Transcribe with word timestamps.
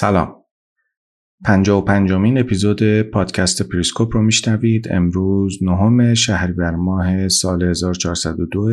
سلام. 0.00 0.34
پنجا 1.44 1.78
و 1.78 1.84
پنجمین 1.84 2.38
اپیزود 2.38 3.02
پادکست 3.02 3.62
پریسکوپ 3.62 4.16
رو 4.16 4.22
میشنوید 4.22 4.88
امروز 4.90 5.58
نهم 5.62 6.14
شهریور 6.14 6.70
ماه 6.70 7.28
سال 7.28 7.62
1402 7.62 8.70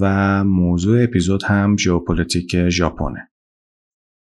و 0.00 0.44
موضوع 0.44 1.02
اپیزود 1.02 1.42
هم 1.42 1.76
ژئوپلیتیک 1.76 2.68
ژاپنه. 2.68 3.30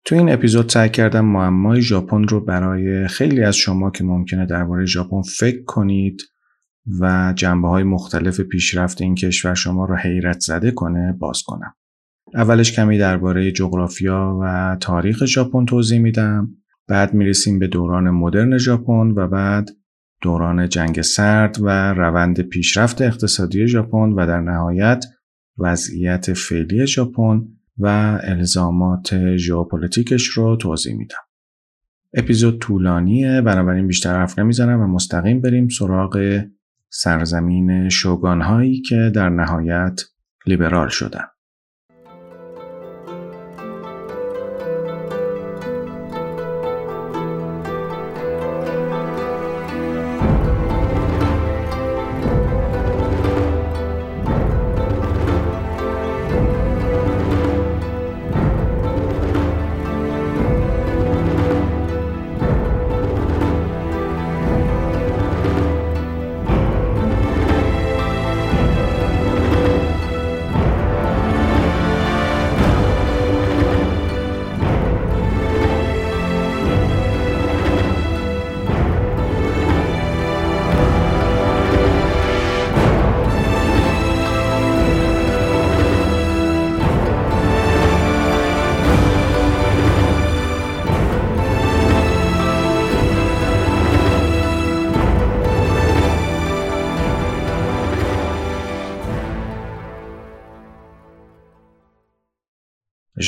تو 0.04 0.14
این 0.14 0.32
اپیزود 0.32 0.68
سعی 0.68 0.88
کردم 0.88 1.24
معمای 1.24 1.82
ژاپن 1.82 2.28
رو 2.28 2.40
برای 2.40 3.08
خیلی 3.08 3.42
از 3.42 3.56
شما 3.56 3.90
که 3.90 4.04
ممکنه 4.04 4.46
درباره 4.46 4.86
ژاپن 4.86 5.22
فکر 5.22 5.64
کنید 5.64 6.22
و 7.00 7.32
جنبه 7.36 7.68
های 7.68 7.82
مختلف 7.82 8.40
پیشرفت 8.40 9.02
این 9.02 9.14
کشور 9.14 9.54
شما 9.54 9.84
رو 9.84 9.96
حیرت 9.96 10.40
زده 10.40 10.70
کنه 10.70 11.12
باز 11.12 11.42
کنم. 11.46 11.74
اولش 12.34 12.72
کمی 12.72 12.98
درباره 12.98 13.52
جغرافیا 13.52 14.38
و 14.42 14.76
تاریخ 14.80 15.24
ژاپن 15.24 15.64
توضیح 15.64 15.98
میدم 15.98 16.48
بعد 16.88 17.14
می‌رسیم 17.14 17.58
به 17.58 17.66
دوران 17.66 18.10
مدرن 18.10 18.58
ژاپن 18.58 19.12
و 19.16 19.28
بعد 19.28 19.70
دوران 20.22 20.68
جنگ 20.68 21.00
سرد 21.00 21.56
و 21.60 21.94
روند 21.94 22.40
پیشرفت 22.40 23.02
اقتصادی 23.02 23.66
ژاپن 23.66 24.12
و 24.12 24.26
در 24.26 24.40
نهایت 24.40 25.04
وضعیت 25.58 26.32
فعلی 26.32 26.86
ژاپن 26.86 27.42
و 27.78 27.86
الزامات 28.22 29.36
ژئوپلیتیکش 29.36 30.24
رو 30.24 30.56
توضیح 30.56 30.96
میدم. 30.96 31.16
اپیزود 32.14 32.58
طولانیه 32.58 33.40
بنابراین 33.40 33.86
بیشتر 33.86 34.14
حرف 34.14 34.38
نمی‌زنم 34.38 34.80
و 34.80 34.86
مستقیم 34.86 35.40
بریم 35.40 35.68
سراغ 35.68 36.42
سرزمین 36.90 37.88
شوگان 37.88 38.40
هایی 38.40 38.80
که 38.80 39.12
در 39.14 39.28
نهایت 39.28 40.00
لیبرال 40.46 40.88
شدن. 40.88 41.24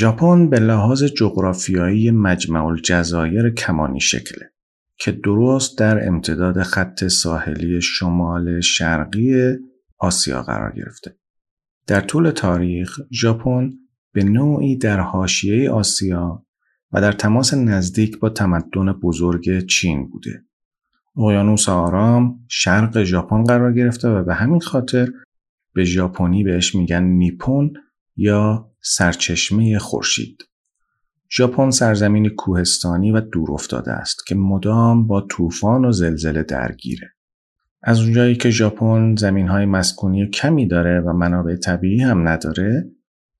ژاپن 0.02 0.48
به 0.50 0.58
لحاظ 0.58 1.04
جغرافیایی 1.04 2.10
مجمع 2.10 2.66
الجزایر 2.66 3.50
کمانی 3.50 4.00
شکله 4.00 4.50
که 4.98 5.12
درست 5.12 5.78
در 5.78 6.08
امتداد 6.08 6.62
خط 6.62 7.04
ساحلی 7.04 7.80
شمال 7.80 8.60
شرقی 8.60 9.56
آسیا 9.98 10.42
قرار 10.42 10.72
گرفته. 10.76 11.16
در 11.86 12.00
طول 12.00 12.30
تاریخ 12.30 13.00
ژاپن 13.12 13.70
به 14.12 14.24
نوعی 14.24 14.76
در 14.76 15.00
حاشیه 15.00 15.70
آسیا 15.70 16.46
و 16.92 17.00
در 17.00 17.12
تماس 17.12 17.54
نزدیک 17.54 18.18
با 18.18 18.28
تمدن 18.28 18.92
بزرگ 18.92 19.66
چین 19.66 20.08
بوده. 20.08 20.44
اقیانوس 21.16 21.68
آرام 21.68 22.44
شرق 22.48 23.02
ژاپن 23.02 23.44
قرار 23.44 23.72
گرفته 23.72 24.08
و 24.08 24.24
به 24.24 24.34
همین 24.34 24.60
خاطر 24.60 25.08
به 25.74 25.84
ژاپنی 25.84 26.44
بهش 26.44 26.74
میگن 26.74 27.02
نیپون 27.02 27.72
یا 28.16 28.71
سرچشمه 28.82 29.78
خورشید. 29.78 30.42
ژاپن 31.36 31.70
سرزمین 31.70 32.28
کوهستانی 32.28 33.12
و 33.12 33.20
دورافتاده 33.20 33.92
است 33.92 34.26
که 34.26 34.34
مدام 34.34 35.06
با 35.06 35.20
طوفان 35.20 35.84
و 35.84 35.92
زلزله 35.92 36.42
درگیره. 36.42 37.12
از 37.82 38.00
اونجایی 38.00 38.34
که 38.34 38.50
ژاپن 38.50 39.14
زمینهای 39.16 39.66
مسکونی 39.66 40.30
کمی 40.30 40.68
داره 40.68 41.00
و 41.00 41.12
منابع 41.12 41.56
طبیعی 41.56 42.00
هم 42.00 42.28
نداره 42.28 42.90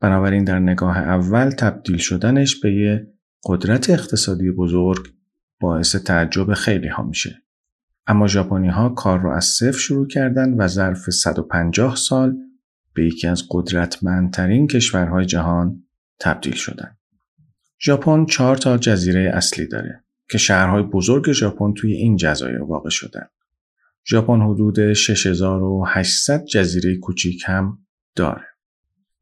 بنابراین 0.01 0.45
در 0.45 0.59
نگاه 0.59 0.99
اول 0.99 1.51
تبدیل 1.51 1.97
شدنش 1.97 2.61
به 2.61 2.75
یه 2.75 3.07
قدرت 3.45 3.91
اقتصادی 3.91 4.51
بزرگ 4.51 5.09
باعث 5.61 5.97
تعجب 5.97 6.55
خیلی 6.55 6.89
ها 6.89 7.03
میشه. 7.03 7.43
اما 8.07 8.27
ژاپنی 8.27 8.69
ها 8.69 8.89
کار 8.89 9.21
رو 9.21 9.31
از 9.31 9.45
صفر 9.45 9.79
شروع 9.79 10.07
کردن 10.07 10.55
و 10.55 10.69
ظرف 10.69 11.11
150 11.11 11.97
سال 11.97 12.37
به 12.95 13.07
یکی 13.07 13.29
از 13.29 13.43
قدرتمندترین 13.51 14.67
کشورهای 14.67 15.25
جهان 15.25 15.85
تبدیل 16.21 16.55
شدن. 16.55 16.97
ژاپن 17.85 18.25
چهار 18.27 18.57
تا 18.57 18.79
جزیره 18.79 19.31
اصلی 19.35 19.67
داره 19.67 20.05
که 20.31 20.39
شهرهای 20.39 20.83
بزرگ 20.83 21.33
ژاپن 21.33 21.75
توی 21.75 21.93
این 21.93 22.17
جزایر 22.17 22.63
واقع 22.63 22.91
شدن. 22.91 23.27
ژاپن 24.09 24.41
حدود 24.41 24.93
6800 24.93 26.45
جزیره 26.45 26.97
کوچیک 26.97 27.43
هم 27.47 27.79
داره. 28.17 28.45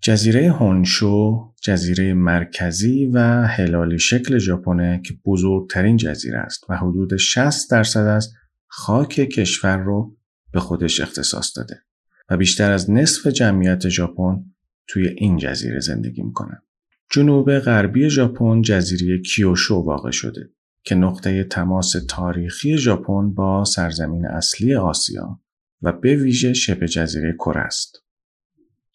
جزیره 0.03 0.53
هونشو 0.53 1.53
جزیره 1.63 2.15
مرکزی 2.15 3.07
و 3.07 3.47
هلالی 3.47 3.99
شکل 3.99 4.39
ژاپنه 4.39 5.03
که 5.05 5.15
بزرگترین 5.25 5.97
جزیره 5.97 6.39
است 6.39 6.65
و 6.69 6.77
حدود 6.77 7.17
60 7.17 7.71
درصد 7.71 8.07
از 8.07 8.33
خاک 8.67 9.09
کشور 9.15 9.77
رو 9.77 10.17
به 10.53 10.61
خودش 10.61 11.01
اختصاص 11.01 11.59
داده. 11.59 11.83
و 12.31 12.37
بیشتر 12.37 12.73
از 12.73 12.91
نصف 12.91 13.27
جمعیت 13.27 13.89
ژاپن 13.89 14.45
توی 14.87 15.09
این 15.09 15.37
جزیره 15.37 15.81
زندگی 15.81 16.23
می‌کنن. 16.23 16.63
جنوب 17.11 17.59
غربی 17.59 18.11
ژاپن 18.11 18.63
جزیره 18.63 19.19
کیوشو 19.19 19.75
واقع 19.75 20.11
شده 20.11 20.51
که 20.85 20.95
نقطه 20.95 21.45
تماس 21.45 21.97
تاریخی 22.09 22.79
ژاپن 22.79 23.35
با 23.35 23.65
سرزمین 23.65 24.27
اصلی 24.27 24.75
آسیا 24.75 25.41
و 25.83 25.93
به 25.93 26.17
ویژه 26.17 26.53
شبه 26.53 26.89
جزیره 26.89 27.33
کره 27.33 27.61
است. 27.61 28.05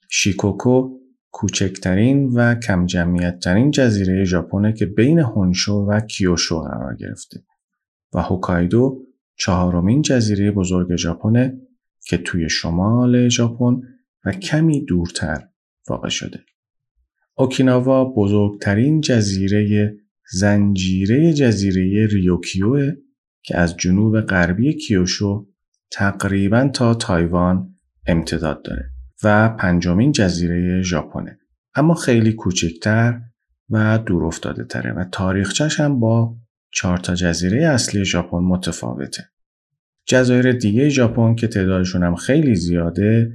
شیکوکو 0.09 0.99
کوچکترین 1.31 2.25
و 2.25 2.55
کم 2.55 2.85
جمعیت 2.85 3.47
جزیره 3.71 4.23
ژاپنه 4.23 4.73
که 4.73 4.85
بین 4.85 5.19
هونشو 5.19 5.73
و 5.73 5.99
کیوشو 5.99 6.61
قرار 6.61 6.95
گرفته 6.95 7.43
و 8.13 8.21
هوکایدو 8.21 9.05
چهارمین 9.37 10.01
جزیره 10.01 10.51
بزرگ 10.51 10.95
ژاپن 10.95 11.61
که 12.05 12.17
توی 12.17 12.49
شمال 12.49 13.29
ژاپن 13.29 13.81
و 14.25 14.31
کمی 14.31 14.85
دورتر 14.85 15.47
واقع 15.89 16.09
شده. 16.09 16.39
اوکیناوا 17.37 18.05
بزرگترین 18.05 19.01
جزیره 19.01 19.93
زنجیره 20.31 21.33
جزیره 21.33 22.07
ریوکیو 22.07 22.91
که 23.43 23.57
از 23.57 23.77
جنوب 23.77 24.21
غربی 24.21 24.73
کیوشو 24.73 25.47
تقریبا 25.91 26.69
تا 26.73 26.93
تایوان 26.93 27.75
امتداد 28.07 28.61
داره 28.63 28.91
و 29.23 29.49
پنجمین 29.49 30.11
جزیره 30.11 30.81
ژاپنه 30.81 31.39
اما 31.75 31.93
خیلی 31.93 32.33
کوچکتر 32.33 33.21
و 33.69 33.97
دور 33.97 34.25
افتاده 34.25 34.63
تره 34.63 34.93
و 34.93 35.03
تاریخچش 35.11 35.79
هم 35.79 35.99
با 35.99 36.35
چهار 36.73 36.97
تا 36.97 37.15
جزیره 37.15 37.67
اصلی 37.67 38.05
ژاپن 38.05 38.37
متفاوته. 38.37 39.29
جزایر 40.05 40.51
دیگه 40.51 40.89
ژاپن 40.89 41.35
که 41.35 41.47
تعدادشون 41.47 42.03
هم 42.03 42.15
خیلی 42.15 42.55
زیاده 42.55 43.31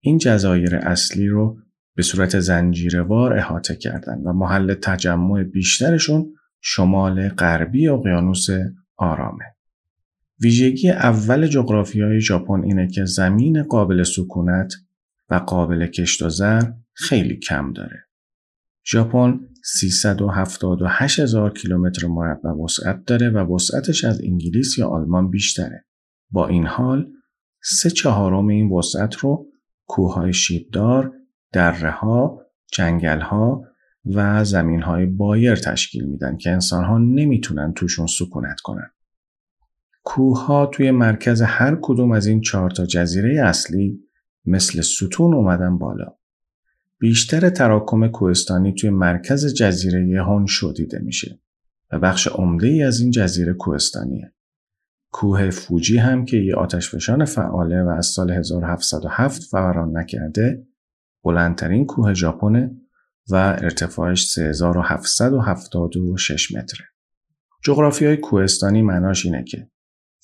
این 0.00 0.18
جزایر 0.18 0.76
اصلی 0.76 1.28
رو 1.28 1.58
به 1.94 2.02
صورت 2.02 2.40
زنجیروار 2.40 3.38
احاطه 3.38 3.76
کردن 3.76 4.18
و 4.18 4.32
محل 4.32 4.74
تجمع 4.74 5.42
بیشترشون 5.42 6.34
شمال 6.60 7.28
غربی 7.28 7.88
اقیانوس 7.88 8.46
آرامه. 8.96 9.44
ویژگی 10.40 10.90
اول 10.90 11.50
های 12.02 12.20
ژاپن 12.20 12.62
اینه 12.64 12.88
که 12.88 13.04
زمین 13.04 13.62
قابل 13.62 14.02
سکونت 14.02 14.74
و 15.30 15.34
قابل 15.34 15.86
کشت 15.86 16.22
و 16.22 16.28
زر 16.28 16.62
خیلی 16.92 17.36
کم 17.36 17.72
داره. 17.72 18.04
ژاپن 18.86 19.40
378 19.64 21.20
هزار 21.20 21.52
کیلومتر 21.52 22.06
مربع 22.06 22.50
وسعت 22.50 23.04
داره 23.04 23.30
و 23.30 23.54
وسعتش 23.54 24.04
از 24.04 24.20
انگلیس 24.22 24.78
یا 24.78 24.88
آلمان 24.88 25.30
بیشتره. 25.30 25.84
با 26.34 26.48
این 26.48 26.66
حال 26.66 27.12
سه 27.62 27.90
چهارم 27.90 28.46
این 28.46 28.72
وسعت 28.72 29.14
رو 29.14 29.46
کوههای 29.86 30.32
شیبدار، 30.32 31.12
درهها، 31.52 32.40
جنگلها 32.72 33.62
و 34.14 34.44
زمینهای 34.44 35.06
بایر 35.06 35.54
تشکیل 35.54 36.04
میدن 36.04 36.36
که 36.36 36.50
انسانها 36.50 36.98
نمی‌تونن 36.98 37.72
توشون 37.72 38.06
سکونت 38.06 38.60
کنن. 38.60 38.90
کوه 40.02 40.70
توی 40.72 40.90
مرکز 40.90 41.42
هر 41.42 41.78
کدوم 41.82 42.12
از 42.12 42.26
این 42.26 42.40
چهار 42.40 42.70
تا 42.70 42.86
جزیره 42.86 43.46
اصلی 43.46 44.00
مثل 44.44 44.80
ستون 44.80 45.34
اومدن 45.34 45.78
بالا. 45.78 46.16
بیشتر 46.98 47.50
تراکم 47.50 48.08
کوهستانی 48.08 48.74
توی 48.74 48.90
مرکز 48.90 49.54
جزیره 49.54 50.22
هونشو 50.24 50.72
دیده 50.76 50.98
میشه 50.98 51.40
و 51.92 51.98
بخش 51.98 52.26
عمده 52.28 52.66
ای 52.66 52.82
از 52.82 53.00
این 53.00 53.10
جزیره 53.10 53.52
کوهستانیه. 53.52 54.33
کوه 55.16 55.50
فوجی 55.50 55.98
هم 55.98 56.24
که 56.24 56.36
یه 56.36 56.54
آتشفشان 56.54 57.24
فعاله 57.24 57.82
و 57.82 57.88
از 57.88 58.06
سال 58.06 58.30
1707 58.30 59.42
فوران 59.42 59.98
نکرده 59.98 60.66
بلندترین 61.24 61.86
کوه 61.86 62.14
ژاپن 62.14 62.70
و 63.30 63.36
ارتفاعش 63.36 64.26
3776 64.26 66.52
متره. 66.52 66.86
جغرافی 67.64 68.06
های 68.06 68.16
کوهستانی 68.16 68.82
معناش 68.82 69.26
اینه 69.26 69.44
که 69.44 69.70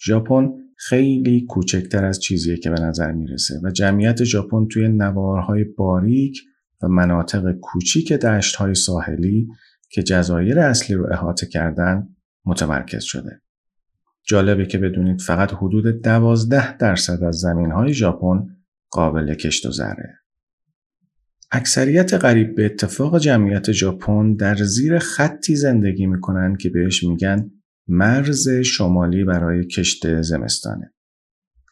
ژاپن 0.07 0.49
خیلی 0.77 1.47
کوچکتر 1.49 2.05
از 2.05 2.21
چیزیه 2.21 2.57
که 2.57 2.71
به 2.71 2.81
نظر 2.81 3.13
می‌رسه 3.13 3.61
و 3.65 3.71
جمعیت 3.71 4.25
ژاپن 4.25 4.67
توی 4.67 4.89
نوارهای 4.89 5.65
باریک 5.65 6.39
و 6.83 6.89
مناطق 6.89 7.53
کوچیک 7.53 8.13
دشتهای 8.13 8.75
ساحلی 8.75 9.49
که 9.91 10.03
جزایر 10.03 10.59
اصلی 10.59 10.97
رو 10.97 11.13
احاطه 11.13 11.47
کردن 11.47 12.09
متمرکز 12.45 13.03
شده. 13.03 13.41
جالبه 14.27 14.67
که 14.67 14.79
بدونید 14.79 15.21
فقط 15.21 15.53
حدود 15.53 16.03
12 16.03 16.77
درصد 16.77 17.23
از 17.23 17.37
زمینهای 17.37 17.95
ژاپن 17.95 18.47
قابل 18.91 19.35
کشت 19.35 19.67
و 19.67 19.71
زره. 19.71 20.21
اکثریت 21.53 22.15
قریب 22.15 22.55
به 22.55 22.65
اتفاق 22.65 23.19
جمعیت 23.19 23.73
ژاپن 23.73 24.35
در 24.35 24.55
زیر 24.55 24.99
خطی 24.99 25.57
زندگی 25.57 26.07
می‌کنن 26.07 26.57
که 26.57 26.71
بهش 26.71 27.05
میگن 27.05 27.51
مرز 27.89 28.49
شمالی 28.49 29.25
برای 29.25 29.67
کشت 29.67 30.23
زمستانه. 30.23 30.93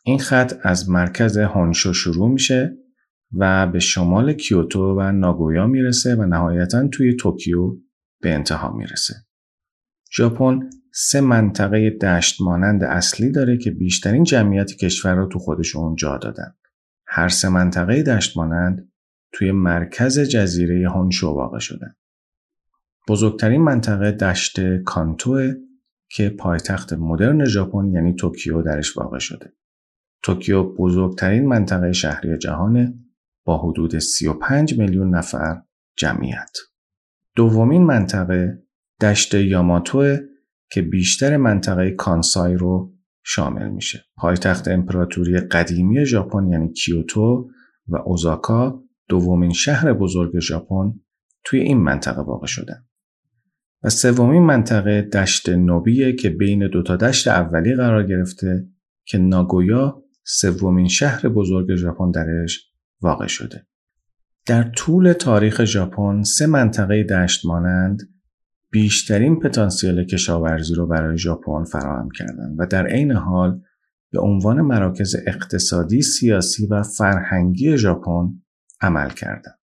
این 0.05 0.19
خط 0.19 0.53
از 0.62 0.91
مرکز 0.91 1.39
هونشو 1.39 1.93
شروع 1.93 2.31
میشه 2.31 2.77
و 3.33 3.67
به 3.67 3.79
شمال 3.79 4.33
کیوتو 4.33 4.97
و 4.99 5.12
ناگویا 5.12 5.67
می‌رسه 5.67 6.15
و 6.15 6.27
نهایتا 6.27 6.89
توی 6.89 7.17
توکیو 7.17 7.77
به 8.21 8.35
انتها 8.35 8.73
می‌رسه. 8.73 9.15
ژاپن 10.17 10.61
سه 10.93 11.20
منطقه 11.20 11.90
دشت 11.90 12.40
مانند 12.40 12.85
اصلی 12.85 13.32
داره 13.32 13.58
که 13.58 13.70
بیشترین 13.70 14.25
جمعیت 14.25 14.73
کشور 14.73 15.14
رو 15.14 15.26
تو 15.26 15.38
خودشون 15.38 15.94
جا 15.94 16.19
دادن. 16.19 16.55
هر 17.06 17.29
سه 17.29 17.49
منطقه 17.49 18.02
دشت 18.02 18.37
مانند 18.37 18.93
توی 19.32 19.52
مرکز 19.52 20.19
جزیره 20.19 20.90
هونشو 20.90 21.29
واقع 21.29 21.58
شدن. 21.58 21.94
بزرگترین 23.08 23.61
منطقه 23.61 24.12
دشت 24.12 24.82
کانتوه 24.82 25.52
که 26.11 26.29
پایتخت 26.31 26.93
مدرن 26.93 27.44
ژاپن 27.44 27.93
یعنی 27.93 28.14
توکیو 28.14 28.62
درش 28.62 28.96
واقع 28.96 29.19
شده. 29.19 29.52
توکیو 30.23 30.62
بزرگترین 30.62 31.46
منطقه 31.46 31.93
شهری 31.93 32.38
جهانه 32.38 32.94
با 33.44 33.58
حدود 33.58 33.99
35 33.99 34.79
میلیون 34.79 35.14
نفر 35.14 35.62
جمعیت. 35.96 36.50
دومین 37.37 37.85
منطقه 37.85 38.62
دشت 39.00 39.35
یاماتو 39.35 40.17
که 40.70 40.82
بیشتر 40.82 41.37
منطقه 41.37 41.91
کانسای 41.91 42.55
رو 42.55 42.94
شامل 43.25 43.69
میشه. 43.69 44.05
پایتخت 44.17 44.69
امپراتوری 44.69 45.41
قدیمی 45.41 46.05
ژاپن 46.05 46.49
یعنی 46.49 46.73
کیوتو 46.73 47.50
و 47.88 47.97
اوزاکا 47.97 48.82
دومین 49.09 49.53
شهر 49.53 49.93
بزرگ 49.93 50.38
ژاپن 50.38 50.94
توی 51.44 51.61
این 51.61 51.79
منطقه 51.79 52.23
واقع 52.23 52.47
شدن. 52.47 52.85
و 53.82 53.88
سومین 53.88 54.43
منطقه 54.43 55.03
دشت 55.03 55.49
نوبیه 55.49 56.12
که 56.12 56.31
بین 56.31 56.69
دو 56.69 56.82
تا 56.82 56.97
دشت 56.97 57.29
اولی 57.29 57.75
قرار 57.75 58.06
گرفته 58.06 58.69
که 59.05 59.19
ناگویا 59.19 60.03
سومین 60.25 60.88
شهر 60.88 61.29
بزرگ 61.29 61.75
ژاپن 61.75 62.11
درش 62.11 62.73
واقع 63.00 63.26
شده. 63.26 63.67
در 64.47 64.62
طول 64.62 65.12
تاریخ 65.12 65.64
ژاپن 65.64 66.23
سه 66.23 66.47
منطقه 66.47 67.03
دشت 67.03 67.47
مانند 67.47 68.18
بیشترین 68.70 69.38
پتانسیل 69.38 70.05
کشاورزی 70.05 70.75
رو 70.75 70.87
برای 70.87 71.19
ژاپن 71.19 71.65
فراهم 71.65 72.09
کردند 72.11 72.56
و 72.59 72.67
در 72.67 72.87
عین 72.87 73.12
حال 73.12 73.61
به 74.11 74.20
عنوان 74.20 74.61
مراکز 74.61 75.17
اقتصادی، 75.26 76.03
سیاسی 76.03 76.67
و 76.67 76.82
فرهنگی 76.82 77.76
ژاپن 77.76 78.43
عمل 78.81 79.11
کردند. 79.11 79.59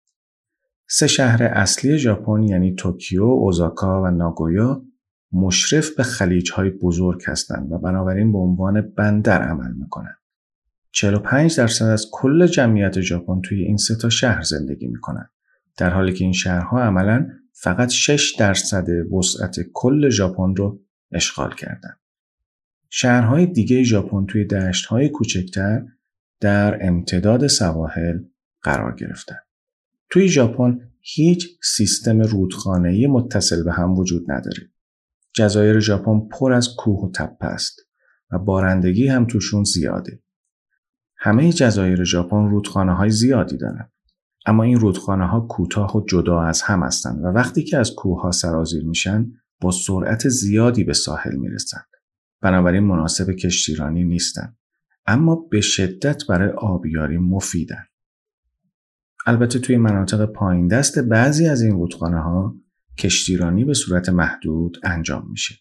سه 0.90 1.08
شهر 1.08 1.44
اصلی 1.44 1.98
ژاپن 1.98 2.44
یعنی 2.44 2.76
توکیو، 2.76 3.24
اوزاکا 3.24 4.04
و 4.04 4.08
ناگویا 4.08 4.82
مشرف 5.32 5.90
به 5.90 6.04
های 6.56 6.70
بزرگ 6.70 7.22
هستند 7.28 7.72
و 7.72 7.78
بنابراین 7.78 8.32
به 8.32 8.38
عنوان 8.38 8.82
بندر 8.82 9.42
عمل 9.42 9.72
می‌کنند. 9.74 10.18
45 10.92 11.58
درصد 11.58 11.86
از 11.86 12.08
کل 12.12 12.48
جمعیت 12.48 13.02
ژاپن 13.02 13.42
توی 13.42 13.64
این 13.64 13.78
سه 13.78 13.96
تا 13.96 14.10
شهر 14.10 14.42
زندگی 14.42 14.88
می‌کنند. 14.88 15.30
در 15.78 15.90
حالی 15.90 16.14
که 16.14 16.24
این 16.24 16.34
شهرها 16.34 16.84
عملا 16.84 17.28
فقط 17.58 17.90
6 17.92 18.36
درصد 18.40 18.88
وسعت 18.90 19.56
کل 19.74 20.10
ژاپن 20.10 20.56
رو 20.56 20.82
اشغال 21.12 21.56
کردند. 21.56 22.00
شهرهای 22.90 23.46
دیگه 23.46 23.84
ژاپن 23.84 24.26
توی 24.26 24.46
دشتهای 24.46 25.10
کوچکتر 25.10 25.86
در 26.40 26.88
امتداد 26.88 27.48
سواحل 27.48 28.20
قرار 28.62 28.96
گرفتند. 28.96 29.46
توی 30.10 30.28
ژاپن 30.28 30.80
هیچ 31.02 31.48
سیستم 31.64 32.22
رودخانه‌ای 32.22 33.08
متصل 33.08 33.64
به 33.64 33.74
هم 33.74 33.94
وجود 33.94 34.32
نداره. 34.32 34.72
جزایر 35.34 35.80
ژاپن 35.80 36.20
پر 36.20 36.54
از 36.54 36.70
کوه 36.78 37.06
و 37.06 37.12
تپه 37.12 37.46
است 37.46 37.82
و 38.32 38.40
بارندگی 38.40 39.08
هم 39.08 39.26
توشون 39.26 39.64
زیاده. 39.64 40.22
همه 41.18 41.54
جزایر 41.54 42.04
ژاپن 42.04 42.50
رودخانه 42.50 42.96
های 42.96 43.10
زیادی 43.10 43.58
دارن. 43.58 43.92
اما 44.46 44.64
این 44.64 44.80
رودخانه 44.80 45.28
ها 45.28 45.40
کوتاه 45.40 45.98
و 45.98 46.06
جدا 46.06 46.42
از 46.42 46.62
هم 46.62 46.84
هستند 46.84 47.24
و 47.24 47.28
وقتی 47.28 47.64
که 47.64 47.78
از 47.78 47.96
کوه 47.96 48.22
ها 48.22 48.32
سرازیر 48.32 48.86
میشن 48.86 49.32
با 49.62 49.72
سرعت 49.72 50.30
زیادی 50.30 50.84
به 50.84 50.94
ساحل 50.94 51.36
می‌رسند. 51.36 51.88
بنابراین 52.42 52.84
مناسب 52.84 53.32
کشتیرانی 53.32 54.04
نیستند. 54.04 54.58
اما 55.06 55.36
به 55.36 55.62
شدت 55.62 56.28
برای 56.28 56.50
آبیاری 56.50 57.18
مفیدن. 57.18 57.86
البته 59.26 59.60
توی 59.60 59.78
مناطق 59.78 60.26
پایین 60.26 60.68
دست 60.68 61.00
بعضی 61.00 61.48
از 61.48 61.62
این 61.62 61.72
رودخانه 61.72 62.20
ها 62.20 62.56
کشتیرانی 62.98 63.66
به 63.66 63.74
صورت 63.74 64.10
محدود 64.10 64.78
انجام 64.84 65.30
میشه. 65.30 65.56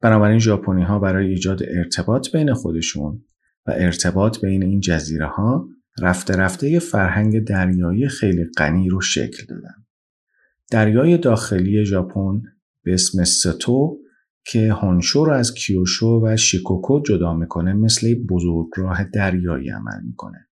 بنابراین 0.00 0.38
ژاپنی 0.38 0.82
ها 0.82 0.98
برای 0.98 1.28
ایجاد 1.28 1.62
ارتباط 1.68 2.32
بین 2.32 2.54
خودشون 2.54 3.24
و 3.66 3.70
ارتباط 3.76 4.40
بین 4.40 4.62
این 4.62 4.80
جزیره 4.80 5.26
ها 5.26 5.68
رفته 6.02 6.36
رفته 6.36 6.70
یه 6.70 6.78
فرهنگ 6.78 7.44
دریایی 7.44 8.08
خیلی 8.08 8.44
غنی 8.58 8.88
رو 8.88 9.00
شکل 9.00 9.46
دادن. 9.48 9.74
دریای 10.70 11.18
داخلی 11.18 11.84
ژاپن 11.84 12.42
به 12.82 12.94
اسم 12.94 13.24
ستو 13.24 13.98
که 14.44 14.72
هونشو 14.72 15.24
رو 15.24 15.32
از 15.32 15.54
کیوشو 15.54 16.20
و 16.24 16.36
شیکوکو 16.36 17.00
جدا 17.00 17.34
می‌کنه 17.34 17.72
مثل 17.72 18.14
بزرگراه 18.14 19.04
دریایی 19.04 19.70
عمل 19.70 20.02
می‌کنه. 20.06 20.48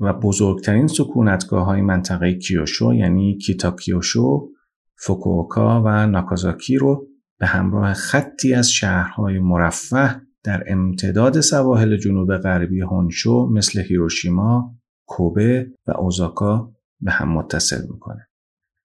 و 0.00 0.12
بزرگترین 0.12 0.86
سکونتگاه 0.86 1.64
های 1.64 1.82
منطقه 1.82 2.34
کیوشو 2.34 2.94
یعنی 2.94 3.38
کیتاکیوشو، 3.38 4.48
فوکوکا 4.96 5.82
و 5.82 6.06
ناکازاکی 6.06 6.76
رو 6.76 7.08
به 7.38 7.46
همراه 7.46 7.94
خطی 7.94 8.54
از 8.54 8.70
شهرهای 8.70 9.38
مرفه 9.38 10.27
در 10.48 10.64
امتداد 10.66 11.40
سواحل 11.40 11.96
جنوب 11.96 12.36
غربی 12.36 12.80
هونشو 12.80 13.48
مثل 13.52 13.80
هیروشیما، 13.80 14.76
کوبه 15.06 15.70
و 15.86 15.92
اوزاکا 15.92 16.72
به 17.00 17.10
هم 17.10 17.32
متصل 17.32 17.82
می‌کنه. 17.92 18.28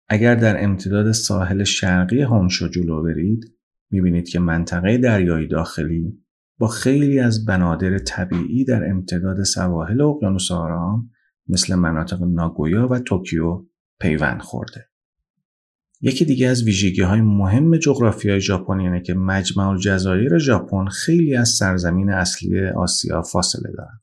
اگر 0.09 0.35
در 0.35 0.63
امتداد 0.63 1.11
ساحل 1.11 1.63
شرقی 1.63 2.21
هونشو 2.21 2.67
جلو 2.67 3.03
برید 3.03 3.55
می‌بینید 3.91 4.29
که 4.29 4.39
منطقه 4.39 4.97
دریایی 4.97 5.47
داخلی 5.47 6.23
با 6.59 6.67
خیلی 6.67 7.19
از 7.19 7.45
بنادر 7.45 7.97
طبیعی 7.97 8.65
در 8.65 8.89
امتداد 8.89 9.43
سواحل 9.43 10.01
اقیانوس 10.01 10.51
آرام 10.51 11.09
مثل 11.47 11.75
مناطق 11.75 12.23
ناگویا 12.23 12.87
و 12.87 12.99
توکیو 12.99 13.65
پیوند 13.99 14.41
خورده. 14.41 14.89
یکی 16.05 16.25
دیگه 16.25 16.47
از 16.47 16.63
ویژگی 16.63 17.01
های 17.01 17.21
مهم 17.21 17.77
جغرافیای 17.77 18.41
ژاپن 18.41 18.79
اینه 18.79 19.01
که 19.01 19.13
مجمع 19.13 19.67
الجزایر 19.67 20.37
ژاپن 20.37 20.85
خیلی 20.85 21.35
از 21.35 21.49
سرزمین 21.49 22.09
اصلی 22.09 22.67
آسیا 22.67 23.21
فاصله 23.21 23.71
دارن. 23.77 24.01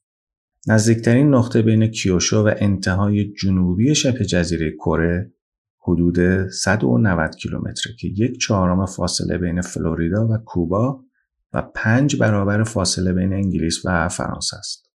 نزدیکترین 0.69 1.35
نقطه 1.35 1.63
بین 1.63 1.87
کیوشو 1.87 2.37
و 2.37 2.55
انتهای 2.57 3.33
جنوبی 3.33 3.95
شبه 3.95 4.25
جزیره 4.25 4.71
کره 4.71 5.33
حدود 5.79 6.49
190 6.49 7.37
کیلومتره 7.37 7.93
که 7.99 8.09
یک 8.09 8.41
چهارم 8.41 8.87
فاصله 8.87 9.39
بین 9.39 9.61
فلوریدا 9.61 10.29
و 10.29 10.39
کوبا 10.47 11.05
و 11.53 11.63
پنج 11.75 12.17
برابر 12.17 12.63
فاصله 12.63 13.13
بین 13.13 13.33
انگلیس 13.33 13.85
و 13.85 14.09
فرانسه 14.09 14.57
است. 14.57 14.91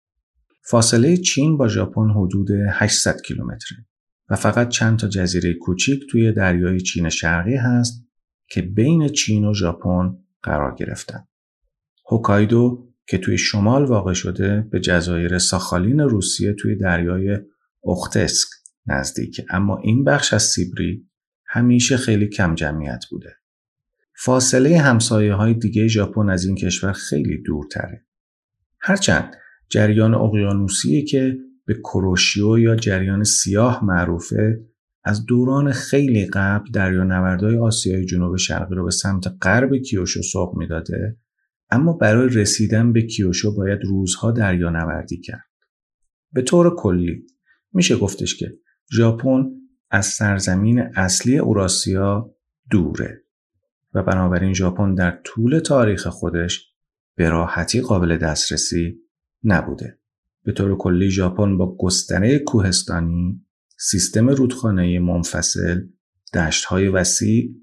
فاصله 0.69 1.17
چین 1.17 1.57
با 1.57 1.67
ژاپن 1.67 2.09
حدود 2.09 2.51
800 2.51 3.21
کیلومتره 3.21 3.77
و 4.29 4.35
فقط 4.35 4.69
چند 4.69 4.99
تا 4.99 5.07
جزیره 5.07 5.53
کوچیک 5.53 6.03
توی 6.11 6.31
دریای 6.31 6.79
چین 6.79 7.09
شرقی 7.09 7.55
هست 7.55 8.05
که 8.47 8.61
بین 8.61 9.07
چین 9.07 9.45
و 9.45 9.53
ژاپن 9.53 10.17
قرار 10.43 10.75
گرفتن. 10.75 11.27
هوکایدو 12.09 12.93
که 13.07 13.17
توی 13.17 13.37
شمال 13.37 13.85
واقع 13.85 14.13
شده 14.13 14.67
به 14.71 14.79
جزایر 14.79 15.37
ساخالین 15.37 15.99
روسیه 15.99 16.53
توی 16.53 16.75
دریای 16.75 17.37
اختسک 17.83 18.47
نزدیکه 18.87 19.45
اما 19.49 19.77
این 19.77 20.03
بخش 20.03 20.33
از 20.33 20.43
سیبری 20.43 21.09
همیشه 21.45 21.97
خیلی 21.97 22.27
کم 22.27 22.55
جمعیت 22.55 23.05
بوده. 23.11 23.35
فاصله 24.17 24.77
همسایه 24.77 25.33
های 25.33 25.53
دیگه 25.53 25.87
ژاپن 25.87 26.29
از 26.29 26.45
این 26.45 26.55
کشور 26.55 26.91
خیلی 26.91 27.41
دورتره. 27.41 28.05
هرچند 28.79 29.35
جریان 29.69 30.13
اقیانوسی 30.13 31.03
که 31.03 31.37
به 31.65 31.73
کروشیو 31.73 32.57
یا 32.57 32.75
جریان 32.75 33.23
سیاه 33.23 33.85
معروفه 33.85 34.59
از 35.03 35.25
دوران 35.25 35.71
خیلی 35.71 36.25
قبل 36.25 36.71
دریانوردهای 36.71 37.57
آسیای 37.57 38.05
جنوب 38.05 38.35
شرقی 38.35 38.75
رو 38.75 38.85
به 38.85 38.91
سمت 38.91 39.23
غرب 39.41 39.75
کیوشو 39.75 40.21
سوق 40.21 40.57
می‌داده 40.57 41.17
اما 41.69 41.93
برای 41.93 42.29
رسیدن 42.29 42.93
به 42.93 43.01
کیوشو 43.01 43.55
باید 43.55 43.79
روزها 43.83 44.31
دریانوردی 44.31 45.21
کرد. 45.21 45.45
به 46.31 46.41
طور 46.41 46.75
کلی 46.75 47.27
میشه 47.73 47.97
گفتش 47.97 48.35
که 48.35 48.51
ژاپن 48.93 49.45
از 49.89 50.05
سرزمین 50.05 50.79
اصلی 50.79 51.37
اوراسیا 51.37 52.35
دوره 52.71 53.23
و 53.93 54.03
بنابراین 54.03 54.53
ژاپن 54.53 54.93
در 54.93 55.21
طول 55.23 55.59
تاریخ 55.59 56.07
خودش 56.07 56.73
به 57.15 57.29
راحتی 57.29 57.81
قابل 57.81 58.17
دسترسی 58.17 58.99
نبوده. 59.43 59.99
به 60.45 60.51
طور 60.51 60.77
کلی 60.77 61.11
ژاپن 61.11 61.57
با 61.57 61.77
گستره 61.79 62.39
کوهستانی، 62.39 63.45
سیستم 63.77 64.29
رودخانه 64.29 64.99
منفصل، 64.99 65.81
دشتهای 66.33 66.87
وسیع 66.87 67.55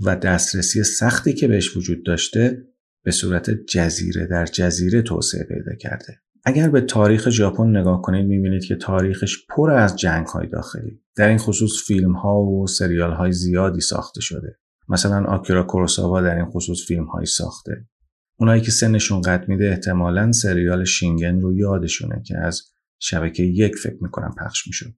و 0.00 0.16
دسترسی 0.16 0.84
سختی 0.84 1.32
که 1.32 1.48
بهش 1.48 1.76
وجود 1.76 2.04
داشته 2.04 2.66
به 3.04 3.10
صورت 3.10 3.50
جزیره 3.50 4.26
در 4.26 4.46
جزیره 4.46 5.02
توسعه 5.02 5.44
پیدا 5.44 5.76
کرده. 5.80 6.20
اگر 6.44 6.68
به 6.68 6.80
تاریخ 6.80 7.30
ژاپن 7.30 7.76
نگاه 7.76 8.02
کنید 8.02 8.26
می‌بینید 8.26 8.64
که 8.64 8.76
تاریخش 8.76 9.46
پر 9.48 9.70
از 9.70 9.96
جنگ 9.96 10.26
های 10.26 10.46
داخلی. 10.46 11.00
در 11.16 11.28
این 11.28 11.38
خصوص 11.38 11.72
فیلم 11.86 12.12
ها 12.12 12.42
و 12.42 12.66
سریال 12.66 13.12
های 13.12 13.32
زیادی 13.32 13.80
ساخته 13.80 14.20
شده. 14.20 14.58
مثلا 14.88 15.24
آکیرا 15.24 15.62
کوروساوا 15.62 16.20
در 16.20 16.36
این 16.36 16.44
خصوص 16.44 16.86
فیلم 16.88 17.04
هایی 17.04 17.26
ساخته. 17.26 17.86
اونایی 18.36 18.62
که 18.62 18.70
سنشون 18.70 19.20
قد 19.20 19.48
میده 19.48 19.68
احتمالا 19.70 20.32
سریال 20.32 20.84
شینگن 20.84 21.40
رو 21.40 21.56
یادشونه 21.56 22.22
که 22.26 22.38
از 22.38 22.62
شبکه 22.98 23.42
یک 23.42 23.76
فکر 23.76 23.96
می‌کنم 24.00 24.34
پخش 24.38 24.66
می‌شد. 24.66 24.94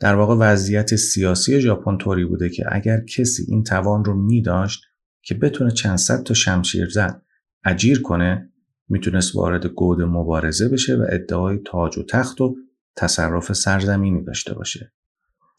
در 0.00 0.14
واقع 0.14 0.34
وضعیت 0.34 0.96
سیاسی 0.96 1.60
ژاپن 1.60 1.98
طوری 1.98 2.24
بوده 2.24 2.48
که 2.48 2.64
اگر 2.68 3.00
کسی 3.00 3.44
این 3.48 3.62
توان 3.62 4.04
رو 4.04 4.14
می 4.22 4.42
که 5.22 5.34
بتونه 5.34 5.70
چند 5.70 5.98
صد 5.98 6.22
تا 6.22 6.34
شمشیر 6.34 6.88
زن 6.88 7.22
اجیر 7.64 8.02
کنه 8.02 8.52
می‌تونست 8.88 9.36
وارد 9.36 9.66
گود 9.66 10.02
مبارزه 10.02 10.68
بشه 10.68 10.96
و 10.96 11.06
ادعای 11.08 11.58
تاج 11.66 11.98
و 11.98 12.02
تخت 12.02 12.40
و 12.40 12.56
تصرف 12.96 13.52
سرزمینی 13.52 14.24
داشته 14.24 14.54
باشه. 14.54 14.92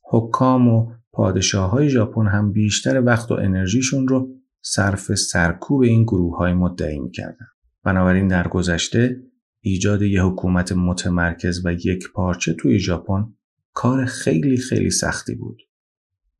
حکام 0.03 0.67
و 0.67 0.91
پادشاه 1.11 1.71
های 1.71 1.89
ژاپن 1.89 2.27
هم 2.27 2.51
بیشتر 2.51 3.01
وقت 3.01 3.31
و 3.31 3.33
انرژیشون 3.33 4.07
رو 4.07 4.29
صرف 4.67 5.15
سرکوب 5.15 5.81
این 5.81 6.03
گروه 6.03 6.37
های 6.37 6.53
مدعی 6.53 6.99
می‌کردن. 6.99 7.47
بنابراین 7.83 8.27
در 8.27 8.47
گذشته 8.47 9.23
ایجاد 9.61 10.01
یه 10.01 10.23
حکومت 10.23 10.71
متمرکز 10.71 11.65
و 11.65 11.73
یک 11.73 12.11
پارچه 12.13 12.53
توی 12.53 12.79
ژاپن 12.79 13.33
کار 13.73 14.05
خیلی 14.05 14.57
خیلی 14.57 14.89
سختی 14.89 15.35
بود. 15.35 15.61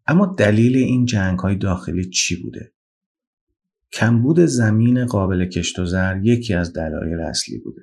اما 0.08 0.26
دلیل 0.26 0.78
این 0.78 1.06
جنگ 1.06 1.40
های 1.40 1.56
داخلی 1.56 2.10
چی 2.10 2.44
بوده؟ 2.44 2.74
کمبود 3.94 4.40
زمین 4.40 5.06
قابل 5.06 5.46
کشت 5.46 5.80
و 5.80 5.86
زر 5.86 6.20
یکی 6.24 6.54
از 6.54 6.74
دلایل 6.74 7.20
اصلی 7.20 7.58
بوده. 7.58 7.82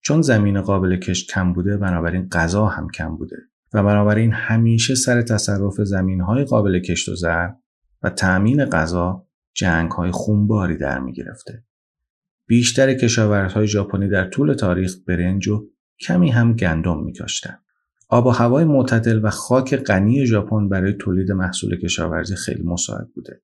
چون 0.00 0.22
زمین 0.22 0.60
قابل 0.60 0.96
کشت 0.96 1.30
کم 1.30 1.52
بوده 1.52 1.76
بنابراین 1.76 2.28
غذا 2.28 2.66
هم 2.66 2.88
کم 2.88 3.16
بوده 3.16 3.36
و 3.72 3.82
بنابراین 3.82 4.32
همیشه 4.32 4.94
سر 4.94 5.22
تصرف 5.22 5.80
زمین 5.80 6.20
های 6.20 6.44
قابل 6.44 6.80
کشت 6.80 7.08
و 7.08 7.14
زر 7.14 7.48
و 8.02 8.10
تأمین 8.10 8.64
غذا 8.64 9.29
جنگ 9.54 9.90
های 9.90 10.10
خونباری 10.10 10.76
در 10.76 10.98
می 11.00 11.12
گرفته. 11.12 11.64
بیشتر 12.46 12.94
کشاورزهای 12.94 13.66
ژاپنی 13.66 14.08
در 14.08 14.28
طول 14.28 14.54
تاریخ 14.54 14.96
برنج 15.06 15.48
و 15.48 15.68
کمی 16.00 16.30
هم 16.30 16.52
گندم 16.52 17.04
می 17.04 17.12
کاشتن. 17.12 17.58
آب 18.08 18.26
و 18.26 18.30
هوای 18.30 18.64
معتدل 18.64 19.20
و 19.24 19.30
خاک 19.30 19.76
غنی 19.76 20.26
ژاپن 20.26 20.68
برای 20.68 20.92
تولید 20.92 21.32
محصول 21.32 21.76
کشاورزی 21.76 22.36
خیلی 22.36 22.62
مساعد 22.62 23.08
بوده. 23.14 23.40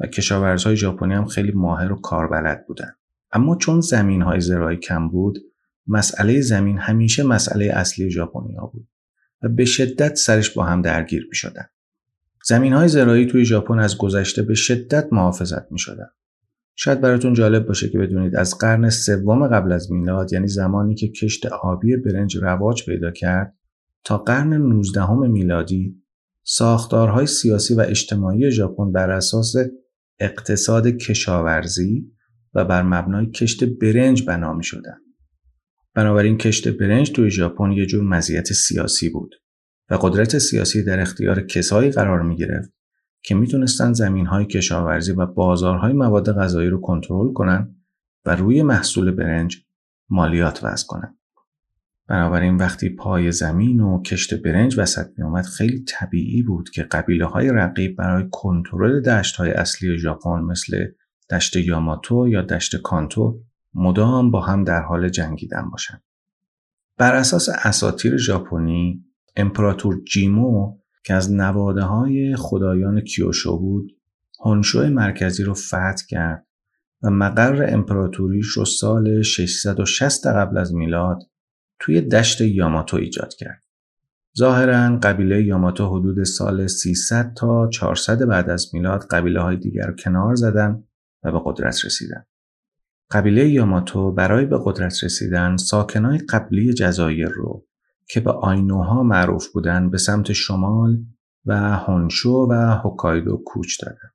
و 0.00 0.06
کشاورزهای 0.06 0.76
ژاپنی 0.76 1.14
هم 1.14 1.24
خیلی 1.24 1.52
ماهر 1.52 1.92
و 1.92 2.00
کاربلد 2.00 2.66
بودن 2.66 2.92
اما 3.32 3.56
چون 3.56 3.80
زمین 3.80 4.22
های 4.22 4.40
زراعی 4.40 4.76
کم 4.76 5.08
بود 5.08 5.38
مسئله 5.86 6.40
زمین 6.40 6.78
همیشه 6.78 7.22
مسئله 7.22 7.64
اصلی 7.64 8.10
ژاپنیا 8.10 8.66
بود 8.66 8.88
و 9.42 9.48
به 9.48 9.64
شدت 9.64 10.14
سرش 10.14 10.50
با 10.50 10.64
هم 10.64 10.82
درگیر 10.82 11.28
می. 11.30 11.70
زمین 12.44 12.72
های 12.72 12.88
زراعی 12.88 13.26
توی 13.26 13.44
ژاپن 13.44 13.78
از 13.78 13.98
گذشته 13.98 14.42
به 14.42 14.54
شدت 14.54 15.08
محافظت 15.12 15.72
می 15.72 15.78
شدن. 15.78 16.08
شاید 16.76 17.00
براتون 17.00 17.34
جالب 17.34 17.66
باشه 17.66 17.88
که 17.88 17.98
بدونید 17.98 18.36
از 18.36 18.58
قرن 18.58 18.90
سوم 18.90 19.48
قبل 19.48 19.72
از 19.72 19.92
میلاد 19.92 20.32
یعنی 20.32 20.48
زمانی 20.48 20.94
که 20.94 21.08
کشت 21.08 21.46
آبی 21.46 21.96
برنج 21.96 22.36
رواج 22.36 22.84
پیدا 22.84 23.10
کرد 23.10 23.54
تا 24.04 24.18
قرن 24.18 24.54
19 24.54 25.12
میلادی 25.12 26.02
ساختارهای 26.44 27.26
سیاسی 27.26 27.74
و 27.74 27.80
اجتماعی 27.80 28.50
ژاپن 28.50 28.92
بر 28.92 29.10
اساس 29.10 29.54
اقتصاد 30.18 30.86
کشاورزی 30.86 32.12
و 32.54 32.64
بر 32.64 32.82
مبنای 32.82 33.30
کشت 33.30 33.64
برنج 33.64 34.26
بنا 34.26 34.52
می 34.52 34.64
شدن. 34.64 34.96
بنابراین 35.94 36.38
کشت 36.38 36.68
برنج 36.68 37.12
توی 37.12 37.30
ژاپن 37.30 37.72
یه 37.72 37.86
جور 37.86 38.04
مزیت 38.04 38.52
سیاسی 38.52 39.08
بود 39.08 39.34
و 39.90 39.94
قدرت 39.94 40.38
سیاسی 40.38 40.84
در 40.84 41.00
اختیار 41.00 41.40
کسایی 41.40 41.90
قرار 41.90 42.22
می 42.22 42.36
گرفت 42.36 42.72
که 43.22 43.34
می‌تونستن 43.34 43.92
زمین 43.92 44.26
های 44.26 44.46
کشاورزی 44.46 45.12
و 45.12 45.26
بازارهای 45.26 45.92
مواد 45.92 46.32
غذایی 46.32 46.70
رو 46.70 46.80
کنترل 46.80 47.32
کنن 47.32 47.76
و 48.24 48.36
روی 48.36 48.62
محصول 48.62 49.10
برنج 49.10 49.64
مالیات 50.10 50.64
وضع 50.64 50.86
کنن. 50.86 51.16
بنابراین 52.06 52.56
وقتی 52.56 52.88
پای 52.88 53.32
زمین 53.32 53.80
و 53.80 54.02
کشت 54.02 54.34
برنج 54.34 54.78
وسط 54.78 55.06
می 55.16 55.24
اومد 55.24 55.44
خیلی 55.44 55.84
طبیعی 55.84 56.42
بود 56.42 56.70
که 56.70 56.82
قبیله 56.82 57.26
های 57.26 57.48
رقیب 57.48 57.96
برای 57.96 58.24
کنترل 58.30 59.00
دشت 59.00 59.36
های 59.36 59.50
اصلی 59.50 59.98
ژاپن 59.98 60.40
مثل 60.40 60.86
دشت 61.30 61.56
یاماتو 61.56 62.28
یا 62.28 62.42
دشت 62.42 62.76
کانتو 62.76 63.40
مدام 63.74 64.30
با 64.30 64.40
هم 64.40 64.64
در 64.64 64.82
حال 64.82 65.08
جنگیدن 65.08 65.70
باشند. 65.70 66.02
بر 66.96 67.14
اساس 67.14 67.48
اساطیر 67.64 68.16
ژاپنی 68.16 69.04
امپراتور 69.36 70.00
جیمو 70.04 70.78
که 71.04 71.14
از 71.14 71.32
نواده 71.32 71.82
های 71.82 72.36
خدایان 72.36 73.00
کیوشو 73.00 73.58
بود 73.58 73.96
هونشو 74.44 74.88
مرکزی 74.88 75.44
رو 75.44 75.54
فتح 75.54 76.06
کرد 76.08 76.46
و 77.02 77.10
مقر 77.10 77.66
امپراتوریش 77.68 78.46
رو 78.46 78.64
سال 78.64 79.22
660 79.22 80.26
قبل 80.26 80.58
از 80.58 80.74
میلاد 80.74 81.18
توی 81.78 82.00
دشت 82.00 82.40
یاماتو 82.40 82.96
ایجاد 82.96 83.34
کرد. 83.34 83.62
ظاهرا 84.38 84.98
قبیله 85.02 85.42
یاماتو 85.42 85.86
حدود 85.86 86.24
سال 86.24 86.66
300 86.66 87.34
تا 87.34 87.68
400 87.68 88.22
بعد 88.22 88.50
از 88.50 88.74
میلاد 88.74 89.06
قبیله 89.10 89.40
های 89.40 89.56
دیگر 89.56 89.86
رو 89.86 89.94
کنار 89.94 90.34
زدن 90.34 90.84
و 91.22 91.32
به 91.32 91.40
قدرت 91.44 91.84
رسیدن. 91.84 92.24
قبیله 93.10 93.48
یاماتو 93.48 94.12
برای 94.12 94.46
به 94.46 94.58
قدرت 94.64 95.04
رسیدن 95.04 95.56
ساکنای 95.56 96.18
قبلی 96.18 96.72
جزایر 96.72 97.28
رو 97.28 97.66
که 98.12 98.20
به 98.20 98.30
آینوها 98.30 99.02
معروف 99.02 99.48
بودن 99.48 99.90
به 99.90 99.98
سمت 99.98 100.32
شمال 100.32 100.98
و 101.46 101.76
هونشو 101.76 102.46
و 102.50 102.52
هوکایدو 102.52 103.42
کوچ 103.46 103.82
دادن. 103.82 104.10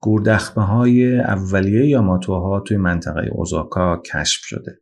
گوردخمه 0.00 0.64
های 0.64 1.20
اولیه 1.20 1.86
یاماتوها 1.86 2.60
توی 2.60 2.76
منطقه 2.76 3.28
اوزاکا 3.32 4.02
کشف 4.12 4.40
شده. 4.44 4.80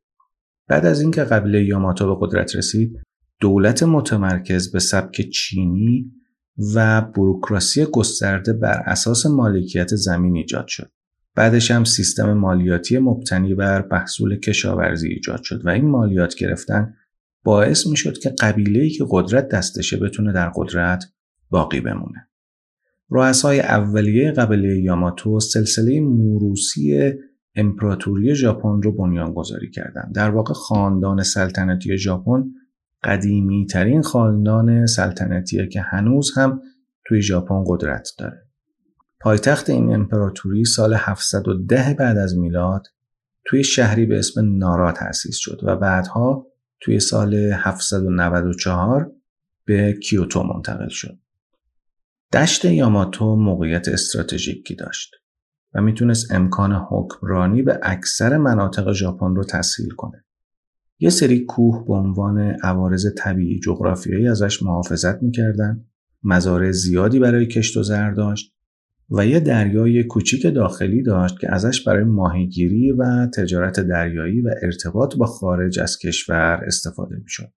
بعد 0.68 0.87
از 0.87 1.00
اینکه 1.00 1.25
قبیله 1.25 1.64
یاماتو 1.64 2.14
به 2.14 2.26
قدرت 2.26 2.56
رسید، 2.56 3.00
دولت 3.40 3.83
متمرکز 3.83 4.73
به 4.73 4.78
سبک 4.78 5.21
چینی 5.21 6.12
و 6.75 7.00
بروکراسی 7.00 7.85
گسترده 7.85 8.52
بر 8.52 8.83
اساس 8.87 9.26
مالکیت 9.26 9.88
زمین 9.88 10.37
ایجاد 10.37 10.66
شد. 10.68 10.90
بعدش 11.35 11.71
هم 11.71 11.85
سیستم 11.85 12.33
مالیاتی 12.33 12.99
مبتنی 12.99 13.54
بر 13.54 13.88
محصول 13.90 14.40
کشاورزی 14.40 15.09
ایجاد 15.09 15.42
شد 15.42 15.66
و 15.66 15.68
این 15.68 15.88
مالیات 15.88 16.35
گرفتن 16.35 16.94
باعث 17.44 17.86
می 17.86 17.96
شد 17.96 18.18
که 18.18 18.30
قبیله 18.40 18.88
که 18.88 19.04
قدرت 19.10 19.48
دستشه 19.48 19.96
بتونه 19.96 20.32
در 20.32 20.52
قدرت 20.56 21.04
باقی 21.50 21.80
بمونه. 21.80 22.28
رؤسای 23.10 23.60
اولیه 23.60 24.32
قبیله 24.32 24.80
یاماتو 24.80 25.40
سلسله 25.40 26.00
موروسی 26.00 27.12
امپراتوری 27.56 28.34
ژاپن 28.34 28.82
رو 28.82 28.92
بنیان 28.92 29.32
گذاری 29.32 29.70
کردند. 29.70 30.14
در 30.14 30.30
واقع 30.30 30.54
خاندان 30.54 31.22
سلطنتی 31.22 31.98
ژاپن 31.98 32.44
قدیمی 33.04 33.66
ترین 33.66 34.02
خاندان 34.02 34.86
سلطنتیه 34.86 35.66
که 35.66 35.80
هنوز 35.80 36.32
هم 36.36 36.60
توی 37.06 37.22
ژاپن 37.22 37.64
قدرت 37.66 38.08
داره. 38.18 38.44
پایتخت 39.20 39.70
این 39.70 39.94
امپراتوری 39.94 40.64
سال 40.64 40.94
710 40.94 41.94
بعد 41.98 42.18
از 42.18 42.38
میلاد 42.38 42.86
توی 43.44 43.64
شهری 43.64 44.06
به 44.06 44.18
اسم 44.18 44.56
نارا 44.56 44.92
تأسیس 44.92 45.36
شد 45.36 45.60
و 45.62 45.76
بعدها 45.76 46.46
توی 46.81 47.00
سال 47.00 47.35
794 47.35 49.12
به 49.64 49.93
کیوتو 49.93 50.43
منتقل 50.43 50.88
شد. 50.88 51.19
دشت 52.33 52.64
یاماتو 52.64 53.37
موقعیت 53.37 53.88
استراتژیکی 53.88 54.75
داشت 54.75 55.14
و 55.75 55.83
می‌تونست 55.83 56.33
امکان 56.33 56.73
حکمرانی 56.73 57.62
به 57.62 57.81
اکثر 57.83 58.37
مناطق 58.37 58.93
ژاپن 58.93 59.35
رو 59.35 59.45
تسهیل 59.45 59.90
کنه. 59.90 60.25
یه 60.99 61.11
سری 61.11 61.45
کوه 61.45 61.85
به 61.87 61.95
عنوان 61.95 62.38
عوارض 62.62 63.07
طبیعی 63.19 63.61
جغرافیایی 63.61 64.28
ازش 64.28 64.62
محافظت 64.62 65.23
می‌کردن، 65.23 65.85
مزارع 66.23 66.71
زیادی 66.71 67.19
برای 67.19 67.47
کشت 67.47 67.76
و 67.76 67.83
زر 67.83 68.11
داشت 68.11 68.53
و 69.11 69.26
یه 69.26 69.40
دریای 69.40 70.04
کوچیک 70.04 70.46
داخلی 70.54 71.02
داشت 71.02 71.40
که 71.40 71.54
ازش 71.54 71.84
برای 71.84 72.04
ماهیگیری 72.04 72.92
و 72.92 73.26
تجارت 73.26 73.80
دریایی 73.80 74.40
و 74.40 74.50
ارتباط 74.62 75.16
با 75.16 75.26
خارج 75.26 75.80
از 75.80 75.99
کشور 75.99 76.61
استفاده 76.66 77.16
می‌شد. 77.16 77.52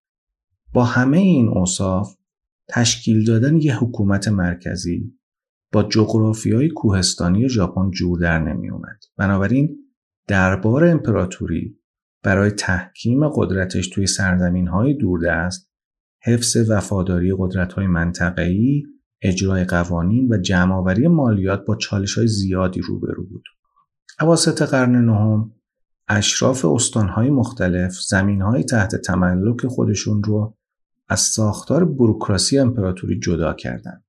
با 0.73 0.83
همه 0.83 1.17
این 1.17 1.47
اوصاف 1.47 2.15
تشکیل 2.67 3.25
دادن 3.25 3.57
یه 3.57 3.77
حکومت 3.77 4.27
مرکزی 4.27 5.13
با 5.71 5.83
جغرافیای 5.83 6.69
کوهستانی 6.69 7.49
ژاپن 7.49 7.91
جور 7.91 8.19
در 8.19 8.39
نمی 8.39 8.69
اومد. 8.69 8.99
بنابراین 9.17 9.77
دربار 10.27 10.85
امپراتوری 10.85 11.79
برای 12.23 12.51
تحکیم 12.51 13.29
قدرتش 13.29 13.87
توی 13.89 14.07
سرزمین 14.07 14.67
های 14.67 14.93
دوردست 14.93 15.71
حفظ 16.23 16.69
وفاداری 16.69 17.35
قدرت 17.37 17.73
های 17.73 17.87
منطقه‌ای 17.87 18.83
اجرای 19.21 19.63
قوانین 19.63 20.33
و 20.33 20.37
جمعآوری 20.37 21.07
مالیات 21.07 21.65
با 21.65 21.75
چالش 21.75 22.17
های 22.17 22.27
زیادی 22.27 22.81
روبرو 22.81 23.23
بود. 23.23 23.43
اواسط 24.19 24.61
قرن 24.61 25.05
نهم 25.05 25.51
اشراف 26.07 26.65
استانهای 26.65 27.29
مختلف 27.29 27.93
زمینهای 27.93 28.63
تحت 28.63 28.95
تملک 28.95 29.67
خودشون 29.67 30.23
رو 30.23 30.57
از 31.09 31.19
ساختار 31.19 31.85
بروکراسی 31.85 32.59
امپراتوری 32.59 33.19
جدا 33.19 33.53
کردند 33.53 34.03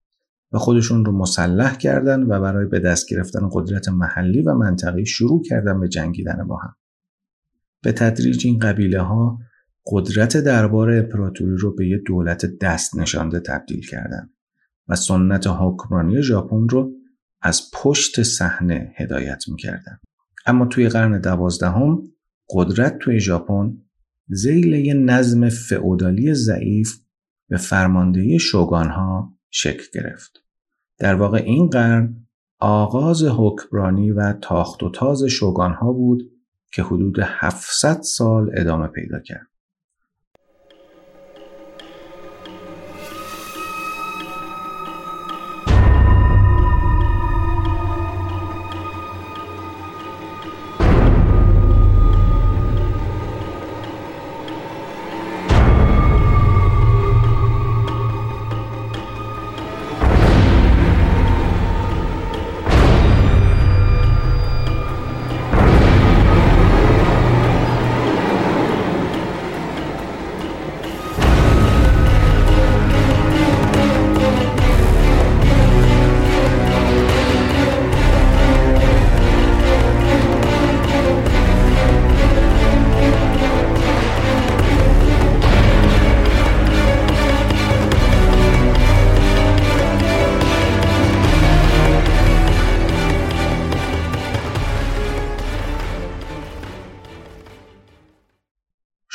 و 0.53 0.59
خودشون 0.59 1.05
رو 1.05 1.13
مسلح 1.13 1.77
کردند 1.77 2.31
و 2.31 2.41
برای 2.41 2.67
به 2.67 2.81
دست 2.81 3.09
گرفتن 3.09 3.49
قدرت 3.53 3.89
محلی 3.89 4.43
و 4.43 4.55
منطقی 4.55 5.07
شروع 5.07 5.43
کردن 5.43 5.81
به 5.81 5.89
جنگیدن 5.89 6.47
با 6.47 6.57
هم. 6.57 6.77
به 7.83 7.93
تدریج 7.93 8.47
این 8.47 8.59
قبیله 8.59 9.01
ها 9.01 9.39
قدرت 9.87 10.37
دربار 10.37 10.91
امپراتوری 10.91 11.57
رو 11.57 11.75
به 11.75 11.89
یه 11.89 11.99
دولت 12.07 12.59
دست 12.61 12.97
نشانده 12.97 13.41
تبدیل 13.41 13.87
کردند 13.87 14.31
و 14.89 14.97
سنت 14.97 15.47
حکمرانی 15.47 16.23
ژاپن 16.23 16.69
رو 16.69 16.93
از 17.43 17.63
پشت 17.75 18.23
صحنه 18.23 18.93
هدایت 18.97 19.49
می‌کردن. 19.49 19.99
اما 20.47 20.67
توی 20.67 20.89
قرن 20.89 21.21
دوازدهم 21.21 22.03
قدرت 22.51 22.99
توی 22.99 23.21
ژاپن 23.21 23.77
زیل 24.29 24.73
یه 24.73 24.95
نظم 24.95 25.49
فعودالی 25.49 26.35
ضعیف 26.35 27.01
به 27.49 27.57
فرماندهی 27.57 28.39
شوگانها 28.39 29.35
شکل 29.51 29.85
گرفت. 29.95 30.33
در 30.99 31.15
واقع 31.15 31.39
این 31.39 31.67
قرن 31.67 32.27
آغاز 32.61 33.25
حکمرانی 33.25 34.11
و 34.11 34.33
تاخت 34.33 34.83
و 34.83 34.91
تاز 34.91 35.25
شوگانها 35.25 35.93
بود 35.93 36.31
که 36.73 36.83
حدود 36.83 37.17
700 37.23 38.01
سال 38.03 38.51
ادامه 38.55 38.87
پیدا 38.87 39.21
کرد. 39.21 39.47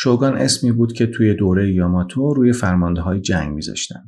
شوگان 0.03 0.37
اسمی 0.37 0.71
بود 0.71 0.93
که 0.93 1.07
توی 1.07 1.33
دوره 1.33 1.73
یاماتو 1.73 2.33
روی 2.33 2.53
فرمانده 2.53 3.01
های 3.01 3.21
جنگ 3.21 3.53
میذاشتن. 3.53 4.03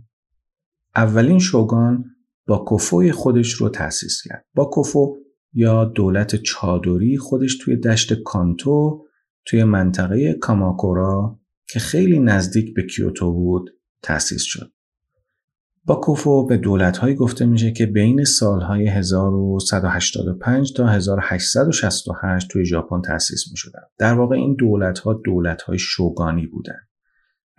اولین 0.95 1.39
شوگان 1.39 2.05
با 2.47 2.65
کفوی 2.71 3.12
خودش 3.12 3.53
رو 3.53 3.69
تأسیس 3.69 4.21
کرد. 4.25 4.45
با 4.55 4.71
کفو 4.77 5.17
یا 5.53 5.86
دولت 5.86 6.36
چادری 6.36 7.17
خودش 7.17 7.58
توی 7.58 7.75
دشت 7.75 8.13
کانتو 8.13 9.05
توی 9.45 9.63
منطقه 9.63 10.34
کاماکورا 10.34 11.39
که 11.69 11.79
خیلی 11.79 12.19
نزدیک 12.19 12.73
به 12.73 12.84
کیوتو 12.84 13.34
بود 13.34 13.69
تأسیس 14.01 14.41
شد. 14.41 14.71
با 15.88 15.95
کوفو 15.95 16.45
به 16.45 16.58
دولت‌هایی 16.58 17.15
گفته 17.15 17.45
میشه 17.45 17.71
که 17.71 17.86
بین 17.86 18.24
سالهای 18.24 18.88
1185 18.88 20.74
تا 20.74 20.88
1868 20.88 22.48
توی 22.48 22.65
ژاپن 22.65 23.02
تأسیس 23.02 23.52
می 23.52 23.58
شدن. 23.58 23.82
در 23.98 24.13
واقع 24.13 24.36
این 24.36 24.56
دولت‌ها 24.60 25.13
دولت‌های 25.26 25.80
شوگانی 25.80 26.48
بودند. 26.48 26.88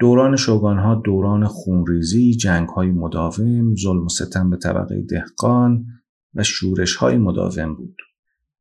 دوران 0.00 0.36
شوگانها 0.36 0.94
دوران 0.94 1.46
خونریزی، 1.46 2.34
جنگ‌های 2.34 2.90
مداوم، 2.90 3.74
ظلم 3.74 4.04
و 4.04 4.08
ستم 4.08 4.50
به 4.50 4.56
طبقه 4.56 5.02
دهقان 5.02 5.86
و 6.34 6.42
شورش‌های 6.42 7.18
مداوم 7.18 7.74
بود. 7.74 7.96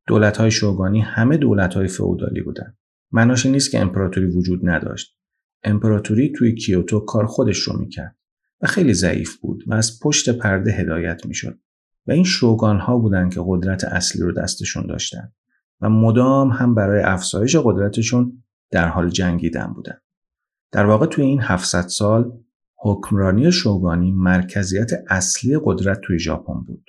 دولت‌های 0.08 0.52
شوگانی 0.52 1.02
همه 1.02 1.38
دولت‌های 1.38 1.88
فئودالی 1.88 2.42
بودند. 2.42 2.78
معناش 3.12 3.46
نیست 3.46 3.72
که 3.72 3.80
امپراتوری 3.80 4.28
وجود 4.28 4.60
نداشت. 4.64 5.18
امپراتوری 5.64 6.34
توی 6.36 6.56
کیوتو 6.56 7.00
کار 7.00 7.26
خودش 7.26 7.60
رو 7.60 7.80
می‌کرد. 7.80 8.16
و 8.62 8.68
خیلی 8.68 8.94
ضعیف 8.94 9.38
بود 9.38 9.64
و 9.68 9.74
از 9.74 10.00
پشت 10.00 10.30
پرده 10.30 10.72
هدایت 10.72 11.26
می‌شد. 11.26 11.60
و 12.08 12.12
این 12.12 12.24
شوگان 12.24 12.80
ها 12.80 12.98
بودند 12.98 13.34
که 13.34 13.42
قدرت 13.46 13.84
اصلی 13.84 14.22
رو 14.22 14.32
دستشون 14.32 14.86
داشتن 14.88 15.32
و 15.82 15.90
مدام 15.90 16.50
هم 16.50 16.76
برای 16.76 17.04
افزایش 17.04 17.56
قدرتشون 17.56 18.44
در 18.72 18.88
حال 18.88 19.10
جنگیدن 19.10 19.74
بودن. 19.76 19.98
در 20.72 20.86
واقع 20.86 21.06
توی 21.06 21.26
این 21.26 21.42
700 21.42 21.82
سال 21.88 22.32
حکمرانی 22.78 23.52
شوگانی 23.52 24.12
مرکزیت 24.12 24.92
اصلی 25.10 25.60
قدرت 25.64 26.02
توی 26.02 26.20
ژاپن 26.20 26.62
بود. 26.68 26.86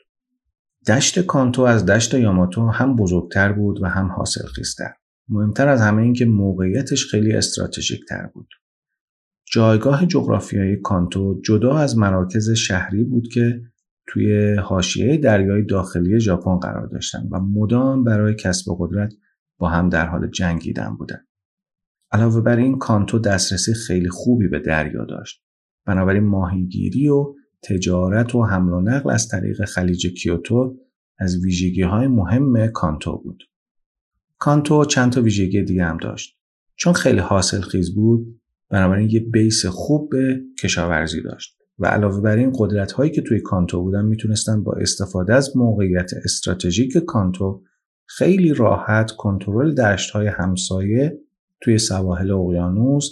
دشت 0.88 1.20
کانتو 1.20 1.62
از 1.62 1.86
دشت 1.86 2.14
یاماتو 2.14 2.68
هم 2.68 2.96
بزرگتر 2.96 3.52
بود 3.52 3.82
و 3.82 3.86
هم 3.86 4.12
حاصل 4.12 4.46
خیزتر 4.46 4.92
مهمتر 5.28 5.68
از 5.68 5.80
همه 5.80 6.02
این 6.02 6.12
که 6.12 6.24
موقعیتش 6.24 7.06
خیلی 7.06 7.32
استراتژیک 7.32 8.00
تر 8.08 8.26
بود. 8.26 8.48
جایگاه 9.52 10.06
جغرافیایی 10.06 10.76
کانتو 10.76 11.40
جدا 11.44 11.76
از 11.78 11.98
مراکز 11.98 12.50
شهری 12.50 13.04
بود 13.04 13.28
که 13.28 13.60
توی 14.06 14.54
حاشیه 14.54 15.16
دریای 15.16 15.62
داخلی 15.62 16.20
ژاپن 16.20 16.56
قرار 16.56 16.86
داشتن 16.86 17.28
و 17.30 17.40
مدام 17.40 18.04
برای 18.04 18.34
کسب 18.34 18.76
قدرت 18.78 19.14
با 19.58 19.68
هم 19.68 19.88
در 19.88 20.06
حال 20.06 20.30
جنگیدن 20.30 20.96
بودن. 20.96 21.26
علاوه 22.12 22.40
بر 22.40 22.56
این 22.56 22.78
کانتو 22.78 23.18
دسترسی 23.18 23.74
خیلی 23.74 24.08
خوبی 24.08 24.48
به 24.48 24.58
دریا 24.58 25.04
داشت. 25.04 25.42
بنابراین 25.86 26.24
ماهیگیری 26.24 27.08
و 27.08 27.34
تجارت 27.62 28.34
و 28.34 28.42
حمل 28.42 28.72
و 28.72 28.80
نقل 28.80 29.10
از 29.10 29.28
طریق 29.28 29.64
خلیج 29.64 30.06
کیوتو 30.06 30.76
از 31.18 31.44
ویژگی 31.44 31.82
های 31.82 32.06
مهم 32.06 32.66
کانتو 32.66 33.18
بود. 33.18 33.42
کانتو 34.38 34.84
چند 34.84 35.12
تا 35.12 35.22
ویژگی 35.22 35.62
دیگه 35.62 35.84
هم 35.84 35.96
داشت. 35.96 36.38
چون 36.76 36.92
خیلی 36.92 37.18
حاصل 37.18 37.60
خیز 37.60 37.94
بود 37.94 38.40
بنابراین 38.70 39.10
یه 39.10 39.20
بیس 39.20 39.66
خوب 39.66 40.10
به 40.10 40.40
کشاورزی 40.62 41.22
داشت 41.22 41.56
و 41.78 41.86
علاوه 41.86 42.20
بر 42.20 42.36
این 42.36 42.52
قدرت 42.58 42.92
هایی 42.92 43.10
که 43.10 43.22
توی 43.22 43.40
کانتو 43.40 43.82
بودن 43.82 44.04
می‌تونستن 44.04 44.62
با 44.62 44.72
استفاده 44.72 45.34
از 45.34 45.56
موقعیت 45.56 46.10
استراتژیک 46.24 46.96
کانتو 46.96 47.62
خیلی 48.06 48.54
راحت 48.54 49.10
کنترل 49.10 49.74
دشت 49.74 50.10
های 50.10 50.26
همسایه 50.26 51.18
توی 51.60 51.78
سواحل 51.78 52.30
اقیانوس 52.30 53.10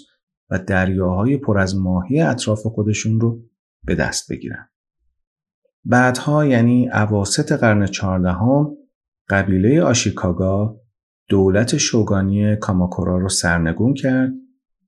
و 0.50 0.58
دریاهای 0.58 1.36
پر 1.36 1.58
از 1.58 1.76
ماهی 1.76 2.20
اطراف 2.20 2.66
خودشون 2.66 3.20
رو 3.20 3.42
به 3.84 3.94
دست 3.94 4.32
بگیرن. 4.32 4.68
بعدها 5.84 6.46
یعنی 6.46 6.88
عواست 6.88 7.52
قرن 7.52 7.86
چهاردهم 7.86 8.76
قبیله 9.28 9.82
آشیکاگا 9.82 10.80
دولت 11.28 11.76
شوگانی 11.76 12.56
کاماکورا 12.56 13.18
رو 13.18 13.28
سرنگون 13.28 13.94
کرد 13.94 14.32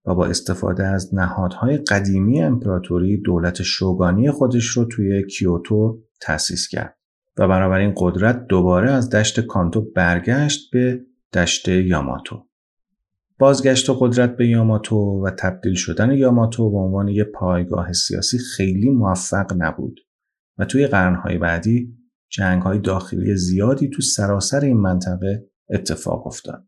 و 0.06 0.14
با 0.14 0.26
استفاده 0.26 0.86
از 0.86 1.14
نهادهای 1.14 1.76
قدیمی 1.76 2.42
امپراتوری 2.42 3.16
دولت 3.16 3.62
شوگانی 3.62 4.30
خودش 4.30 4.64
رو 4.66 4.84
توی 4.84 5.26
کیوتو 5.26 6.02
تأسیس 6.20 6.68
کرد 6.68 6.96
و 7.38 7.48
بنابراین 7.48 7.94
قدرت 7.96 8.46
دوباره 8.46 8.90
از 8.90 9.10
دشت 9.10 9.40
کانتو 9.40 9.80
برگشت 9.80 10.70
به 10.72 11.04
دشت 11.32 11.68
یاماتو. 11.68 12.46
بازگشت 13.38 13.90
قدرت 13.98 14.36
به 14.36 14.48
یاماتو 14.48 14.96
و 14.96 15.30
تبدیل 15.30 15.74
شدن 15.74 16.10
یاماتو 16.10 16.70
به 16.70 16.78
عنوان 16.78 17.08
یک 17.08 17.26
پایگاه 17.34 17.92
سیاسی 17.92 18.38
خیلی 18.38 18.90
موفق 18.90 19.52
نبود 19.56 20.00
و 20.58 20.64
توی 20.64 20.86
قرنهای 20.86 21.38
بعدی 21.38 21.96
جنگهای 22.28 22.78
داخلی 22.78 23.36
زیادی 23.36 23.88
تو 23.88 24.02
سراسر 24.02 24.60
این 24.60 24.76
منطقه 24.76 25.46
اتفاق 25.70 26.26
افتاد. 26.26 26.64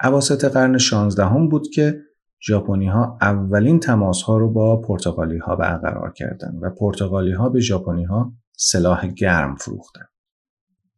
عواسط 0.00 0.44
قرن 0.44 0.78
16 0.78 1.24
هم 1.24 1.48
بود 1.48 1.68
که 1.68 2.05
ژاپنی 2.46 2.88
ها 2.88 3.18
اولین 3.20 3.80
تماس 3.80 4.22
ها 4.22 4.38
رو 4.38 4.52
با 4.52 4.80
پرتغالی 4.80 5.38
ها 5.38 5.56
برقرار 5.56 6.12
کردند 6.12 6.62
و 6.62 6.70
پرتغالی 6.70 7.32
ها 7.32 7.48
به 7.48 7.60
ژاپنی 7.60 8.04
ها 8.04 8.32
سلاح 8.56 9.06
گرم 9.06 9.56
فروختند. 9.56 10.08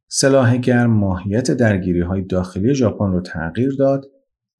سلاح 0.09 0.57
گرم 0.57 0.91
ماهیت 0.91 1.51
درگیری 1.51 2.01
های 2.01 2.23
داخلی 2.23 2.75
ژاپن 2.75 3.13
رو 3.13 3.21
تغییر 3.21 3.77
داد 3.79 4.05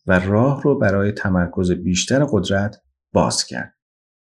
و 0.07 0.19
راه 0.19 0.63
رو 0.63 0.79
برای 0.79 1.13
تمرکز 1.13 1.73
بیشتر 1.73 2.25
قدرت 2.31 2.83
باز 3.13 3.45
کرد. 3.45 3.75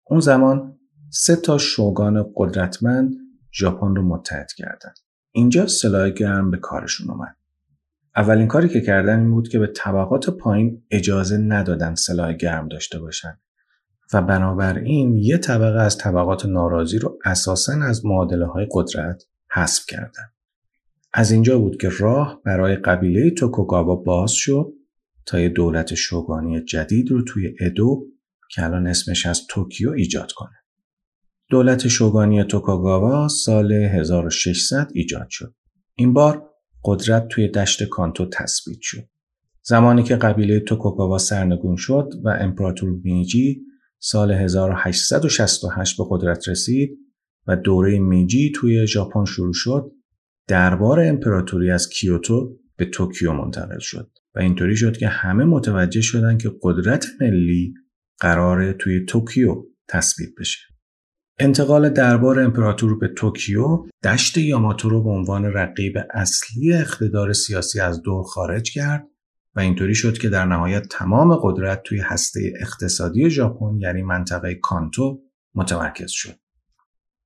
اون 0.03 0.19
زمان 0.19 0.79
سه 1.09 1.35
تا 1.35 1.57
شوگان 1.57 2.25
قدرتمند 2.35 3.15
ژاپن 3.53 3.95
رو 3.95 4.03
متحد 4.03 4.51
کردند. 4.57 4.95
اینجا 5.31 5.67
سلاح 5.67 6.09
گرم 6.09 6.51
به 6.51 6.57
کارشون 6.57 7.09
اومد. 7.11 7.35
اولین 8.15 8.47
کاری 8.47 8.69
که 8.69 8.81
کردن 8.81 9.19
این 9.19 9.31
بود 9.31 9.47
که 9.47 9.59
به 9.59 9.67
طبقات 9.67 10.29
پایین 10.29 10.83
اجازه 10.91 11.37
ندادن 11.37 11.95
سلاح 11.95 12.33
گرم 12.33 12.67
داشته 12.67 12.99
باشند 12.99 13.41
و 14.13 14.21
بنابراین 14.21 15.17
یه 15.17 15.37
طبقه 15.37 15.79
از 15.79 15.97
طبقات 15.97 16.45
ناراضی 16.45 16.99
رو 16.99 17.19
اساسا 17.25 17.73
از 17.73 18.05
معادله 18.05 18.45
های 18.45 18.67
قدرت 18.71 19.23
حذف 19.51 19.85
کردن. 19.87 20.31
از 21.13 21.31
اینجا 21.31 21.59
بود 21.59 21.77
که 21.77 21.89
راه 21.99 22.41
برای 22.45 22.75
قبیله 22.75 23.29
توکوگاوا 23.29 23.95
باز 23.95 24.31
شد 24.31 24.73
تا 25.25 25.39
یه 25.39 25.49
دولت 25.49 25.93
شوگانی 25.93 26.61
جدید 26.61 27.11
رو 27.11 27.21
توی 27.21 27.55
ادو 27.59 28.05
که 28.51 28.63
الان 28.63 28.87
اسمش 28.87 29.25
از 29.25 29.41
توکیو 29.49 29.89
ایجاد 29.91 30.31
کنه. 30.31 30.55
دولت 31.49 31.87
شوگانی 31.87 32.43
توکوگاوا 32.43 33.27
سال 33.27 33.71
1600 33.71 34.89
ایجاد 34.93 35.27
شد. 35.29 35.55
این 35.95 36.13
بار 36.13 36.54
قدرت 36.85 37.27
توی 37.27 37.47
دشت 37.47 37.83
کانتو 37.83 38.25
تثبیت 38.25 38.79
شد. 38.81 39.03
زمانی 39.61 40.03
که 40.03 40.15
قبیله 40.15 40.59
توکوگاوا 40.59 41.17
سرنگون 41.17 41.75
شد 41.75 42.13
و 42.23 42.29
امپراتور 42.29 42.89
میجی 43.03 43.61
سال 43.99 44.31
1868 44.31 45.97
به 45.97 46.03
قدرت 46.09 46.49
رسید 46.49 46.99
و 47.47 47.55
دوره 47.55 47.99
میجی 47.99 48.51
توی 48.55 48.87
ژاپن 48.87 49.25
شروع 49.25 49.53
شد 49.53 49.91
دربار 50.47 50.99
امپراتوری 50.99 51.71
از 51.71 51.89
کیوتو 51.89 52.57
به 52.77 52.85
توکیو 52.85 53.33
منتقل 53.33 53.79
شد 53.79 54.11
و 54.35 54.39
اینطوری 54.39 54.75
شد 54.75 54.97
که 54.97 55.07
همه 55.07 55.45
متوجه 55.45 56.01
شدن 56.01 56.37
که 56.37 56.51
قدرت 56.61 57.05
ملی 57.21 57.73
قراره 58.19 58.73
توی 58.73 59.05
توکیو 59.05 59.63
تثبیت 59.87 60.29
بشه 60.39 60.59
انتقال 61.39 61.89
دربار 61.89 62.39
امپراتور 62.39 62.99
به 62.99 63.07
توکیو 63.07 63.85
دشت 64.03 64.37
یاماتو 64.37 64.89
رو 64.89 65.03
به 65.03 65.09
عنوان 65.09 65.45
رقیب 65.45 65.97
اصلی 66.13 66.73
اقتدار 66.73 67.33
سیاسی 67.33 67.79
از 67.79 68.01
دور 68.01 68.23
خارج 68.23 68.71
کرد 68.71 69.07
و 69.55 69.59
اینطوری 69.59 69.95
شد 69.95 70.17
که 70.17 70.29
در 70.29 70.45
نهایت 70.45 70.87
تمام 70.87 71.35
قدرت 71.35 71.83
توی 71.83 71.99
هسته 71.99 72.53
اقتصادی 72.59 73.29
ژاپن 73.29 73.77
یعنی 73.79 74.01
منطقه 74.01 74.55
کانتو 74.55 75.21
متمرکز 75.55 76.11
شد. 76.11 76.35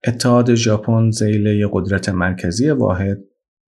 اتحاد 0.07 0.55
ژاپن 0.55 1.11
زیل 1.11 1.67
قدرت 1.71 2.09
مرکزی 2.09 2.69
واحد 2.69 3.17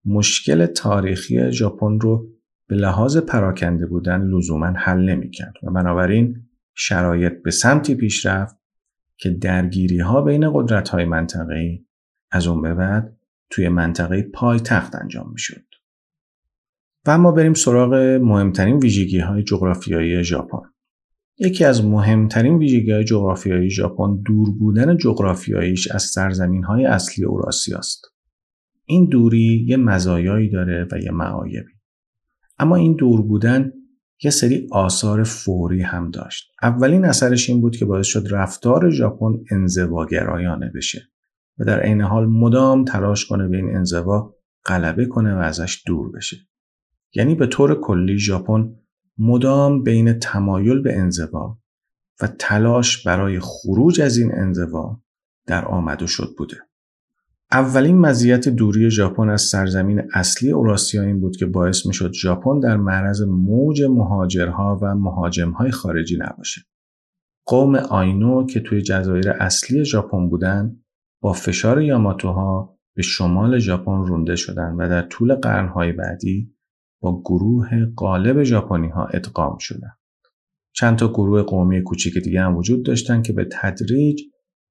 مشکل 0.06 0.66
تاریخی 0.66 1.52
ژاپن 1.52 2.00
رو 2.00 2.30
به 2.68 2.76
لحاظ 2.76 3.18
پراکنده 3.18 3.86
بودن 3.86 4.22
لزوما 4.22 4.74
حل 4.78 5.00
نمی‌کرد 5.10 5.54
و 5.64 5.72
بنابراین 5.72 6.36
شرایط 6.76 7.34
به 7.44 7.52
سمتی 7.52 7.96
پیش 7.96 8.26
رفت 8.26 8.61
که 9.22 9.30
درگیری 9.30 10.00
ها 10.00 10.22
بین 10.22 10.52
قدرت 10.54 10.90
های 10.90 11.06
منطقه 11.06 11.80
از 12.32 12.48
اون 12.48 12.62
به 12.62 12.74
بعد 12.74 13.18
توی 13.50 13.70
منطقه 13.70 14.22
پای 14.22 14.60
تخت 14.60 14.96
انجام 14.96 15.32
می 15.32 15.40
شد. 15.40 15.66
و 17.06 17.12
اما 17.12 17.32
بریم 17.32 17.54
سراغ 17.54 17.94
مهمترین 18.22 18.78
ویژگی 18.78 19.20
های 19.20 19.44
جغرافیایی 19.44 20.24
ژاپن. 20.24 20.62
یکی 21.38 21.66
از 21.66 21.86
مهمترین 21.86 22.58
ویژگی 22.58 22.92
های 22.92 23.04
جغرافیایی 23.04 23.70
ژاپن 23.70 24.22
دور 24.26 24.52
بودن 24.52 24.98
جغرافیاییش 24.98 25.92
از 25.92 26.04
سرزمین 26.04 26.64
های 26.64 26.86
اصلی 26.86 27.26
اوراسیا 27.26 27.78
است. 27.78 28.06
این 28.86 29.06
دوری 29.06 29.66
یه 29.68 29.78
مزایایی 29.78 30.50
داره 30.50 30.88
و 30.92 30.98
یه 30.98 31.12
معایبی. 31.12 31.72
اما 32.60 32.76
این 32.76 32.96
دور 32.96 33.22
بودن 33.22 33.72
یه 34.24 34.32
سری 34.32 34.68
آثار 34.72 35.24
فوری 35.24 35.82
هم 35.82 36.12
داشت. 36.12 36.52
اولین 36.62 37.06
اثرش 37.06 37.50
این 37.50 37.62
بود 37.62 37.76
که 37.76 37.86
باعث 37.86 38.08
شد 38.08 38.28
رفتار 38.30 38.90
ژاپن 38.90 39.34
انزواگرایانه 39.52 40.72
بشه 40.76 41.02
و 41.58 41.66
در 41.66 41.80
عین 41.80 42.02
حال 42.02 42.26
مدام 42.26 42.86
تلاش 42.86 43.26
کنه 43.26 43.48
به 43.48 43.58
این 43.58 43.76
انزوا 43.76 44.36
غلبه 44.66 45.06
کنه 45.06 45.36
و 45.36 45.38
ازش 45.38 45.84
دور 45.86 46.12
بشه. 46.12 46.38
یعنی 47.14 47.36
به 47.36 47.48
طور 47.48 47.82
کلی 47.82 48.20
ژاپن 48.20 48.76
مدام 49.18 49.84
بین 49.84 50.20
تمایل 50.20 50.82
به 50.82 51.00
انزوا 51.00 51.58
و 52.22 52.28
تلاش 52.40 53.08
برای 53.08 53.40
خروج 53.40 54.02
از 54.02 54.18
این 54.18 54.32
انزوا 54.36 55.02
در 55.48 55.66
آمد 55.66 56.02
و 56.02 56.08
شد 56.08 56.36
بوده. 56.38 56.58
اولین 57.54 57.98
مزیت 57.98 58.50
دوری 58.50 58.90
ژاپن 58.90 59.30
از 59.30 59.42
سرزمین 59.42 60.02
اصلی 60.14 60.52
اوراسیا 60.52 61.02
این 61.02 61.20
بود 61.20 61.36
که 61.38 61.46
باعث 61.46 61.86
می‌شد 61.86 62.12
ژاپن 62.14 62.60
در 62.60 62.78
معرض 62.78 63.22
موج 63.22 63.84
مهاجرها 63.84 64.80
و 64.82 64.96
مهاجمهای 64.96 65.72
خارجی 65.72 66.18
نباشه. 66.18 66.62
قوم 67.46 67.76
آینو 67.76 68.46
که 68.46 68.60
توی 68.60 68.82
جزایر 68.82 69.30
اصلی 69.30 69.86
ژاپن 69.86 70.30
بودند 70.30 70.84
با 71.22 71.34
فشار 71.34 71.82
یاماتوها 71.82 72.78
به 72.96 73.02
شمال 73.02 73.60
ژاپن 73.60 74.06
رونده 74.06 74.36
شدند 74.36 74.76
و 74.80 74.90
در 74.90 75.02
طول 75.02 75.36
قرنهای 75.36 75.92
بعدی 75.92 76.56
با 77.02 77.22
گروه 77.22 77.86
غالب 77.98 78.44
ژاپنی 78.44 78.90
ها 78.90 79.06
ادغام 79.06 79.58
شدند. 79.58 79.98
چند 80.74 80.98
تا 80.98 81.08
گروه 81.08 81.42
قومی 81.42 81.84
کوچیک 81.84 82.18
دیگه 82.18 82.42
هم 82.42 82.58
وجود 82.58 82.86
داشتند 82.86 83.24
که 83.24 83.34
به 83.34 83.48
تدریج 83.52 84.22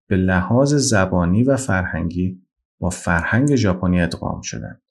به 0.09 0.17
لحاظ 0.17 0.75
زبانی 0.75 1.43
و 1.43 1.57
فرهنگی 1.57 2.43
با 2.81 2.91
فرهنگ 2.91 3.57
ژاپنی 3.57 4.01
ادغام 4.01 4.41
شدند. 4.41 4.83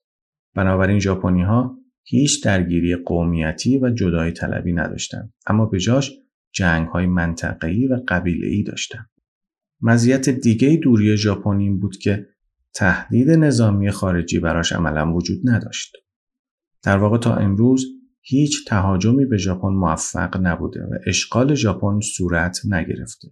بنابراین 0.56 1.00
ژاپنی 1.00 1.42
ها 1.42 1.78
هیچ 2.04 2.44
درگیری 2.44 2.96
قومیتی 2.96 3.80
و 3.80 3.90
جدایی 3.90 4.32
طلبی 4.32 4.74
نداشتند 4.74 5.34
اما 5.48 5.66
به 5.66 5.80
جاش 5.80 6.12
جنگ 6.52 6.88
های 6.88 7.06
منطقه‌ای 7.06 7.88
و 7.88 8.00
قبیله‌ای 8.08 8.64
داشتند. 8.64 9.10
مزیت 9.82 10.30
دیگه 10.30 10.76
دوری 10.84 11.18
ژاپن 11.18 11.58
این 11.58 11.80
بود 11.80 11.98
که 11.98 12.28
تهدید 12.74 13.30
نظامی 13.30 13.92
خارجی 13.92 14.40
براش 14.40 14.72
عملا 14.72 15.14
وجود 15.14 15.40
نداشت. 15.44 15.98
در 16.84 16.98
واقع 16.98 17.18
تا 17.18 17.36
امروز 17.36 17.86
هیچ 18.22 18.68
تهاجمی 18.68 19.26
به 19.26 19.38
ژاپن 19.38 19.68
موفق 19.68 20.38
نبوده 20.42 20.84
و 20.84 20.98
اشغال 21.08 21.56
ژاپن 21.56 22.00
صورت 22.00 22.60
نگرفته. 22.66 23.28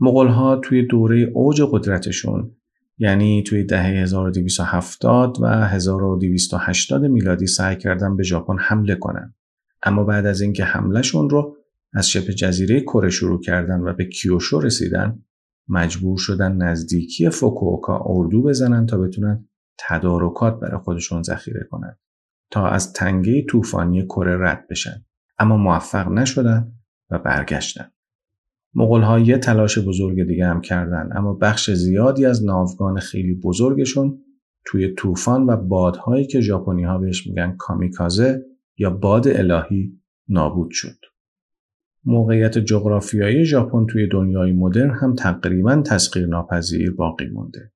مغولها 0.00 0.56
توی 0.56 0.86
دوره 0.86 1.30
اوج 1.34 1.62
قدرتشون 1.72 2.56
یعنی 3.02 3.42
توی 3.42 3.64
دهه 3.64 3.84
1270 3.84 5.36
و 5.40 5.46
1280 5.46 7.04
میلادی 7.04 7.46
سعی 7.46 7.76
کردن 7.76 8.16
به 8.16 8.22
ژاپن 8.22 8.58
حمله 8.58 8.94
کنن. 8.94 9.34
اما 9.82 10.04
بعد 10.04 10.26
از 10.26 10.40
اینکه 10.40 10.64
حملهشون 10.64 11.30
رو 11.30 11.56
از 11.92 12.08
شبه 12.08 12.34
جزیره 12.34 12.80
کره 12.80 13.10
شروع 13.10 13.40
کردن 13.40 13.80
و 13.80 13.92
به 13.92 14.04
کیوشو 14.04 14.60
رسیدن 14.60 15.22
مجبور 15.68 16.18
شدن 16.18 16.52
نزدیکی 16.52 17.30
فوکوکا 17.30 18.02
اردو 18.06 18.42
بزنن 18.42 18.86
تا 18.86 18.98
بتونن 18.98 19.48
تدارکات 19.78 20.60
برای 20.60 20.80
خودشون 20.80 21.22
ذخیره 21.22 21.66
کنن 21.70 21.98
تا 22.50 22.68
از 22.68 22.92
تنگه 22.92 23.44
طوفانی 23.48 24.04
کره 24.04 24.36
رد 24.50 24.66
بشن. 24.70 25.04
اما 25.38 25.56
موفق 25.56 26.08
نشدن 26.08 26.72
و 27.10 27.18
برگشتن. 27.18 27.90
ها 28.76 29.18
یه 29.18 29.38
تلاش 29.38 29.78
بزرگ 29.78 30.26
دیگه 30.26 30.46
هم 30.46 30.60
کردن 30.60 31.08
اما 31.16 31.34
بخش 31.34 31.70
زیادی 31.70 32.26
از 32.26 32.44
ناوگان 32.44 32.98
خیلی 32.98 33.34
بزرگشون 33.34 34.18
توی 34.64 34.94
طوفان 34.94 35.46
و 35.46 35.56
بادهایی 35.56 36.26
که 36.26 36.40
ژاپنی 36.40 36.84
ها 36.84 36.98
بهش 36.98 37.26
میگن 37.26 37.56
کامیکازه 37.58 38.42
یا 38.78 38.90
باد 38.90 39.28
الهی 39.28 39.92
نابود 40.28 40.70
شد. 40.70 40.96
موقعیت 42.04 42.58
جغرافیایی 42.58 43.44
ژاپن 43.44 43.86
توی 43.86 44.08
دنیای 44.08 44.52
مدرن 44.52 44.90
هم 44.90 45.14
تقریبا 45.14 45.82
تسخیر 45.86 46.26
ناپذیر 46.26 46.94
باقی 46.94 47.26
مونده. 47.26 47.72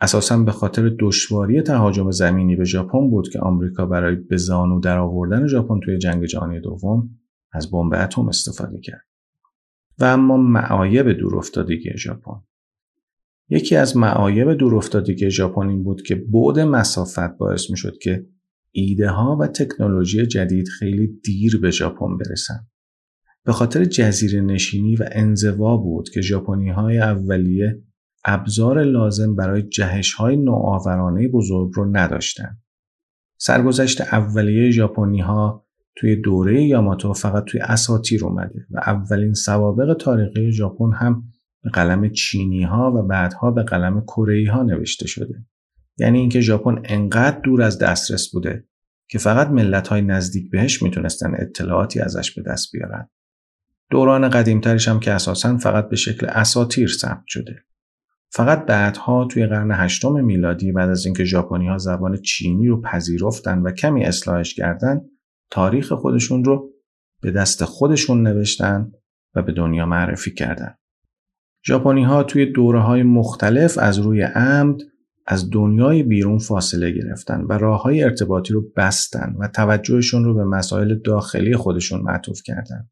اساسا 0.00 0.38
به 0.38 0.52
خاطر 0.52 0.96
دشواری 1.00 1.62
تهاجم 1.62 2.10
زمینی 2.10 2.56
به 2.56 2.64
ژاپن 2.64 3.10
بود 3.10 3.28
که 3.28 3.40
آمریکا 3.40 3.86
برای 3.86 4.16
به 4.16 4.36
زانو 4.36 4.80
درآوردن 4.80 5.46
ژاپن 5.46 5.80
توی 5.80 5.98
جنگ 5.98 6.24
جهانی 6.24 6.60
دوم 6.60 7.10
از 7.52 7.70
بمب 7.70 7.94
اتم 7.94 8.28
استفاده 8.28 8.80
کرد. 8.80 9.05
و 9.98 10.04
اما 10.04 10.36
معایب 10.36 11.12
دورافتادگی 11.12 11.90
ژاپن 11.96 12.40
یکی 13.48 13.76
از 13.76 13.96
معایب 13.96 14.52
دورافتادگی 14.54 15.30
ژاپن 15.30 15.68
این 15.68 15.84
بود 15.84 16.02
که 16.02 16.14
بعد 16.14 16.58
مسافت 16.58 17.38
باعث 17.38 17.70
می 17.70 17.76
شد 17.76 17.98
که 17.98 18.26
ایده 18.72 19.10
ها 19.10 19.36
و 19.40 19.46
تکنولوژی 19.46 20.26
جدید 20.26 20.68
خیلی 20.68 21.06
دیر 21.06 21.60
به 21.60 21.70
ژاپن 21.70 22.16
برسن. 22.16 22.68
به 23.44 23.52
خاطر 23.52 23.84
جزیره 23.84 24.40
نشینی 24.40 24.96
و 24.96 25.08
انزوا 25.12 25.76
بود 25.76 26.08
که 26.08 26.20
ژاپنی 26.20 26.70
های 26.70 26.98
اولیه 26.98 27.82
ابزار 28.24 28.82
لازم 28.82 29.36
برای 29.36 29.62
جهش 29.62 30.12
های 30.12 30.36
نوآورانه 30.36 31.28
بزرگ 31.28 31.70
رو 31.74 31.96
نداشتند. 31.96 32.62
سرگذشت 33.38 34.00
اولیه 34.00 34.70
ژاپنی 34.70 35.20
ها 35.20 35.65
توی 35.96 36.16
دوره 36.16 36.62
یاماتو 36.62 37.12
فقط 37.12 37.44
توی 37.44 37.60
اساتیر 37.60 38.24
اومده 38.24 38.66
و 38.70 38.78
اولین 38.78 39.34
سوابق 39.34 39.96
تاریخی 40.00 40.52
ژاپن 40.52 40.92
هم 40.92 41.22
به 41.62 41.70
قلم 41.70 42.08
چینی 42.08 42.62
ها 42.62 42.92
و 42.92 43.02
بعدها 43.02 43.50
به 43.50 43.62
قلم 43.62 44.00
کره 44.00 44.52
ها 44.52 44.62
نوشته 44.62 45.06
شده. 45.06 45.44
یعنی 45.98 46.18
اینکه 46.18 46.40
ژاپن 46.40 46.82
انقدر 46.84 47.40
دور 47.40 47.62
از 47.62 47.78
دسترس 47.78 48.30
بوده 48.32 48.64
که 49.08 49.18
فقط 49.18 49.48
ملت 49.48 49.88
های 49.88 50.02
نزدیک 50.02 50.50
بهش 50.50 50.82
می‌تونستن 50.82 51.34
اطلاعاتی 51.38 52.00
ازش 52.00 52.30
به 52.30 52.42
دست 52.42 52.72
بیارن. 52.72 53.08
دوران 53.90 54.28
قدیمترش 54.28 54.88
هم 54.88 55.00
که 55.00 55.12
اساسا 55.12 55.56
فقط 55.56 55.88
به 55.88 55.96
شکل 55.96 56.26
اساتیر 56.26 56.88
ثبت 56.88 57.24
شده. 57.26 57.56
فقط 58.30 58.66
بعدها 58.66 59.24
توی 59.30 59.46
قرن 59.46 59.70
هشتم 59.70 60.24
میلادی 60.24 60.72
بعد 60.72 60.90
از 60.90 61.04
اینکه 61.04 61.24
ژاپنی 61.24 61.68
ها 61.68 61.78
زبان 61.78 62.16
چینی 62.16 62.68
رو 62.68 62.80
پذیرفتن 62.80 63.58
و 63.58 63.70
کمی 63.70 64.04
اصلاحش 64.04 64.54
کردن 64.54 65.00
تاریخ 65.50 65.92
خودشون 65.92 66.44
رو 66.44 66.70
به 67.22 67.30
دست 67.30 67.64
خودشون 67.64 68.22
نوشتن 68.22 68.92
و 69.34 69.42
به 69.42 69.52
دنیا 69.52 69.86
معرفی 69.86 70.34
کردن. 70.34 70.74
ژاپنی 71.66 72.04
ها 72.04 72.22
توی 72.22 72.46
دوره 72.46 72.80
های 72.80 73.02
مختلف 73.02 73.78
از 73.78 73.98
روی 73.98 74.22
عمد 74.22 74.80
از 75.26 75.50
دنیای 75.50 76.02
بیرون 76.02 76.38
فاصله 76.38 76.90
گرفتن 76.90 77.40
و 77.40 77.52
راه 77.52 77.82
های 77.82 78.02
ارتباطی 78.02 78.52
رو 78.52 78.64
بستن 78.76 79.36
و 79.38 79.48
توجهشون 79.48 80.24
رو 80.24 80.34
به 80.34 80.44
مسائل 80.44 80.94
داخلی 80.94 81.56
خودشون 81.56 82.00
معطوف 82.02 82.42
کردن. 82.44 82.88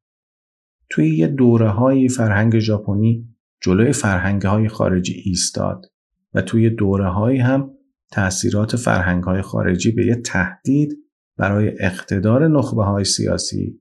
توی 0.90 1.16
یه 1.16 1.26
دوره 1.26 1.68
های 1.68 2.08
فرهنگ 2.08 2.58
ژاپنی 2.58 3.28
جلوی 3.60 3.92
فرهنگ 3.92 4.42
های 4.42 4.68
خارجی 4.68 5.22
ایستاد 5.24 5.86
و 6.34 6.42
توی 6.42 6.70
دوره 6.70 7.08
های 7.08 7.38
هم 7.38 7.70
تأثیرات 8.12 8.76
فرهنگ 8.76 9.24
های 9.24 9.42
خارجی 9.42 9.92
به 9.92 10.06
یه 10.06 10.14
تهدید 10.14 11.03
برای 11.36 11.72
اقتدار 11.80 12.48
نخبه 12.48 12.84
های 12.84 13.04
سیاسی 13.04 13.80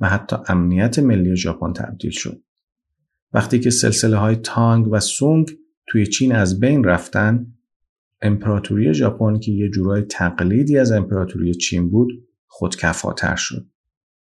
و 0.00 0.08
حتی 0.08 0.36
امنیت 0.48 0.98
ملی 0.98 1.36
ژاپن 1.36 1.72
تبدیل 1.72 2.10
شد. 2.10 2.42
وقتی 3.32 3.60
که 3.60 3.70
سلسله 3.70 4.16
های 4.16 4.36
تانگ 4.36 4.88
و 4.90 5.00
سونگ 5.00 5.50
توی 5.86 6.06
چین 6.06 6.34
از 6.34 6.60
بین 6.60 6.84
رفتن، 6.84 7.46
امپراتوری 8.22 8.94
ژاپن 8.94 9.38
که 9.38 9.52
یه 9.52 9.70
جورای 9.70 10.02
تقلیدی 10.02 10.78
از 10.78 10.92
امپراتوری 10.92 11.54
چین 11.54 11.90
بود، 11.90 12.08
خودکفاتر 12.46 13.36
شد. 13.36 13.66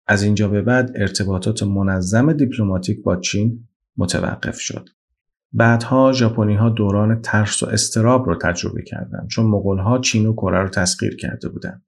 از 0.07 0.23
اینجا 0.23 0.47
به 0.47 0.61
بعد 0.61 0.91
ارتباطات 0.95 1.63
منظم 1.63 2.33
دیپلماتیک 2.33 3.03
با 3.03 3.15
چین 3.15 3.67
متوقف 3.97 4.59
شد. 4.59 4.89
بعدها 5.53 6.11
ژاپنی 6.11 6.55
ها 6.55 6.69
دوران 6.69 7.21
ترس 7.21 7.63
و 7.63 7.65
استراب 7.65 8.25
رو 8.25 8.35
تجربه 8.35 8.83
کردند 8.83 9.27
چون 9.27 9.45
مغول 9.45 9.79
ها 9.79 9.99
چین 9.99 10.25
و 10.25 10.33
کره 10.33 10.61
رو 10.61 10.69
تسخیر 10.69 11.15
کرده 11.15 11.49
بودند. 11.49 11.83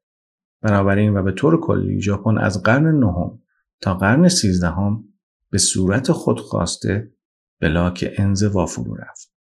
بنابراین 0.64 1.18
و 1.18 1.24
به 1.24 1.32
طور 1.32 1.60
کلی 1.60 2.02
ژاپن 2.02 2.38
از 2.38 2.64
قرن 2.64 3.00
نهم 3.00 3.40
تا 3.82 3.94
قرن 3.94 4.28
سیزدهم 4.28 5.04
به 5.50 5.58
صورت 5.58 6.12
خودخواسته 6.12 7.12
به 7.60 7.68
لاک 7.70 8.14
انزوا 8.18 8.66
فرو 8.66 8.96
رفت. 8.96 9.34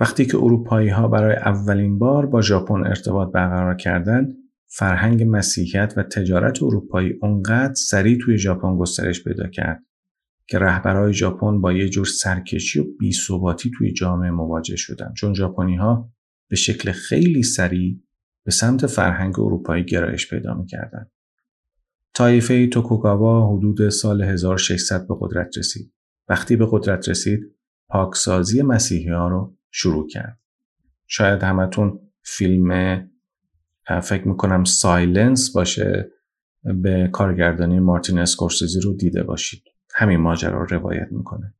وقتی 0.00 0.26
که 0.26 0.36
اروپایی 0.36 0.88
ها 0.88 1.08
برای 1.08 1.36
اولین 1.36 1.98
بار 1.98 2.26
با 2.26 2.40
ژاپن 2.40 2.86
ارتباط 2.86 3.32
برقرار 3.32 3.74
کردند، 3.74 4.36
فرهنگ 4.66 5.24
مسیحیت 5.28 5.94
و 5.96 6.02
تجارت 6.02 6.62
اروپایی 6.62 7.18
اونقدر 7.22 7.74
سریع 7.74 8.18
توی 8.18 8.38
ژاپن 8.38 8.76
گسترش 8.76 9.24
پیدا 9.24 9.46
کرد 9.46 9.82
که 10.46 10.58
رهبرهای 10.58 11.12
ژاپن 11.12 11.60
با 11.60 11.72
یه 11.72 11.88
جور 11.88 12.06
سرکشی 12.06 12.80
و 12.80 12.84
بیثباتی 12.98 13.70
توی 13.78 13.92
جامعه 13.92 14.30
مواجه 14.30 14.76
شدند 14.76 15.14
چون 15.14 15.34
ژاپنی 15.34 15.76
ها 15.76 16.10
به 16.48 16.56
شکل 16.56 16.92
خیلی 16.92 17.42
سریع 17.42 18.00
به 18.46 18.52
سمت 18.52 18.86
فرهنگ 18.86 19.40
اروپایی 19.40 19.84
گرایش 19.84 20.30
پیدا 20.30 20.54
می‌کردند. 20.54 21.10
طایفه 22.14 22.66
توکوگاوا 22.66 23.56
حدود 23.56 23.88
سال 23.88 24.22
1600 24.22 25.06
به 25.08 25.14
قدرت 25.20 25.58
رسید. 25.58 25.92
وقتی 26.28 26.56
به 26.56 26.66
قدرت 26.70 27.08
رسید، 27.08 27.40
پاکسازی 27.88 28.62
مسیحی 28.62 29.08
ها 29.08 29.28
رو 29.28 29.56
شروع 29.70 30.08
کرد. 30.08 30.40
شاید 31.06 31.42
همتون 31.42 32.00
فیلم 32.22 33.00
فکر 34.02 34.28
می‌کنم 34.28 34.64
Silence 34.64 35.52
باشه 35.52 36.12
به 36.82 37.08
کارگردانی 37.12 37.80
مارتین 37.80 38.18
اسکورسیزی 38.18 38.80
رو 38.80 38.94
دیده 38.94 39.22
باشید. 39.22 39.62
همین 39.94 40.20
ماجرا 40.20 40.58
رو 40.58 40.66
روایت 40.66 41.08
می‌کنه. 41.10 41.54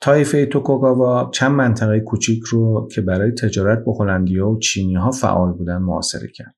تایفه 0.00 0.46
توکوگاوا 0.46 1.30
چند 1.34 1.52
منطقه 1.52 2.00
کوچیک 2.00 2.42
رو 2.42 2.88
که 2.92 3.00
برای 3.00 3.32
تجارت 3.32 3.84
با 3.84 3.96
هلندیا 4.00 4.48
و 4.48 4.58
چینی 4.58 4.94
ها 4.94 5.10
فعال 5.10 5.52
بودن 5.52 5.76
معاصره 5.76 6.28
کرد. 6.28 6.54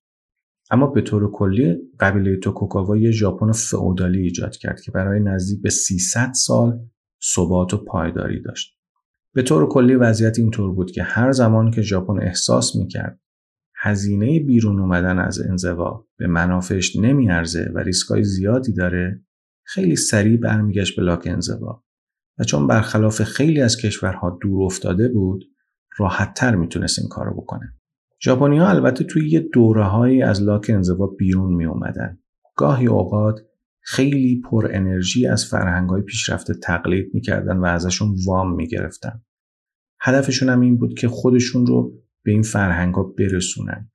اما 0.70 0.87
به 0.87 1.00
طور 1.00 1.33
کلی 1.33 1.76
قبیله 2.00 2.37
توکوگاوا 2.37 2.96
یه 2.96 3.11
ژاپن 3.11 3.52
فئودالی 3.52 4.20
ایجاد 4.20 4.57
کرد 4.57 4.81
که 4.81 4.92
برای 4.92 5.20
نزدیک 5.20 5.62
به 5.62 5.70
300 5.70 6.33
سال 6.33 6.81
ثبات 7.35 7.74
و 7.74 7.85
پایداری 7.85 8.42
داشت. 8.42 8.78
به 9.35 9.42
طور 9.42 9.68
کلی 9.68 9.94
وضعیت 9.94 10.38
اینطور 10.38 10.72
بود 10.72 10.90
که 10.90 11.02
هر 11.02 11.33
زمان 11.33 11.70
که 11.70 11.83
ژاپن 11.83 12.22
احساس 12.22 12.76
می‌کرد 12.76 13.20
هزینه 13.76 14.40
بیرون 14.40 14.81
اومدن 14.81 15.18
از 15.18 15.40
انزوا 15.40 16.07
به 16.18 16.26
منافعش 16.26 16.96
نمیارزه 16.96 17.70
و 17.74 17.78
ریسکای 17.78 18.24
زیادی 18.24 18.72
داره 18.72 19.24
خیلی 19.64 19.96
سریع 19.96 20.37
برمیگشت 20.37 20.96
به 20.96 21.02
لاک 21.02 21.26
انزوا 21.26 21.85
چون 22.44 22.66
برخلاف 22.66 23.22
خیلی 23.22 23.61
از 23.61 23.76
کشورها 23.76 24.38
دور 24.42 24.62
افتاده 24.62 25.09
بود 25.09 25.44
راحتتر 25.96 26.55
می‌تونست 26.55 26.98
این 26.98 27.09
کارو 27.09 27.35
بکنه. 27.35 27.74
ژاپنی 28.24 28.61
البته 28.61 29.05
توی 29.05 29.31
یه 29.31 29.40
دوره 29.40 29.85
هایی 29.85 30.22
از 30.22 30.42
لاک 30.42 30.70
انزوا 30.74 31.07
بیرون 31.07 31.55
می 31.55 31.64
اومدن. 31.64 32.18
گاهی 32.57 32.87
اوقات 32.87 33.40
خیلی 33.81 34.42
پر 34.50 34.68
انرژی 34.72 35.26
از 35.26 35.44
فرهنگ 35.44 35.90
های 35.90 36.02
پیشرفته 36.02 36.55
تقلید 36.55 37.11
می‌کردن 37.14 37.57
و 37.57 37.64
ازشون 37.64 38.14
وام 38.26 38.55
می‌گرفتن. 38.55 39.22
هدفشون 40.00 40.48
هم 40.48 40.61
این 40.61 40.78
بود 40.78 40.94
که 40.94 41.09
خودشون 41.09 41.66
رو 41.66 41.92
به 42.22 42.31
این 42.31 42.42
فرهنگ 42.42 42.94
ها 42.94 43.02
برسونن 43.02 43.90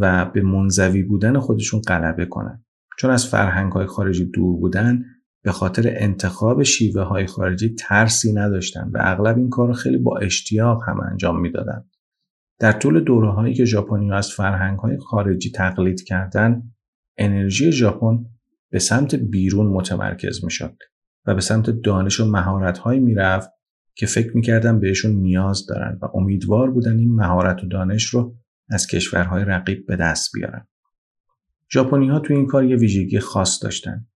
و 0.00 0.24
به 0.24 0.42
منزوی 0.42 1.02
بودن 1.02 1.38
خودشون 1.38 1.80
غلبه 1.80 2.26
کنن. 2.26 2.64
چون 2.98 3.10
از 3.10 3.26
فرهنگ 3.26 3.72
های 3.72 3.86
خارجی 3.86 4.24
دور 4.24 4.56
بودن 4.56 5.04
به 5.46 5.52
خاطر 5.52 5.94
انتخاب 5.96 6.62
شیوه 6.62 7.02
های 7.02 7.26
خارجی 7.26 7.74
ترسی 7.74 8.32
نداشتند 8.32 8.94
و 8.94 8.98
اغلب 9.00 9.38
این 9.38 9.48
کار 9.48 9.72
خیلی 9.72 9.98
با 9.98 10.18
اشتیاق 10.18 10.82
هم 10.88 11.00
انجام 11.00 11.40
می‌دادند. 11.40 11.90
در 12.58 12.72
طول 12.72 13.04
دوره 13.04 13.32
هایی 13.32 13.54
که 13.54 13.64
ژاپنی 13.64 14.12
از 14.12 14.30
فرهنگ 14.30 14.78
های 14.78 14.98
خارجی 14.98 15.50
تقلید 15.50 16.04
کردند، 16.04 16.74
انرژی 17.18 17.72
ژاپن 17.72 18.24
به 18.70 18.78
سمت 18.78 19.14
بیرون 19.14 19.66
متمرکز 19.66 20.44
می 20.44 20.50
شد 20.50 20.76
و 21.26 21.34
به 21.34 21.40
سمت 21.40 21.70
دانش 21.70 22.20
و 22.20 22.30
مهارت 22.30 22.78
هایی 22.78 23.00
می 23.00 23.14
رفت 23.14 23.50
که 23.94 24.06
فکر 24.06 24.36
می‌کردن 24.36 24.80
بهشون 24.80 25.12
نیاز 25.12 25.66
دارن 25.66 25.98
و 26.02 26.06
امیدوار 26.14 26.70
بودن 26.70 26.98
این 26.98 27.14
مهارت 27.14 27.64
و 27.64 27.68
دانش 27.68 28.04
رو 28.04 28.36
از 28.70 28.86
کشورهای 28.86 29.44
رقیب 29.44 29.86
به 29.86 29.96
دست 29.96 30.30
بیارن. 30.34 30.66
ژاپنی 31.72 32.08
ها 32.08 32.18
تو 32.18 32.34
این 32.34 32.46
کار 32.46 32.64
یه 32.64 32.76
ویژگی 32.76 33.18
خاص 33.18 33.64
داشتن. 33.64 34.06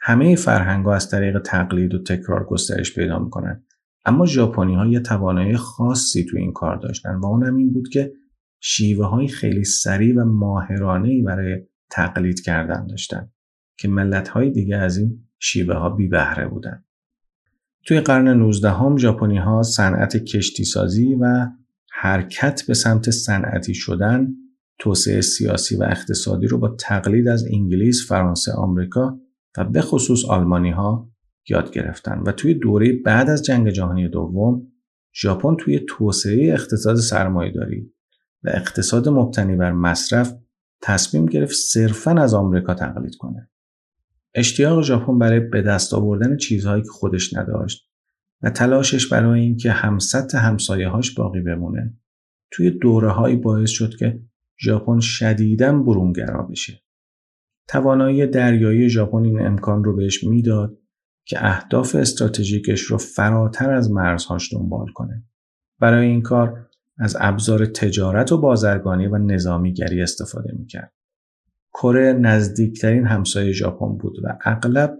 همه 0.00 0.36
فرهنگ 0.36 0.84
ها 0.84 0.94
از 0.94 1.10
طریق 1.10 1.38
تقلید 1.38 1.94
و 1.94 2.02
تکرار 2.02 2.44
گسترش 2.44 2.94
پیدا 2.94 3.18
می‌کنن. 3.18 3.64
اما 4.04 4.26
ژاپنی 4.26 4.74
ها 4.74 4.86
یه 4.86 5.00
توانایی 5.00 5.56
خاصی 5.56 6.24
تو 6.24 6.36
این 6.36 6.52
کار 6.52 6.76
داشتن 6.76 7.14
و 7.14 7.26
اونم 7.26 7.56
این 7.56 7.72
بود 7.72 7.88
که 7.88 8.12
شیوه 8.60 9.06
های 9.06 9.28
خیلی 9.28 9.64
سریع 9.64 10.14
و 10.16 10.24
ماهرانه 10.24 11.22
برای 11.22 11.62
تقلید 11.90 12.40
کردن 12.40 12.86
داشتن 12.86 13.30
که 13.76 13.88
ملت 13.88 14.28
های 14.28 14.50
دیگه 14.50 14.76
از 14.76 14.96
این 14.96 15.24
شیوه 15.38 15.74
ها 15.74 15.90
بی 15.90 16.08
بهره 16.08 16.48
بودن. 16.48 16.84
توی 17.86 18.00
قرن 18.00 18.28
19 18.28 18.70
هم 18.70 18.96
ژاپنی 18.96 19.38
ها 19.38 19.62
صنعت 19.62 20.16
کشتی 20.16 20.64
سازی 20.64 21.14
و 21.14 21.46
حرکت 21.92 22.62
به 22.66 22.74
سمت 22.74 23.10
صنعتی 23.10 23.74
شدن 23.74 24.28
توسعه 24.78 25.20
سیاسی 25.20 25.76
و 25.76 25.82
اقتصادی 25.82 26.46
رو 26.46 26.58
با 26.58 26.68
تقلید 26.68 27.28
از 27.28 27.44
انگلیس، 27.52 28.08
فرانسه، 28.08 28.52
آمریکا 28.52 29.18
و 29.56 29.64
به 29.64 29.80
خصوص 29.80 30.24
آلمانی 30.24 30.70
ها 30.70 31.10
یاد 31.48 31.70
گرفتن 31.70 32.22
و 32.26 32.32
توی 32.32 32.54
دوره 32.54 32.92
بعد 33.04 33.30
از 33.30 33.42
جنگ 33.42 33.70
جهانی 33.70 34.08
دوم 34.08 34.72
ژاپن 35.14 35.56
توی 35.56 35.80
توسعه 35.88 36.52
اقتصاد 36.52 36.96
سرمایهداری 36.96 37.92
و 38.42 38.50
اقتصاد 38.54 39.08
مبتنی 39.08 39.56
بر 39.56 39.72
مصرف 39.72 40.34
تصمیم 40.82 41.26
گرفت 41.26 41.54
صرفا 41.54 42.10
از 42.10 42.34
آمریکا 42.34 42.74
تقلید 42.74 43.16
کنه. 43.16 43.50
اشتیاق 44.34 44.82
ژاپن 44.82 45.18
برای 45.18 45.40
به 45.40 45.62
دست 45.62 45.94
آوردن 45.94 46.36
چیزهایی 46.36 46.82
که 46.82 46.88
خودش 46.88 47.34
نداشت 47.34 47.88
و 48.42 48.50
تلاشش 48.50 49.06
برای 49.12 49.40
اینکه 49.40 49.70
همسط 49.70 50.34
همسایه‌هاش 50.34 51.14
باقی 51.14 51.40
بمونه 51.40 51.96
توی 52.50 52.70
دوره 52.70 53.36
باعث 53.36 53.70
شد 53.70 53.96
که 53.96 54.20
ژاپن 54.62 55.00
شدیداً 55.00 55.82
برونگرا 55.82 56.42
بشه. 56.42 56.82
توانایی 57.68 58.26
دریایی 58.26 58.88
ژاپن 58.88 59.24
این 59.24 59.40
امکان 59.40 59.84
رو 59.84 59.96
بهش 59.96 60.24
می‌داد 60.24 60.78
که 61.24 61.46
اهداف 61.46 61.94
استراتژیکش 61.94 62.80
رو 62.80 62.98
فراتر 62.98 63.72
از 63.72 63.90
مرزهاش 63.90 64.52
دنبال 64.52 64.86
کنه. 64.94 65.24
برای 65.80 66.06
این 66.06 66.22
کار 66.22 66.68
از 66.98 67.16
ابزار 67.20 67.66
تجارت 67.66 68.32
و 68.32 68.40
بازرگانی 68.40 69.06
و 69.06 69.18
نظامیگری 69.18 70.02
استفاده 70.02 70.52
می‌کرد. 70.58 70.92
کره 71.72 72.12
نزدیکترین 72.12 73.06
همسایه 73.06 73.52
ژاپن 73.52 73.98
بود 73.98 74.16
و 74.24 74.38
اغلب 74.44 74.98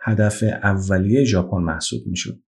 هدف 0.00 0.42
اولیه 0.42 1.24
ژاپن 1.24 1.58
محسوب 1.58 2.06
می‌شد. 2.06 2.38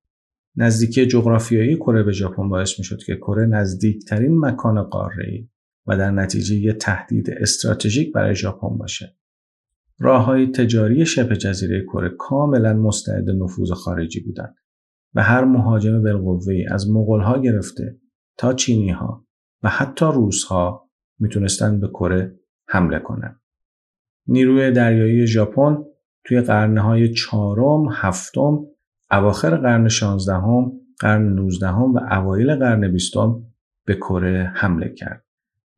نزدیکی 0.56 1.06
جغرافیایی 1.06 1.76
کره 1.76 2.02
به 2.02 2.12
ژاپن 2.12 2.48
باعث 2.48 2.78
می‌شد 2.78 2.98
که 3.06 3.16
کره 3.16 3.46
نزدیکترین 3.46 4.38
مکان 4.38 4.82
قاره‌ای 4.82 5.48
و 5.86 5.96
در 5.96 6.10
نتیجه 6.10 6.56
یه 6.56 6.72
تهدید 6.72 7.30
استراتژیک 7.30 8.12
برای 8.12 8.34
ژاپن 8.34 8.76
باشه. 8.78 9.16
راه 9.98 10.24
های 10.24 10.46
تجاری 10.46 11.06
شبه 11.06 11.36
جزیره 11.36 11.84
کره 11.84 12.08
کاملا 12.18 12.72
مستعد 12.72 13.30
نفوذ 13.30 13.72
خارجی 13.72 14.20
بودند 14.20 14.54
و 15.14 15.22
هر 15.22 15.44
مهاجم 15.44 16.02
بالقوه 16.02 16.54
از 16.70 16.86
ها 17.22 17.40
گرفته 17.40 17.98
تا 18.38 18.52
چینی 18.52 18.90
ها 18.90 19.26
و 19.62 19.68
حتی 19.68 20.04
روس 20.04 20.44
ها 20.44 20.90
می‌تونستند 21.18 21.80
به 21.80 21.88
کره 21.88 22.38
حمله 22.68 22.98
کنند. 22.98 23.40
نیروی 24.26 24.70
دریایی 24.70 25.26
ژاپن 25.26 25.84
توی 26.24 26.40
قرنهای 26.40 27.14
چهارم، 27.14 27.88
هفتم، 27.92 28.58
اواخر 29.10 29.56
قرن 29.56 29.88
شانزدهم، 29.88 30.72
قرن 31.00 31.34
نوزدهم 31.34 31.94
و 31.94 31.98
اوایل 32.10 32.56
قرن 32.56 32.92
بیستم 32.92 33.42
به 33.86 33.94
کره 33.94 34.52
حمله 34.54 34.88
کرد 34.88 35.24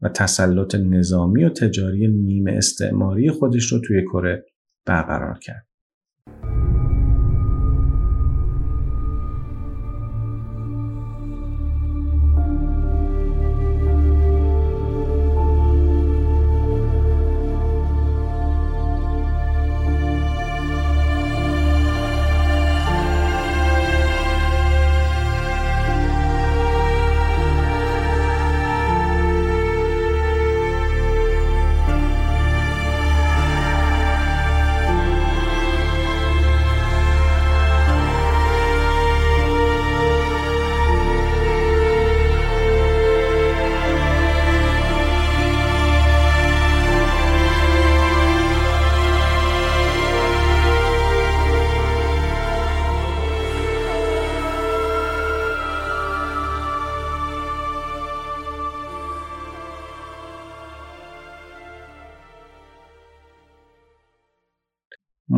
و 0.02 0.08
تسلط 0.08 0.74
نظامی 0.74 1.44
و 1.44 1.48
تجاری 1.48 2.08
نیمه 2.08 2.52
استعماری 2.52 3.30
خودش 3.30 3.72
رو 3.72 3.78
توی 3.78 4.02
کره 4.02 4.44
برقرار 4.86 5.38
کرد. 5.38 5.66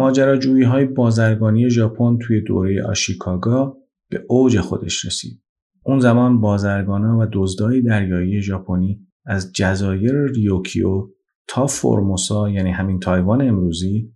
ماجراجویی 0.06 0.64
های 0.64 0.84
بازرگانی 0.84 1.70
ژاپن 1.70 2.18
توی 2.18 2.40
دوره 2.40 2.82
آشیکاگا 2.82 3.76
به 4.10 4.24
اوج 4.28 4.60
خودش 4.60 5.04
رسید. 5.04 5.42
اون 5.84 6.00
زمان 6.00 6.40
بازرگانا 6.40 7.18
و 7.18 7.26
دزدای 7.32 7.82
دریایی 7.82 8.40
ژاپنی 8.40 9.06
از 9.24 9.52
جزایر 9.52 10.26
ریوکیو 10.26 11.08
تا 11.48 11.66
فرموسا 11.66 12.48
یعنی 12.50 12.70
همین 12.70 13.00
تایوان 13.00 13.48
امروزی 13.48 14.12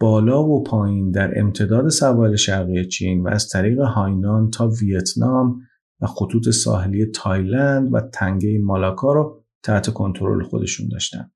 بالا 0.00 0.44
و 0.44 0.62
پایین 0.62 1.10
در 1.10 1.40
امتداد 1.40 1.88
سواحل 1.88 2.36
شرقی 2.36 2.84
چین 2.84 3.22
و 3.22 3.28
از 3.28 3.48
طریق 3.48 3.80
هاینان 3.80 4.50
تا 4.50 4.68
ویتنام 4.68 5.60
و 6.00 6.06
خطوط 6.06 6.48
ساحلی 6.48 7.06
تایلند 7.06 7.94
و 7.94 8.00
تنگه 8.00 8.58
مالاکا 8.58 9.12
رو 9.12 9.44
تحت 9.62 9.90
کنترل 9.90 10.42
خودشون 10.42 10.88
داشتن. 10.88 11.30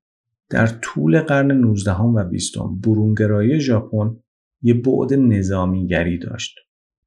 در 0.49 0.67
طول 0.67 1.21
قرن 1.21 1.51
19 1.51 2.01
و 2.01 2.23
20 2.23 2.53
برونگرایی 2.83 3.59
ژاپن 3.59 4.15
یه 4.61 4.73
بعد 4.73 5.13
نظامیگری 5.13 6.17
داشت. 6.17 6.55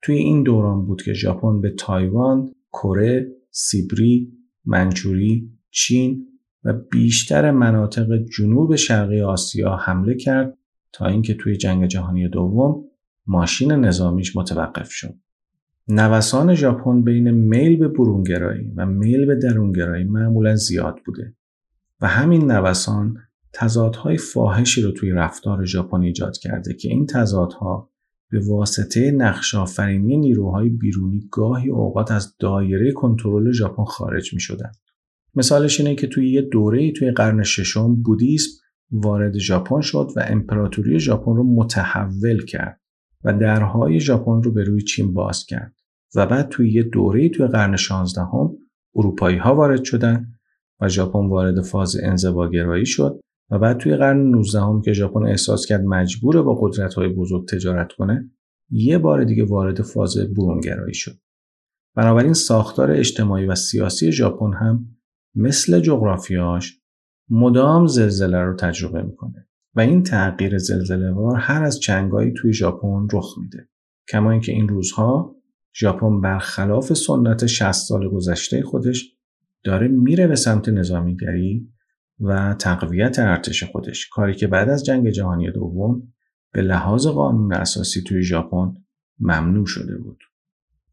توی 0.02 0.16
این 0.16 0.42
دوران 0.42 0.86
بود 0.86 1.02
که 1.02 1.12
ژاپن 1.12 1.60
به 1.60 1.70
تایوان، 1.70 2.54
کره، 2.72 3.32
سیبری، 3.50 4.32
منچوری، 4.64 5.50
چین 5.70 6.26
و 6.64 6.72
بیشتر 6.72 7.50
مناطق 7.50 8.16
جنوب 8.16 8.76
شرقی 8.76 9.20
آسیا 9.20 9.76
حمله 9.76 10.14
کرد 10.14 10.58
تا 10.92 11.06
اینکه 11.06 11.34
توی 11.34 11.56
جنگ 11.56 11.86
جهانی 11.86 12.28
دوم 12.28 12.84
ماشین 13.26 13.72
نظامیش 13.72 14.36
متوقف 14.36 14.90
شد. 14.90 15.14
نوسان 15.88 16.54
ژاپن 16.54 17.02
بین 17.02 17.30
میل 17.30 17.76
به 17.76 17.88
برونگرایی 17.88 18.72
و 18.76 18.86
میل 18.86 19.26
به 19.26 19.36
درونگرایی 19.36 20.04
معمولا 20.04 20.56
زیاد 20.56 21.00
بوده 21.06 21.34
و 22.00 22.06
همین 22.06 22.52
نوسان 22.52 23.16
تضادهای 23.60 24.16
فاحشی 24.16 24.82
رو 24.82 24.90
توی 24.90 25.10
رفتار 25.10 25.64
ژاپن 25.64 26.00
ایجاد 26.00 26.36
کرده 26.36 26.74
که 26.74 26.88
این 26.88 27.06
تضادها 27.06 27.90
به 28.30 28.40
واسطه 28.48 29.10
نقش 29.10 29.54
آفرینی 29.54 30.16
نیروهای 30.16 30.68
بیرونی 30.68 31.28
گاهی 31.30 31.70
اوقات 31.70 32.10
از 32.10 32.36
دایره 32.38 32.92
کنترل 32.92 33.52
ژاپن 33.52 33.84
خارج 33.84 34.34
می 34.34 34.40
شدن. 34.40 34.70
مثالش 35.34 35.80
اینه 35.80 35.94
که 35.94 36.06
توی 36.06 36.30
یه 36.30 36.42
دوره 36.42 36.92
توی 36.92 37.10
قرن 37.10 37.42
ششم 37.42 38.02
بودیسم 38.02 38.50
وارد 38.90 39.38
ژاپن 39.38 39.80
شد 39.80 40.08
و 40.16 40.24
امپراتوری 40.26 41.00
ژاپن 41.00 41.36
رو 41.36 41.54
متحول 41.54 42.44
کرد 42.44 42.80
و 43.24 43.38
درهای 43.38 44.00
ژاپن 44.00 44.42
رو 44.42 44.52
به 44.52 44.64
روی 44.64 44.82
چین 44.82 45.14
باز 45.14 45.46
کرد 45.46 45.74
و 46.14 46.26
بعد 46.26 46.48
توی 46.48 46.72
یه 46.72 46.82
دوره 46.82 47.28
توی 47.28 47.46
قرن 47.46 47.76
16 47.76 48.20
هم 48.20 48.50
اروپایی 48.94 49.36
ها 49.36 49.54
وارد 49.54 49.84
شدن 49.84 50.26
و 50.80 50.88
ژاپن 50.88 51.28
وارد 51.28 51.60
فاز 51.60 51.96
انزواگرایی 52.02 52.86
شد 52.86 53.20
و 53.50 53.58
بعد 53.58 53.78
توی 53.78 53.96
قرن 53.96 54.30
19 54.30 54.60
هم 54.60 54.82
که 54.82 54.92
ژاپن 54.92 55.22
احساس 55.22 55.66
کرد 55.66 55.84
مجبور 55.84 56.42
با 56.42 56.54
قدرت 56.54 56.94
های 56.94 57.08
بزرگ 57.08 57.48
تجارت 57.48 57.92
کنه 57.92 58.30
یه 58.70 58.98
بار 58.98 59.24
دیگه 59.24 59.44
وارد 59.44 59.82
فاز 59.82 60.16
برونگرایی 60.36 60.94
شد. 60.94 61.18
بنابراین 61.94 62.32
ساختار 62.32 62.90
اجتماعی 62.90 63.46
و 63.46 63.54
سیاسی 63.54 64.12
ژاپن 64.12 64.52
هم 64.52 64.86
مثل 65.34 65.80
جغرافیاش 65.80 66.80
مدام 67.30 67.86
زلزله 67.86 68.38
رو 68.38 68.56
تجربه 68.56 69.02
می‌کنه 69.02 69.48
و 69.74 69.80
این 69.80 70.02
تغییر 70.02 70.58
زلزله 70.58 71.10
وار 71.10 71.36
هر 71.36 71.62
از 71.62 71.80
چنگایی 71.80 72.32
توی 72.32 72.52
ژاپن 72.52 73.06
رخ 73.12 73.38
میده. 73.38 73.68
کما 74.08 74.30
اینکه 74.30 74.52
این 74.52 74.68
روزها 74.68 75.36
ژاپن 75.80 76.20
برخلاف 76.20 76.92
سنت 76.92 77.46
60 77.46 77.72
سال 77.72 78.08
گذشته 78.08 78.62
خودش 78.62 79.16
داره 79.64 79.88
میره 79.88 80.26
به 80.26 80.36
سمت 80.36 80.68
نظامیگری 80.68 81.68
و 82.20 82.54
تقویت 82.54 83.18
ارتش 83.18 83.64
خودش 83.64 84.08
کاری 84.08 84.34
که 84.34 84.46
بعد 84.46 84.68
از 84.68 84.84
جنگ 84.84 85.10
جهانی 85.10 85.50
دوم 85.50 86.12
به 86.52 86.62
لحاظ 86.62 87.06
قانون 87.06 87.52
اساسی 87.52 88.02
توی 88.02 88.22
ژاپن 88.22 88.74
ممنوع 89.20 89.66
شده 89.66 89.98
بود 89.98 90.18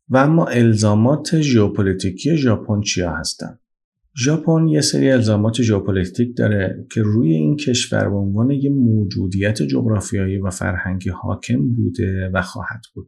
و 0.10 0.18
اما 0.18 0.46
الزامات 0.46 1.42
ژئوپلیتیکی 1.42 2.38
ژاپن 2.38 2.82
چیا 2.82 3.12
هستند 3.12 3.60
ژاپن 4.18 4.68
یه 4.68 4.82
سری 4.82 5.12
الزامات 5.12 5.62
ژئوپلیتیک 5.62 6.38
داره 6.38 6.86
که 6.92 7.02
روی 7.02 7.34
این 7.34 7.56
کشور 7.56 8.10
به 8.10 8.16
عنوان 8.16 8.52
یه 8.52 8.70
موجودیت 8.70 9.62
جغرافیایی 9.62 10.38
و 10.38 10.50
فرهنگی 10.50 11.10
حاکم 11.10 11.74
بوده 11.74 12.30
و 12.34 12.42
خواهد 12.42 12.82
بود. 12.94 13.08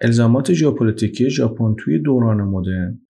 الزامات 0.00 0.52
ژئوپلیتیکی 0.52 1.30
ژاپن 1.30 1.74
توی 1.78 1.98
دوران 1.98 2.42
مدرن 2.42 3.00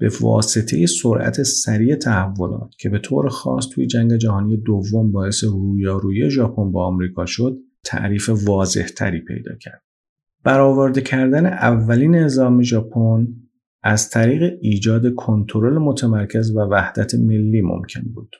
به 0.00 0.10
واسطه 0.20 0.86
سرعت 0.86 1.42
سریع 1.42 1.96
تحولات 1.96 2.70
که 2.78 2.88
به 2.88 2.98
طور 2.98 3.28
خاص 3.28 3.68
توی 3.68 3.86
جنگ 3.86 4.16
جهانی 4.16 4.56
دوم 4.56 5.12
باعث 5.12 5.44
رویارویی 5.44 6.30
ژاپن 6.30 6.72
با 6.72 6.86
آمریکا 6.86 7.26
شد 7.26 7.58
تعریف 7.84 8.28
واضح 8.28 8.86
تری 8.86 9.20
پیدا 9.20 9.54
کرد. 9.60 9.82
برآورده 10.44 11.00
کردن 11.00 11.46
اولین 11.46 12.14
نظام 12.14 12.62
ژاپن 12.62 13.28
از 13.82 14.10
طریق 14.10 14.58
ایجاد 14.60 15.14
کنترل 15.14 15.78
متمرکز 15.78 16.56
و 16.56 16.60
وحدت 16.60 17.14
ملی 17.14 17.60
ممکن 17.60 18.02
بود. 18.14 18.36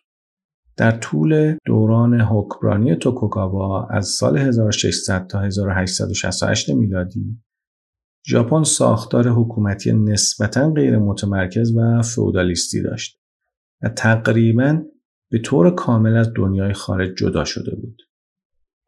در 0.76 0.90
طول 0.90 1.56
دوران 1.66 2.20
حکمرانی 2.20 2.96
توکوگاوا 2.96 3.86
از 3.86 4.06
سال 4.08 4.38
1600 4.38 5.26
تا 5.26 5.40
1868 5.40 6.70
میلادی 6.70 7.40
ژاپن 8.26 8.62
ساختار 8.62 9.28
حکومتی 9.28 9.92
نسبتا 9.92 10.70
غیر 10.70 10.98
متمرکز 10.98 11.76
و 11.76 12.02
فئودالیستی 12.02 12.82
داشت 12.82 13.20
و 13.82 13.88
تقریبا 13.88 14.82
به 15.30 15.38
طور 15.38 15.70
کامل 15.70 16.16
از 16.16 16.32
دنیای 16.36 16.72
خارج 16.72 17.14
جدا 17.16 17.44
شده 17.44 17.74
بود. 17.76 18.02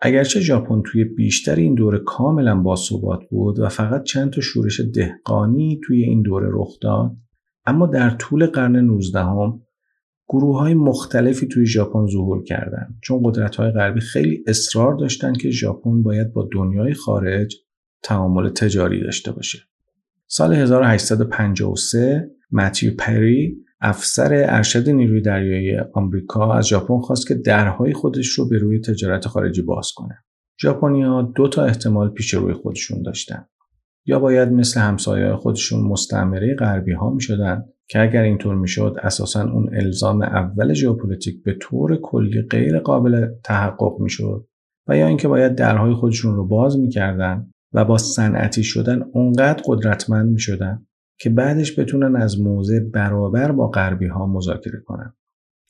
اگرچه 0.01 0.41
ژاپن 0.41 0.83
توی 0.87 1.05
بیشتر 1.05 1.55
این 1.55 1.75
دوره 1.75 1.99
کاملا 1.99 2.57
باثبات 2.57 3.21
بود 3.31 3.59
و 3.59 3.69
فقط 3.69 4.03
چند 4.03 4.31
تا 4.33 4.41
شورش 4.41 4.81
دهقانی 4.95 5.81
توی 5.85 6.03
این 6.03 6.23
دوره 6.23 6.49
رخ 6.51 6.79
داد 6.81 7.17
اما 7.67 7.87
در 7.87 8.11
طول 8.11 8.47
قرن 8.47 8.77
19 8.77 9.21
هم 9.21 9.63
گروه 10.29 10.59
های 10.59 10.75
مختلفی 10.75 11.47
توی 11.47 11.67
ژاپن 11.67 12.07
ظهور 12.07 12.45
کردند 12.45 12.99
چون 13.03 13.21
قدرت 13.25 13.57
های 13.57 13.71
غربی 13.71 14.01
خیلی 14.01 14.45
اصرار 14.47 14.95
داشتن 14.95 15.33
که 15.33 15.51
ژاپن 15.51 16.03
باید 16.03 16.33
با 16.33 16.49
دنیای 16.53 16.95
خارج 16.95 17.57
تعامل 18.03 18.49
تجاری 18.49 19.01
داشته 19.01 19.33
باشه. 19.33 19.59
سال 20.27 20.55
1853 20.55 22.31
متیو 22.53 22.93
پری 22.99 23.57
افسر 23.81 24.45
ارشد 24.49 24.91
نیروی 24.91 25.21
دریایی 25.21 25.77
آمریکا 25.93 26.55
از 26.55 26.67
ژاپن 26.67 27.01
خواست 27.01 27.29
که 27.29 27.35
درهای 27.35 27.93
خودش 27.93 28.29
رو 28.29 28.49
به 28.49 28.59
روی 28.59 28.81
تجارت 28.81 29.27
خارجی 29.27 29.63
باز 29.63 29.93
کنه. 29.97 30.19
ژاپنیا 30.63 31.23
دو 31.23 31.49
تا 31.49 31.65
احتمال 31.65 32.11
پیش 32.11 32.35
روی 32.35 32.55
خودشون 32.55 33.03
داشتن. 33.03 33.47
یا 34.07 34.19
باید 34.19 34.53
مثل 34.53 34.81
همسایه 34.81 35.37
خودشون 35.37 35.83
مستعمره 35.83 36.55
غربی 36.55 36.93
ها 36.93 37.11
می 37.11 37.21
شدن 37.21 37.65
که 37.89 38.01
اگر 38.01 38.23
اینطور 38.23 38.55
می 38.55 38.69
شد 38.69 38.97
اساسا 39.03 39.51
اون 39.51 39.77
الزام 39.77 40.23
اول 40.23 40.73
ژئوپلیتیک 40.73 41.43
به 41.45 41.57
طور 41.61 41.97
کلی 41.97 42.43
غیر 42.43 42.79
قابل 42.79 43.29
تحقق 43.45 44.01
می 44.01 44.11
شد 44.11 44.49
و 44.89 44.97
یا 44.97 45.07
اینکه 45.07 45.29
باید 45.29 45.55
درهای 45.55 45.95
خودشون 45.95 46.35
رو 46.35 46.47
باز 46.47 46.79
می 46.79 46.89
کردن 46.89 47.53
و 47.75 47.85
با 47.85 47.99
صنعتی 47.99 48.65
شدن 48.65 49.03
اونقدر 49.13 49.63
قدرتمند 49.67 50.31
می 50.33 50.41
شدن 50.41 50.87
که 51.19 51.31
بعدش 51.31 51.79
بتونن 51.79 52.17
از 52.17 52.41
موضع 52.41 52.81
برابر 52.81 53.53
با 53.53 53.69
غربی 53.69 54.07
ها 54.07 54.27
مذاکره 54.27 54.81
کنن. 54.81 55.15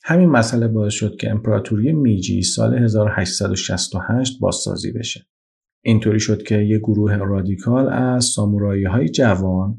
همین 0.03 0.29
مسئله 0.29 0.67
باعث 0.67 0.93
شد 0.93 1.15
که 1.15 1.31
امپراتوری 1.31 1.91
میجی 1.91 2.41
سال 2.41 2.77
1868 2.77 4.39
بازسازی 4.39 4.91
بشه. 4.91 5.27
اینطوری 5.81 6.19
شد 6.19 6.43
که 6.43 6.57
یک 6.57 6.81
گروه 6.81 7.15
رادیکال 7.15 7.89
از 7.89 8.25
سامورایی 8.25 8.83
های 8.83 9.09
جوان 9.09 9.77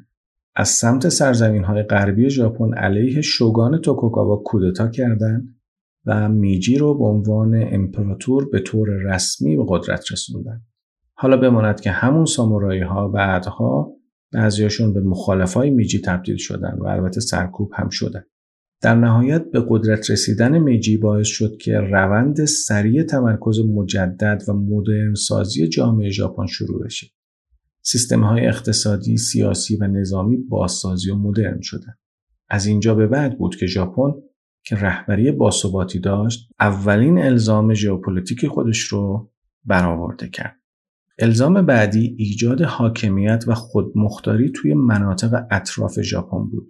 از 0.56 0.68
سمت 0.68 1.08
سرزمین 1.08 1.64
های 1.64 1.82
غربی 1.82 2.30
ژاپن 2.30 2.74
علیه 2.74 3.20
شوگان 3.20 3.80
توکوگاوا 3.80 4.36
کودتا 4.36 4.88
کردند 4.88 5.54
و 6.06 6.28
میجی 6.28 6.78
رو 6.78 6.98
به 6.98 7.04
عنوان 7.04 7.64
امپراتور 7.72 8.48
به 8.50 8.60
طور 8.60 8.88
رسمی 8.88 9.56
به 9.56 9.64
قدرت 9.68 10.12
رسوندن. 10.12 10.62
حالا 11.24 11.36
بماند 11.36 11.80
که 11.80 11.90
همون 11.90 12.24
سامورایی 12.24 12.80
ها 12.80 13.08
بعدها 13.08 13.92
بعضیاشون 14.32 14.92
به 14.92 15.00
مخالفای 15.00 15.70
میجی 15.70 16.00
تبدیل 16.00 16.36
شدن 16.36 16.78
و 16.78 16.86
البته 16.86 17.20
سرکوب 17.20 17.70
هم 17.74 17.88
شدن. 17.88 18.24
در 18.82 18.94
نهایت 18.94 19.50
به 19.50 19.66
قدرت 19.68 20.10
رسیدن 20.10 20.58
میجی 20.58 20.96
باعث 20.96 21.26
شد 21.26 21.56
که 21.56 21.80
روند 21.80 22.44
سریع 22.44 23.02
تمرکز 23.02 23.60
مجدد 23.60 24.42
و 24.48 24.52
مدرن 24.52 25.14
سازی 25.14 25.68
جامعه 25.68 26.10
ژاپن 26.10 26.46
شروع 26.46 26.84
بشه. 26.84 27.06
سیستم 27.82 28.24
های 28.24 28.46
اقتصادی، 28.46 29.16
سیاسی 29.16 29.76
و 29.76 29.86
نظامی 29.86 30.36
بازسازی 30.36 31.10
و 31.10 31.16
مدرن 31.16 31.60
شدن. 31.62 31.94
از 32.48 32.66
اینجا 32.66 32.94
به 32.94 33.06
بعد 33.06 33.38
بود 33.38 33.56
که 33.56 33.66
ژاپن 33.66 34.12
که 34.64 34.76
رهبری 34.76 35.32
باثباتی 35.32 35.98
داشت، 35.98 36.48
اولین 36.60 37.18
الزام 37.18 37.74
ژئوپلیتیک 37.74 38.46
خودش 38.46 38.78
رو 38.78 39.30
برآورده 39.64 40.28
کرد. 40.28 40.63
الزام 41.18 41.66
بعدی 41.66 42.16
ایجاد 42.18 42.62
حاکمیت 42.62 43.44
و 43.46 43.54
خودمختاری 43.54 44.52
توی 44.52 44.74
مناطق 44.74 45.42
اطراف 45.50 46.00
ژاپن 46.00 46.44
بود. 46.44 46.68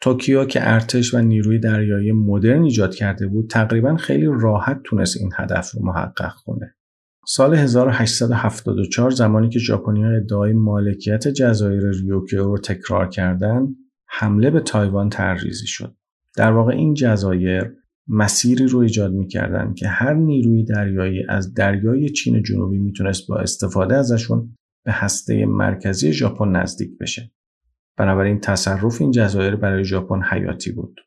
توکیو 0.00 0.44
که 0.44 0.60
ارتش 0.62 1.14
و 1.14 1.18
نیروی 1.18 1.58
دریایی 1.58 2.12
مدرن 2.12 2.62
ایجاد 2.62 2.94
کرده 2.94 3.26
بود 3.26 3.50
تقریبا 3.50 3.96
خیلی 3.96 4.26
راحت 4.40 4.80
تونست 4.84 5.16
این 5.16 5.30
هدف 5.36 5.70
رو 5.70 5.86
محقق 5.86 6.32
کنه. 6.44 6.74
سال 7.26 7.54
1874 7.54 9.10
زمانی 9.10 9.48
که 9.48 9.58
ژاپنی‌ها 9.58 10.10
ادعای 10.10 10.52
مالکیت 10.52 11.28
جزایر 11.28 11.90
ریوکیو 11.90 12.44
رو 12.44 12.58
تکرار 12.58 13.08
کردند، 13.08 13.76
حمله 14.08 14.50
به 14.50 14.60
تایوان 14.60 15.08
ترریزی 15.08 15.66
شد. 15.66 15.96
در 16.36 16.52
واقع 16.52 16.72
این 16.72 16.94
جزایر 16.94 17.72
مسیری 18.08 18.66
رو 18.66 18.78
ایجاد 18.78 19.12
می‌کردن 19.12 19.74
که 19.74 19.88
هر 19.88 20.14
نیروی 20.14 20.64
دریایی 20.64 21.24
از 21.28 21.54
دریای 21.54 22.08
چین 22.08 22.42
جنوبی 22.42 22.78
می‌تونست 22.78 23.28
با 23.28 23.36
استفاده 23.36 23.96
ازشون 23.96 24.56
به 24.84 24.92
هسته 24.92 25.46
مرکزی 25.46 26.12
ژاپن 26.12 26.48
نزدیک 26.48 26.98
بشه. 26.98 27.32
بنابراین 27.96 28.40
تصرف 28.40 29.00
این 29.00 29.10
جزایر 29.10 29.56
برای 29.56 29.84
ژاپن 29.84 30.22
حیاتی 30.22 30.72
بود. 30.72 31.00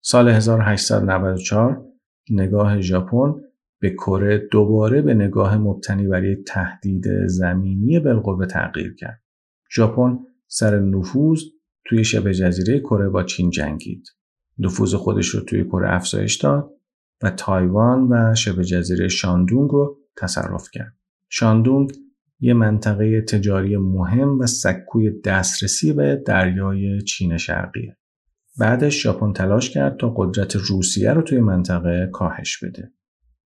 سال 0.00 0.28
1894 0.28 1.84
نگاه 2.30 2.80
ژاپن 2.80 3.34
به 3.80 3.90
کره 3.90 4.48
دوباره 4.52 5.02
به 5.02 5.14
نگاه 5.14 5.58
مبتنی 5.58 6.06
بر 6.06 6.34
تهدید 6.46 7.04
زمینی 7.26 8.00
بالقوه 8.00 8.46
تغییر 8.46 8.94
کرد. 8.94 9.22
ژاپن 9.74 10.18
سر 10.46 10.78
نفوذ 10.78 11.42
توی 11.84 12.04
شبه 12.04 12.34
جزیره 12.34 12.80
کره 12.80 13.08
با 13.08 13.22
چین 13.22 13.50
جنگید. 13.50 14.04
نفوذ 14.58 14.94
خودش 14.94 15.28
رو 15.28 15.40
توی 15.40 15.64
کره 15.64 15.94
افزایش 15.94 16.36
داد 16.36 16.70
و 17.22 17.30
تایوان 17.30 18.08
و 18.12 18.34
شبه 18.34 18.64
جزیره 18.64 19.08
شاندونگ 19.08 19.70
رو 19.70 19.98
تصرف 20.16 20.68
کرد. 20.72 20.96
شاندونگ 21.28 21.92
یه 22.40 22.54
منطقه 22.54 23.20
تجاری 23.20 23.76
مهم 23.76 24.38
و 24.38 24.46
سکوی 24.46 25.20
دسترسی 25.20 25.92
به 25.92 26.22
دریای 26.26 27.02
چین 27.02 27.36
شرقیه. 27.36 27.96
بعدش 28.58 29.02
ژاپن 29.02 29.32
تلاش 29.32 29.70
کرد 29.70 29.96
تا 29.96 30.14
قدرت 30.16 30.56
روسیه 30.56 31.12
رو 31.12 31.22
توی 31.22 31.40
منطقه 31.40 32.10
کاهش 32.12 32.64
بده. 32.64 32.92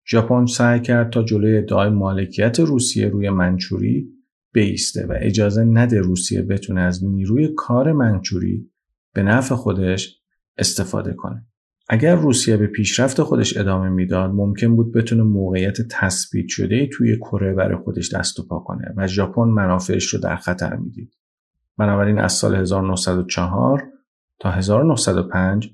ژاپن 0.09 0.45
سعی 0.45 0.79
کرد 0.79 1.09
تا 1.09 1.23
جلوی 1.23 1.57
ادعای 1.57 1.89
مالکیت 1.89 2.59
روسیه 2.59 3.07
روی 3.07 3.29
منچوری 3.29 4.09
بیسته 4.53 5.05
و 5.05 5.13
اجازه 5.21 5.63
نده 5.63 5.99
روسیه 5.99 6.41
بتونه 6.41 6.81
از 6.81 7.05
نیروی 7.05 7.49
کار 7.57 7.91
منچوری 7.91 8.71
به 9.13 9.23
نفع 9.23 9.55
خودش 9.55 10.16
استفاده 10.57 11.13
کنه. 11.13 11.45
اگر 11.89 12.15
روسیه 12.15 12.57
به 12.57 12.67
پیشرفت 12.67 13.21
خودش 13.21 13.57
ادامه 13.57 13.89
می‌داد 13.89 14.31
ممکن 14.31 14.75
بود 14.75 14.93
بتونه 14.93 15.23
موقعیت 15.23 15.77
تثبیت 15.91 16.47
شده 16.47 16.89
توی 16.93 17.17
کره 17.17 17.53
برای 17.53 17.77
خودش 17.83 18.13
دست 18.13 18.39
و 18.39 18.47
پا 18.47 18.59
کنه 18.59 18.93
و 18.97 19.07
ژاپن 19.07 19.41
منافعش 19.41 20.13
رو 20.13 20.19
در 20.19 20.35
خطر 20.35 20.75
می‌دید. 20.75 21.13
بنابراین 21.77 22.19
از 22.19 22.33
سال 22.33 22.55
1904 22.55 23.83
تا 24.39 24.51
1905 24.51 25.69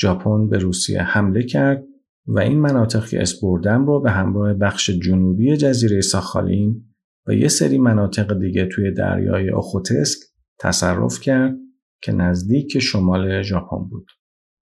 ژاپن 0.00 0.48
به 0.48 0.58
روسیه 0.58 1.02
حمله 1.02 1.42
کرد 1.42 1.84
و 2.26 2.38
این 2.38 2.60
مناطق 2.60 3.06
که 3.06 3.22
اسپردم 3.22 3.86
رو 3.86 4.00
به 4.00 4.10
همراه 4.10 4.54
بخش 4.54 4.90
جنوبی 4.90 5.56
جزیره 5.56 6.00
ساخالین 6.00 6.84
و 7.26 7.32
یه 7.32 7.48
سری 7.48 7.78
مناطق 7.78 8.38
دیگه 8.38 8.66
توی 8.66 8.94
دریای 8.94 9.50
اوخوتسک 9.50 10.18
تصرف 10.58 11.20
کرد 11.20 11.56
که 12.02 12.12
نزدیک 12.12 12.78
شمال 12.78 13.42
ژاپن 13.42 13.88
بود. 13.90 14.06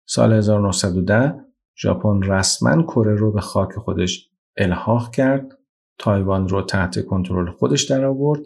سال 0.06 0.32
1910 0.32 1.34
ژاپن 1.82 2.22
رسما 2.22 2.82
کره 2.82 3.14
رو 3.14 3.32
به 3.32 3.40
خاک 3.40 3.72
خودش 3.72 4.30
الحاق 4.56 5.14
کرد، 5.14 5.58
تایوان 5.98 6.48
رو 6.48 6.62
تحت 6.62 7.04
کنترل 7.04 7.50
خودش 7.50 7.82
در 7.82 8.04
آورد 8.04 8.40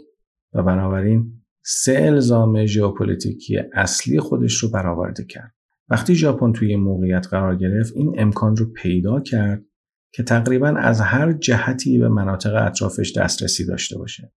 و 0.53 0.63
بنابراین 0.63 1.43
سه 1.63 2.01
الزام 2.03 2.67
ژئوپلیتیکی 2.67 3.59
اصلی 3.75 4.21
خودش 4.21 4.55
رو 4.55 4.71
برآورده 4.71 5.25
کرد. 5.25 5.55
وقتی 5.89 6.15
ژاپن 6.15 6.53
توی 6.53 6.77
موقعیت 6.77 7.27
قرار 7.27 7.57
گرفت 7.57 7.93
این 7.97 8.15
امکان 8.19 8.57
رو 8.57 8.73
پیدا 8.73 9.21
کرد 9.21 9.65
که 10.13 10.23
تقریبا 10.23 10.69
از 10.69 11.01
هر 11.01 11.33
جهتی 11.33 11.99
به 11.99 12.09
مناطق 12.09 12.55
اطرافش 12.55 13.17
دسترسی 13.17 13.67
داشته 13.67 13.99
باشه. 13.99 14.33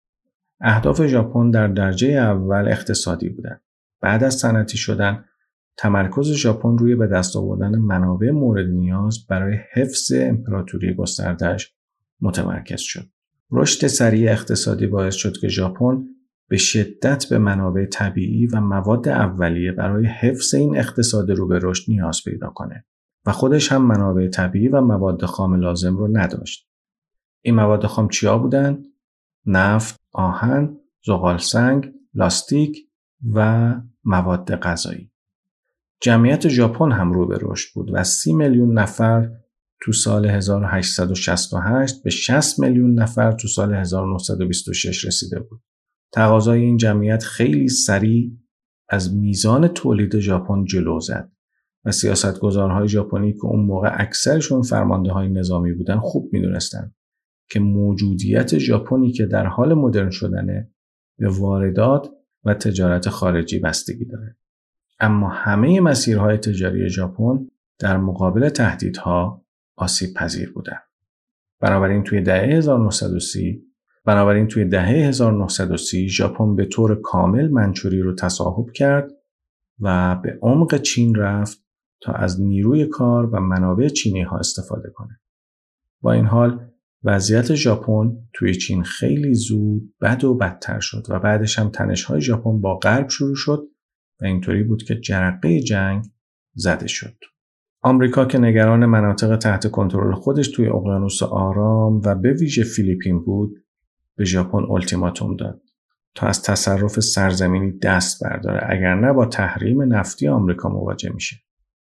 اهداف 0.60 1.06
ژاپن 1.06 1.50
در 1.50 1.68
درجه 1.68 2.08
اول 2.08 2.68
اقتصادی 2.68 3.28
بودن. 3.28 3.60
بعد 4.00 4.24
از 4.24 4.34
صنعتی 4.34 4.78
شدن 4.78 5.24
تمرکز 5.80 6.32
ژاپن 6.32 6.78
روی 6.78 6.94
به 6.94 7.06
دست 7.06 7.36
آوردن 7.36 7.78
منابع 7.78 8.30
مورد 8.30 8.66
نیاز 8.66 9.26
برای 9.26 9.58
حفظ 9.72 10.12
امپراتوری 10.14 10.94
گستردهش 10.94 11.74
متمرکز 12.20 12.80
شد. 12.80 13.08
رشد 13.50 13.86
سریع 13.86 14.32
اقتصادی 14.32 14.86
باعث 14.86 15.14
شد 15.14 15.36
که 15.40 15.48
ژاپن 15.48 16.04
به 16.48 16.56
شدت 16.56 17.26
به 17.30 17.38
منابع 17.38 17.86
طبیعی 17.86 18.46
و 18.46 18.60
مواد 18.60 19.08
اولیه 19.08 19.72
برای 19.72 20.06
حفظ 20.06 20.54
این 20.54 20.78
اقتصاد 20.78 21.30
رو 21.30 21.46
به 21.46 21.58
رشد 21.62 21.90
نیاز 21.90 22.20
پیدا 22.24 22.48
کنه 22.48 22.84
و 23.26 23.32
خودش 23.32 23.72
هم 23.72 23.82
منابع 23.82 24.28
طبیعی 24.28 24.68
و 24.68 24.80
مواد 24.80 25.24
خام 25.24 25.54
لازم 25.54 25.96
رو 25.96 26.08
نداشت. 26.16 26.68
این 27.42 27.54
مواد 27.54 27.86
خام 27.86 28.08
چیا 28.08 28.38
بودن؟ 28.38 28.82
نفت، 29.46 30.00
آهن، 30.12 30.76
زغال 31.06 31.38
سنگ، 31.38 31.92
لاستیک 32.14 32.78
و 33.34 33.74
مواد 34.04 34.54
غذایی. 34.54 35.09
جمعیت 36.02 36.48
ژاپن 36.48 36.92
هم 36.92 37.12
رو 37.12 37.26
به 37.26 37.38
رشد 37.42 37.74
بود 37.74 37.90
و 37.94 38.04
30 38.04 38.32
میلیون 38.32 38.78
نفر 38.78 39.30
تو 39.82 39.92
سال 39.92 40.26
1868 40.26 42.02
به 42.02 42.10
60 42.10 42.58
میلیون 42.58 42.94
نفر 42.98 43.32
تو 43.32 43.48
سال 43.48 43.74
1926 43.74 45.04
رسیده 45.04 45.40
بود. 45.40 45.62
تقاضای 46.12 46.60
این 46.60 46.76
جمعیت 46.76 47.22
خیلی 47.22 47.68
سریع 47.68 48.32
از 48.88 49.14
میزان 49.14 49.68
تولید 49.68 50.18
ژاپن 50.18 50.64
جلو 50.64 51.00
زد 51.00 51.32
و 51.84 51.92
سیاستگزارهای 51.92 52.88
ژاپنی 52.88 53.32
که 53.32 53.44
اون 53.44 53.66
موقع 53.66 53.90
اکثرشون 53.92 54.62
فرمانده 54.62 55.12
های 55.12 55.28
نظامی 55.28 55.72
بودن 55.72 55.98
خوب 55.98 56.30
می‌دونستند 56.32 56.94
که 57.50 57.60
موجودیت 57.60 58.58
ژاپنی 58.58 59.12
که 59.12 59.26
در 59.26 59.46
حال 59.46 59.74
مدرن 59.74 60.10
شدنه 60.10 60.70
به 61.18 61.28
واردات 61.28 62.08
و 62.44 62.54
تجارت 62.54 63.08
خارجی 63.08 63.58
بستگی 63.58 64.04
داره. 64.04 64.36
اما 65.00 65.28
همه 65.28 65.80
مسیرهای 65.80 66.36
تجاری 66.36 66.88
ژاپن 66.88 67.48
در 67.78 67.96
مقابل 67.96 68.48
تهدیدها 68.48 69.44
آسیب 69.76 70.14
پذیر 70.14 70.52
بودند. 70.52 70.82
بنابراین 71.60 72.02
توی 72.02 72.20
دهه 72.20 72.42
1930 72.42 73.62
بنابراین 74.04 74.46
توی 74.46 74.64
دهه 74.64 74.88
1930 74.88 76.08
ژاپن 76.08 76.56
به 76.56 76.64
طور 76.64 77.00
کامل 77.00 77.48
منچوری 77.48 78.00
رو 78.00 78.14
تصاحب 78.14 78.70
کرد 78.70 79.10
و 79.80 80.16
به 80.22 80.38
عمق 80.42 80.76
چین 80.76 81.14
رفت 81.14 81.64
تا 82.02 82.12
از 82.12 82.40
نیروی 82.40 82.86
کار 82.86 83.26
و 83.26 83.40
منابع 83.40 83.88
چینی 83.88 84.22
ها 84.22 84.38
استفاده 84.38 84.90
کنه. 84.90 85.20
با 86.02 86.12
این 86.12 86.24
حال 86.24 86.66
وضعیت 87.04 87.54
ژاپن 87.54 88.16
توی 88.32 88.54
چین 88.54 88.82
خیلی 88.82 89.34
زود 89.34 89.94
بد 90.00 90.24
و 90.24 90.34
بدتر 90.34 90.80
شد 90.80 91.06
و 91.08 91.18
بعدش 91.18 91.58
هم 91.58 91.70
تنش 91.70 92.04
های 92.04 92.20
ژاپن 92.20 92.60
با 92.60 92.78
غرب 92.78 93.08
شروع 93.08 93.34
شد 93.34 93.68
و 94.22 94.24
اینطوری 94.24 94.62
بود 94.62 94.82
که 94.82 94.94
جرقه 94.94 95.60
جنگ 95.60 96.04
زده 96.54 96.86
شد. 96.86 97.14
آمریکا 97.82 98.24
که 98.24 98.38
نگران 98.38 98.86
مناطق 98.86 99.36
تحت 99.36 99.70
کنترل 99.70 100.14
خودش 100.14 100.48
توی 100.48 100.68
اقیانوس 100.68 101.22
آرام 101.22 102.00
و 102.04 102.14
به 102.14 102.32
ویژه 102.32 102.64
فیلیپین 102.64 103.24
بود 103.24 103.64
به 104.16 104.24
ژاپن 104.24 104.72
التیماتوم 104.72 105.36
داد 105.36 105.62
تا 106.14 106.26
از 106.26 106.42
تصرف 106.42 107.00
سرزمینی 107.00 107.78
دست 107.78 108.24
برداره. 108.24 108.66
اگر 108.70 108.94
نه 108.94 109.12
با 109.12 109.26
تحریم 109.26 109.94
نفتی 109.94 110.28
آمریکا 110.28 110.68
مواجه 110.68 111.10
میشه. 111.14 111.36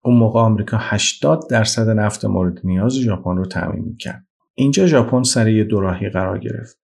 اون 0.03 0.17
موقع 0.17 0.39
آمریکا 0.39 0.77
80 0.79 1.49
درصد 1.49 1.89
نفت 1.89 2.25
مورد 2.25 2.59
نیاز 2.63 2.93
ژاپن 2.93 3.37
رو 3.37 3.45
تامین 3.45 3.85
می‌کرد. 3.85 4.25
اینجا 4.53 4.85
ژاپن 4.85 5.23
سر 5.23 5.47
یه 5.47 5.63
دوراهی 5.63 6.09
قرار 6.09 6.39
گرفت. 6.39 6.79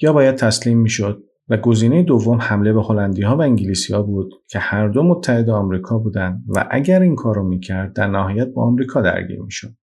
یا 0.00 0.12
باید 0.12 0.34
تسلیم 0.34 0.78
می‌شد 0.78 1.24
و 1.50 1.56
گزینه 1.56 2.02
دوم 2.02 2.38
حمله 2.40 2.72
به 2.72 2.82
هلندی 2.82 3.22
ها 3.22 3.36
و 3.36 3.42
انگلیسی 3.42 3.92
ها 3.92 4.02
بود 4.02 4.32
که 4.48 4.58
هر 4.58 4.88
دو 4.88 5.02
متحد 5.02 5.50
آمریکا 5.50 5.98
بودند 5.98 6.44
و 6.48 6.68
اگر 6.70 7.02
این 7.02 7.16
کارو 7.16 7.48
می‌کرد 7.48 7.92
در 7.92 8.06
نهایت 8.06 8.48
با 8.48 8.62
آمریکا 8.62 9.00
درگیر 9.00 9.40
می‌شد 9.40 9.74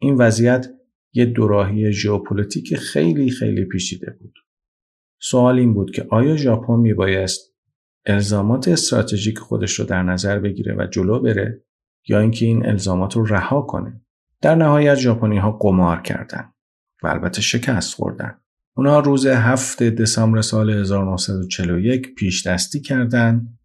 این 0.00 0.14
وضعیت 0.14 0.66
یه 1.12 1.26
دوراهی 1.26 1.92
ژئوپلیتیک 1.92 2.76
خیلی 2.76 3.30
خیلی 3.30 3.64
پیچیده 3.64 4.16
بود. 4.20 4.34
سوال 5.20 5.58
این 5.58 5.74
بود 5.74 5.90
که 5.90 6.06
آیا 6.10 6.36
ژاپن 6.36 6.76
میبایست 6.76 7.54
الزامات 8.06 8.68
استراتژیک 8.68 9.38
خودش 9.38 9.72
رو 9.72 9.84
در 9.84 10.02
نظر 10.02 10.38
بگیره 10.38 10.74
و 10.78 10.86
جلو 10.86 11.20
بره 11.20 11.64
یا 12.08 12.20
اینکه 12.20 12.46
این 12.46 12.66
الزامات 12.66 13.16
رو 13.16 13.24
رها 13.24 13.62
کنه؟ 13.62 14.00
در 14.42 14.54
نهایت 14.54 14.94
ژاپنی 14.94 15.38
ها 15.38 15.52
قمار 15.52 16.02
کردند 16.02 16.54
و 17.02 17.06
البته 17.06 17.40
شکست 17.40 17.94
خوردن. 17.94 18.40
اونا 18.78 19.00
روز 19.00 19.26
7 19.26 19.82
دسامبر 19.82 20.40
سال 20.40 20.70
1941 20.70 22.14
پیش 22.14 22.46
دستی 22.46 22.80
کردند 22.80 23.58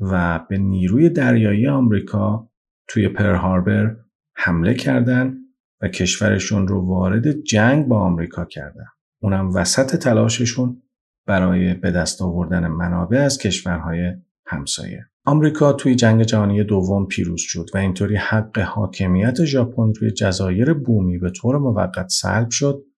و 0.00 0.40
به 0.48 0.58
نیروی 0.58 1.10
دریایی 1.10 1.66
آمریکا 1.66 2.50
توی 2.88 3.08
پرل 3.08 3.34
هاربر 3.34 3.96
حمله 4.36 4.74
کردند 4.74 5.36
و 5.80 5.88
کشورشون 5.88 6.68
رو 6.68 6.86
وارد 6.88 7.30
جنگ 7.30 7.86
با 7.86 8.00
آمریکا 8.00 8.44
کردن. 8.44 8.86
اونم 9.22 9.54
وسط 9.54 9.96
تلاششون 9.96 10.82
برای 11.26 11.74
به 11.74 11.90
دست 11.90 12.22
آوردن 12.22 12.66
منابع 12.66 13.18
از 13.18 13.38
کشورهای 13.38 14.12
همسایه. 14.46 15.06
آمریکا 15.26 15.72
توی 15.72 15.94
جنگ 15.94 16.22
جهانی 16.22 16.64
دوم 16.64 17.06
پیروز 17.06 17.40
شد 17.40 17.70
و 17.74 17.78
اینطوری 17.78 18.16
حق 18.16 18.58
حاکمیت 18.58 19.44
ژاپن 19.44 19.92
روی 20.00 20.10
جزایر 20.10 20.72
بومی 20.72 21.18
به 21.18 21.30
طور 21.30 21.58
موقت 21.58 22.08
سلب 22.08 22.50
شد 22.50 22.91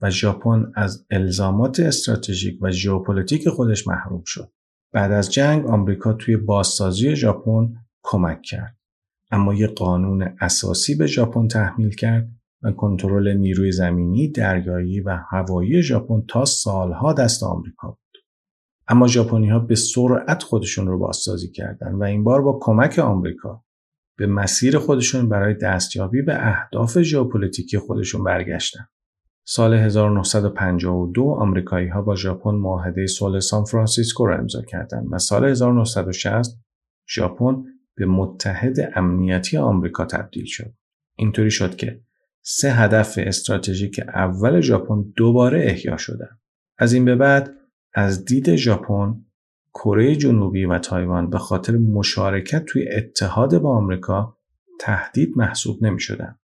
و 0.00 0.10
ژاپن 0.10 0.72
از 0.74 1.06
الزامات 1.10 1.80
استراتژیک 1.80 2.58
و 2.62 2.70
ژئوپلیتیک 2.70 3.48
خودش 3.48 3.86
محروم 3.86 4.22
شد. 4.26 4.52
بعد 4.92 5.12
از 5.12 5.32
جنگ 5.32 5.66
آمریکا 5.66 6.12
توی 6.12 6.36
بازسازی 6.36 7.16
ژاپن 7.16 7.74
کمک 8.02 8.42
کرد. 8.42 8.76
اما 9.30 9.54
یک 9.54 9.70
قانون 9.70 10.36
اساسی 10.40 10.94
به 10.94 11.06
ژاپن 11.06 11.48
تحمیل 11.48 11.94
کرد 11.94 12.28
و 12.62 12.72
کنترل 12.72 13.36
نیروی 13.36 13.72
زمینی، 13.72 14.28
دریایی 14.28 15.00
و 15.00 15.18
هوایی 15.30 15.82
ژاپن 15.82 16.22
تا 16.28 16.44
سالها 16.44 17.12
دست 17.12 17.42
آمریکا 17.42 17.88
بود. 17.88 17.98
اما 18.88 19.06
ژاپنی 19.06 19.50
ها 19.50 19.58
به 19.58 19.74
سرعت 19.74 20.42
خودشون 20.42 20.86
رو 20.86 20.98
بازسازی 20.98 21.50
کردند 21.50 22.00
و 22.00 22.04
این 22.04 22.24
بار 22.24 22.42
با 22.42 22.58
کمک 22.62 22.98
آمریکا 22.98 23.64
به 24.18 24.26
مسیر 24.26 24.78
خودشون 24.78 25.28
برای 25.28 25.54
دستیابی 25.54 26.22
به 26.22 26.46
اهداف 26.48 27.02
ژئوپلیتیکی 27.02 27.78
خودشون 27.78 28.24
برگشتن. 28.24 28.86
سال 29.46 29.74
1952 29.74 31.36
آمریکایی 31.40 31.88
ها 31.88 32.02
با 32.02 32.14
ژاپن 32.14 32.50
معاهده 32.50 33.06
صلح 33.06 33.40
سان 33.40 33.64
فرانسیسکو 33.64 34.26
را 34.26 34.38
امضا 34.38 34.62
کردند 34.62 35.06
و 35.10 35.18
سال 35.18 35.44
1960 35.44 36.58
ژاپن 37.14 37.64
به 37.96 38.06
متحد 38.06 38.76
امنیتی 38.96 39.56
آمریکا 39.56 40.04
تبدیل 40.04 40.44
شد. 40.44 40.74
اینطوری 41.16 41.50
شد 41.50 41.76
که 41.76 42.00
سه 42.42 42.72
هدف 42.72 43.14
استراتژیک 43.18 44.00
اول 44.14 44.60
ژاپن 44.60 45.04
دوباره 45.16 45.60
احیا 45.64 45.96
شدند. 45.96 46.40
از 46.78 46.92
این 46.92 47.04
به 47.04 47.16
بعد 47.16 47.50
از 47.94 48.24
دید 48.24 48.56
ژاپن 48.56 49.24
کره 49.74 50.16
جنوبی 50.16 50.64
و 50.64 50.78
تایوان 50.78 51.30
به 51.30 51.38
خاطر 51.38 51.76
مشارکت 51.76 52.64
توی 52.64 52.88
اتحاد 52.88 53.58
با 53.58 53.76
آمریکا 53.76 54.38
تهدید 54.80 55.32
محسوب 55.36 55.84
نمی 55.84 56.00
شدن. 56.00 56.38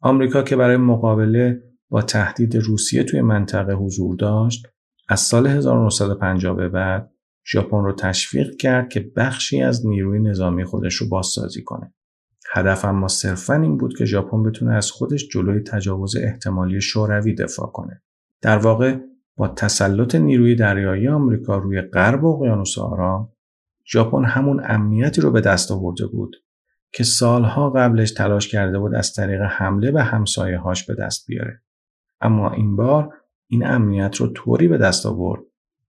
آمریکا 0.00 0.42
که 0.42 0.56
برای 0.56 0.76
مقابله 0.76 1.62
با 1.88 2.02
تهدید 2.02 2.56
روسیه 2.56 3.04
توی 3.04 3.20
منطقه 3.20 3.72
حضور 3.72 4.16
داشت 4.16 4.66
از 5.08 5.20
سال 5.20 5.46
1950 5.46 6.56
به 6.56 6.68
بعد 6.68 7.10
ژاپن 7.52 7.84
رو 7.84 7.92
تشویق 7.92 8.56
کرد 8.56 8.88
که 8.88 9.12
بخشی 9.16 9.62
از 9.62 9.86
نیروی 9.86 10.20
نظامی 10.20 10.64
خودش 10.64 10.94
رو 10.94 11.08
بازسازی 11.08 11.62
کنه. 11.62 11.94
هدف 12.52 12.84
اما 12.84 13.08
صرفا 13.08 13.54
این 13.54 13.76
بود 13.76 13.98
که 13.98 14.04
ژاپن 14.04 14.42
بتونه 14.42 14.74
از 14.74 14.90
خودش 14.90 15.28
جلوی 15.28 15.60
تجاوز 15.60 16.16
احتمالی 16.16 16.80
شوروی 16.80 17.34
دفاع 17.34 17.66
کنه. 17.66 18.02
در 18.42 18.58
واقع 18.58 18.96
با 19.36 19.48
تسلط 19.48 20.14
نیروی 20.14 20.54
دریایی 20.54 21.08
آمریکا 21.08 21.56
روی 21.56 21.80
غرب 21.80 22.24
اقیانوس 22.24 22.78
آرام 22.78 23.32
ژاپن 23.92 24.24
همون 24.24 24.62
امنیتی 24.64 25.20
رو 25.20 25.30
به 25.30 25.40
دست 25.40 25.70
آورده 25.70 26.06
بود 26.06 26.36
که 26.92 27.04
سالها 27.04 27.70
قبلش 27.70 28.12
تلاش 28.12 28.48
کرده 28.48 28.78
بود 28.78 28.94
از 28.94 29.12
طریق 29.12 29.40
حمله 29.42 29.92
به 29.92 30.02
همسایه 30.02 30.58
هاش 30.58 30.86
به 30.86 30.94
دست 30.94 31.26
بیاره. 31.26 31.62
اما 32.20 32.50
این 32.50 32.76
بار 32.76 33.14
این 33.48 33.66
امنیت 33.66 34.16
رو 34.16 34.26
طوری 34.26 34.68
به 34.68 34.78
دست 34.78 35.06
آورد 35.06 35.42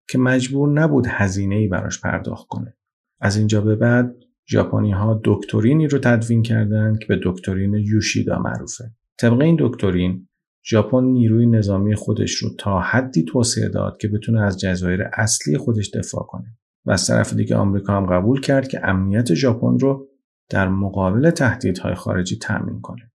که 0.10 0.18
مجبور 0.18 0.70
نبود 0.70 1.06
هزینه 1.10 1.56
ای 1.56 1.68
براش 1.68 2.02
پرداخت 2.02 2.48
کنه. 2.48 2.78
از 3.20 3.38
اینجا 3.38 3.62
به 3.62 3.76
بعد 3.76 4.16
ژاپنی 4.50 4.92
ها 4.92 5.22
دکترینی 5.24 5.88
رو 5.88 6.00
تدوین 6.00 6.44
کردند 6.44 7.00
که 7.00 7.06
به 7.06 7.20
دکترین 7.24 7.74
یوشیدا 7.74 8.40
معروفه. 8.40 8.92
طبق 9.18 9.42
این 9.42 9.58
دکترین 9.60 10.28
ژاپن 10.70 11.04
نیروی 11.04 11.46
نظامی 11.46 11.96
خودش 11.96 12.32
رو 12.32 12.50
تا 12.58 12.80
حدی 12.80 13.24
توسعه 13.24 13.70
داد 13.70 13.98
که 13.98 14.08
بتونه 14.08 14.42
از 14.42 14.60
جزایر 14.60 15.04
اصلی 15.14 15.58
خودش 15.58 15.90
دفاع 15.90 16.24
کنه 16.24 16.58
و 16.86 16.92
از 16.92 17.08
طرف 17.08 17.34
دیگه 17.34 17.56
آمریکا 17.56 17.94
هم 17.94 18.06
قبول 18.06 18.42
کرد 18.42 18.68
که 18.68 18.80
امنیت 18.84 19.34
ژاپن 19.34 19.80
رو 19.80 20.08
در 20.50 20.68
مقابل 20.68 21.30
تهدیدهای 21.30 21.96
خارجی 21.96 22.38
تأمین 22.38 22.82
کنه. 22.82 23.07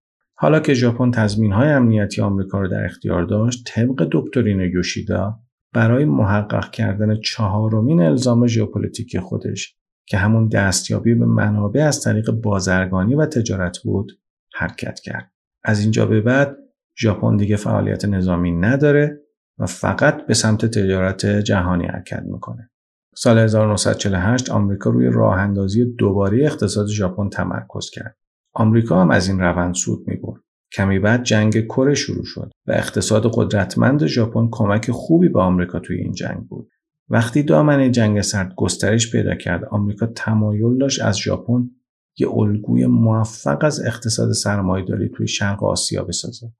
حالا 0.42 0.60
که 0.60 0.74
ژاپن 0.74 1.10
تضمینهای 1.10 1.68
امنیتی 1.68 2.22
آمریکا 2.22 2.60
رو 2.60 2.68
در 2.68 2.84
اختیار 2.84 3.24
داشت، 3.24 3.64
طبق 3.66 4.08
دکترین 4.12 4.60
یوشیدا 4.60 5.38
برای 5.72 6.04
محقق 6.04 6.70
کردن 6.70 7.20
چهارمین 7.20 8.00
الزام 8.00 8.46
ژئوپلیتیکی 8.46 9.20
خودش 9.20 9.76
که 10.06 10.16
همون 10.16 10.48
دستیابی 10.48 11.14
به 11.14 11.26
منابع 11.26 11.80
از 11.80 12.00
طریق 12.00 12.30
بازرگانی 12.30 13.14
و 13.14 13.26
تجارت 13.26 13.78
بود، 13.78 14.12
حرکت 14.54 15.00
کرد. 15.00 15.32
از 15.64 15.80
اینجا 15.80 16.06
به 16.06 16.20
بعد 16.20 16.56
ژاپن 16.98 17.36
دیگه 17.36 17.56
فعالیت 17.56 18.04
نظامی 18.04 18.52
نداره 18.52 19.20
و 19.58 19.66
فقط 19.66 20.26
به 20.26 20.34
سمت 20.34 20.66
تجارت 20.66 21.26
جهانی 21.26 21.86
حرکت 21.86 22.22
می‌کنه. 22.22 22.70
سال 23.14 23.38
1948 23.38 24.50
آمریکا 24.50 24.90
روی 24.90 25.10
راه 25.12 25.38
اندازی 25.38 25.84
دوباره 25.84 26.44
اقتصاد 26.44 26.86
ژاپن 26.86 27.28
تمرکز 27.28 27.90
کرد. 27.90 28.16
آمریکا 28.52 29.00
هم 29.00 29.10
از 29.10 29.28
این 29.28 29.40
روند 29.40 29.74
سود 29.74 30.08
می‌برد. 30.08 30.40
کمی 30.72 30.98
بعد 30.98 31.22
جنگ 31.22 31.64
کره 31.64 31.94
شروع 31.94 32.24
شد 32.24 32.50
و 32.66 32.72
اقتصاد 32.72 33.30
قدرتمند 33.34 34.06
ژاپن 34.06 34.48
کمک 34.50 34.90
خوبی 34.90 35.28
به 35.28 35.40
آمریکا 35.40 35.78
توی 35.78 35.96
این 35.96 36.12
جنگ 36.12 36.48
بود. 36.48 36.70
وقتی 37.08 37.42
دامنه 37.42 37.90
جنگ 37.90 38.20
سرد 38.20 38.54
گسترش 38.56 39.12
پیدا 39.12 39.34
کرد، 39.34 39.64
آمریکا 39.64 40.06
تمایل 40.06 40.78
داشت 40.78 41.02
از 41.02 41.18
ژاپن 41.18 41.70
یه 42.18 42.28
الگوی 42.30 42.86
موفق 42.86 43.64
از 43.64 43.80
اقتصاد 43.80 44.32
سرمایهداری 44.32 45.08
توی 45.08 45.26
شرق 45.26 45.64
آسیا 45.64 46.04
بسازه 46.04 46.52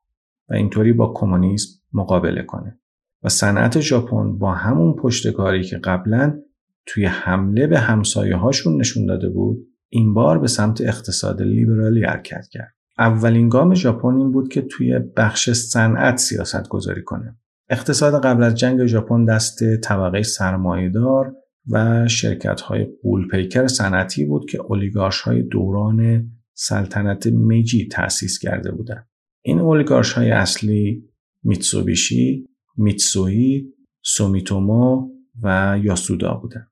و 0.48 0.54
اینطوری 0.54 0.92
با 0.92 1.12
کمونیسم 1.16 1.80
مقابله 1.92 2.42
کنه. 2.42 2.78
و 3.22 3.28
صنعت 3.28 3.80
ژاپن 3.80 4.38
با 4.38 4.52
همون 4.52 4.92
پشتکاری 4.92 5.64
که 5.64 5.78
قبلا 5.78 6.40
توی 6.86 7.04
حمله 7.04 7.66
به 7.66 7.78
همسایه 7.78 8.36
هاشون 8.36 8.80
نشون 8.80 9.06
داده 9.06 9.28
بود 9.28 9.68
این 9.94 10.14
بار 10.14 10.38
به 10.38 10.48
سمت 10.48 10.80
اقتصاد 10.80 11.42
لیبرالی 11.42 12.04
حرکت 12.04 12.48
کرد. 12.50 12.74
اولین 12.98 13.48
گام 13.48 13.74
ژاپن 13.74 14.14
این 14.14 14.32
بود 14.32 14.48
که 14.48 14.62
توی 14.62 14.98
بخش 14.98 15.50
صنعت 15.50 16.16
سیاست 16.16 16.68
گذاری 16.68 17.02
کنه. 17.02 17.36
اقتصاد 17.68 18.24
قبل 18.24 18.42
از 18.42 18.54
جنگ 18.54 18.86
ژاپن 18.86 19.24
دست 19.24 19.76
طبقه 19.76 20.22
سرمایهدار 20.22 21.34
و 21.70 22.08
شرکت 22.08 22.60
های 22.60 22.86
قولپیکر 23.02 23.66
صنعتی 23.66 24.24
بود 24.24 24.50
که 24.50 24.58
اولیگارش 24.60 25.20
های 25.20 25.42
دوران 25.42 26.30
سلطنت 26.54 27.26
میجی 27.26 27.88
تأسیس 27.88 28.38
کرده 28.38 28.72
بودند. 28.72 29.08
این 29.42 29.58
اولیگارش 29.60 30.12
های 30.12 30.30
اصلی 30.30 31.04
میتسوبیشی، 31.42 32.48
میتسوی، 32.76 33.72
سومیتومو 34.02 35.08
و 35.42 35.78
یاسودا 35.82 36.34
بودن. 36.34 36.66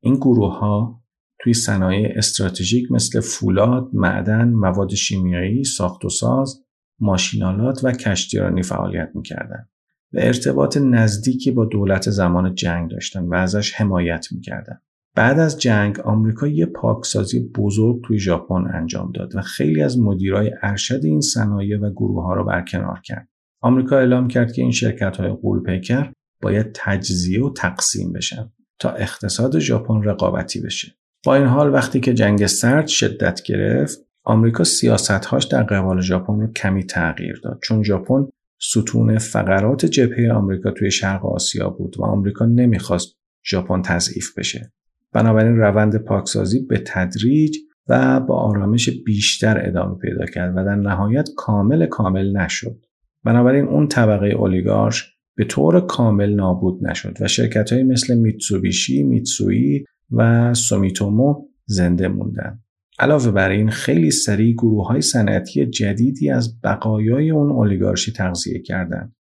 این 0.00 0.14
گروه 0.14 0.58
ها 0.58 1.05
توی 1.46 1.54
صنایع 1.54 2.12
استراتژیک 2.16 2.92
مثل 2.92 3.20
فولاد، 3.20 3.88
معدن، 3.92 4.48
مواد 4.48 4.94
شیمیایی، 4.94 5.64
ساخت 5.64 6.04
و 6.04 6.08
ساز، 6.08 6.64
ماشینالات 7.00 7.80
و 7.84 7.92
کشتیرانی 7.92 8.62
فعالیت 8.62 9.10
می‌کردند 9.14 9.68
و 10.12 10.18
ارتباط 10.22 10.76
نزدیکی 10.76 11.50
با 11.50 11.64
دولت 11.64 12.10
زمان 12.10 12.54
جنگ 12.54 12.90
داشتن 12.90 13.24
و 13.24 13.34
ازش 13.34 13.74
حمایت 13.74 14.26
می‌کردن. 14.32 14.80
بعد 15.14 15.38
از 15.38 15.60
جنگ 15.60 16.00
آمریکا 16.00 16.46
یه 16.46 16.66
پاکسازی 16.66 17.50
بزرگ 17.54 18.04
توی 18.04 18.18
ژاپن 18.18 18.70
انجام 18.74 19.12
داد 19.12 19.36
و 19.36 19.40
خیلی 19.40 19.82
از 19.82 19.98
مدیرای 19.98 20.52
ارشد 20.62 21.00
این 21.04 21.20
صنایع 21.20 21.78
و 21.78 21.90
گروه 21.90 22.24
ها 22.24 22.34
رو 22.34 22.44
برکنار 22.44 23.00
کرد. 23.04 23.28
آمریکا 23.60 23.98
اعلام 23.98 24.28
کرد 24.28 24.52
که 24.52 24.62
این 24.62 24.72
شرکت 24.72 25.16
های 25.16 25.30
قولپیکر 25.30 26.12
باید 26.42 26.70
تجزیه 26.74 27.44
و 27.44 27.52
تقسیم 27.52 28.12
بشن 28.12 28.52
تا 28.78 28.90
اقتصاد 28.90 29.58
ژاپن 29.58 30.02
رقابتی 30.02 30.60
بشه. 30.60 30.92
با 31.26 31.34
این 31.34 31.46
حال 31.46 31.74
وقتی 31.74 32.00
که 32.00 32.14
جنگ 32.14 32.46
سرد 32.46 32.86
شدت 32.86 33.42
گرفت 33.42 33.98
آمریکا 34.24 34.64
سیاستهاش 34.64 35.44
در 35.44 35.62
قبال 35.62 36.00
ژاپن 36.00 36.40
رو 36.40 36.52
کمی 36.52 36.84
تغییر 36.84 37.40
داد 37.44 37.58
چون 37.62 37.82
ژاپن 37.82 38.26
ستون 38.58 39.18
فقرات 39.18 39.86
جبهه 39.86 40.32
آمریکا 40.32 40.70
توی 40.70 40.90
شرق 40.90 41.26
آسیا 41.26 41.70
بود 41.70 41.98
و 41.98 42.04
آمریکا 42.04 42.46
نمی‌خواست 42.46 43.16
ژاپن 43.50 43.82
تضعیف 43.82 44.38
بشه. 44.38 44.72
بنابراین 45.12 45.56
روند 45.56 45.96
پاکسازی 45.96 46.60
به 46.60 46.82
تدریج 46.86 47.56
و 47.88 48.20
با 48.20 48.34
آرامش 48.34 48.90
بیشتر 49.06 49.66
ادامه 49.66 49.98
پیدا 49.98 50.26
کرد 50.26 50.52
و 50.56 50.64
در 50.64 50.74
نهایت 50.74 51.28
کامل 51.36 51.86
کامل 51.86 52.36
نشد. 52.36 52.86
بنابراین 53.24 53.64
اون 53.64 53.88
طبقه 53.88 54.26
اولیگارش 54.26 55.16
به 55.36 55.44
طور 55.44 55.80
کامل 55.80 56.34
نابود 56.34 56.86
نشد 56.86 57.16
و 57.20 57.28
شرکت 57.28 57.72
های 57.72 57.82
مثل 57.82 58.18
میتسوبیشی، 58.18 59.02
میتسویی 59.02 59.84
و 60.10 60.54
سومیتومو 60.54 61.34
زنده 61.66 62.08
موندن. 62.08 62.60
علاوه 62.98 63.30
بر 63.30 63.50
این 63.50 63.70
خیلی 63.70 64.10
سریع 64.10 64.52
گروه 64.52 64.86
های 64.86 65.00
صنعتی 65.00 65.66
جدیدی 65.66 66.30
از 66.30 66.60
بقایای 66.60 67.30
اون 67.30 67.50
اولیگارشی 67.50 68.12
تغذیه 68.12 68.62
کردند 68.62 69.16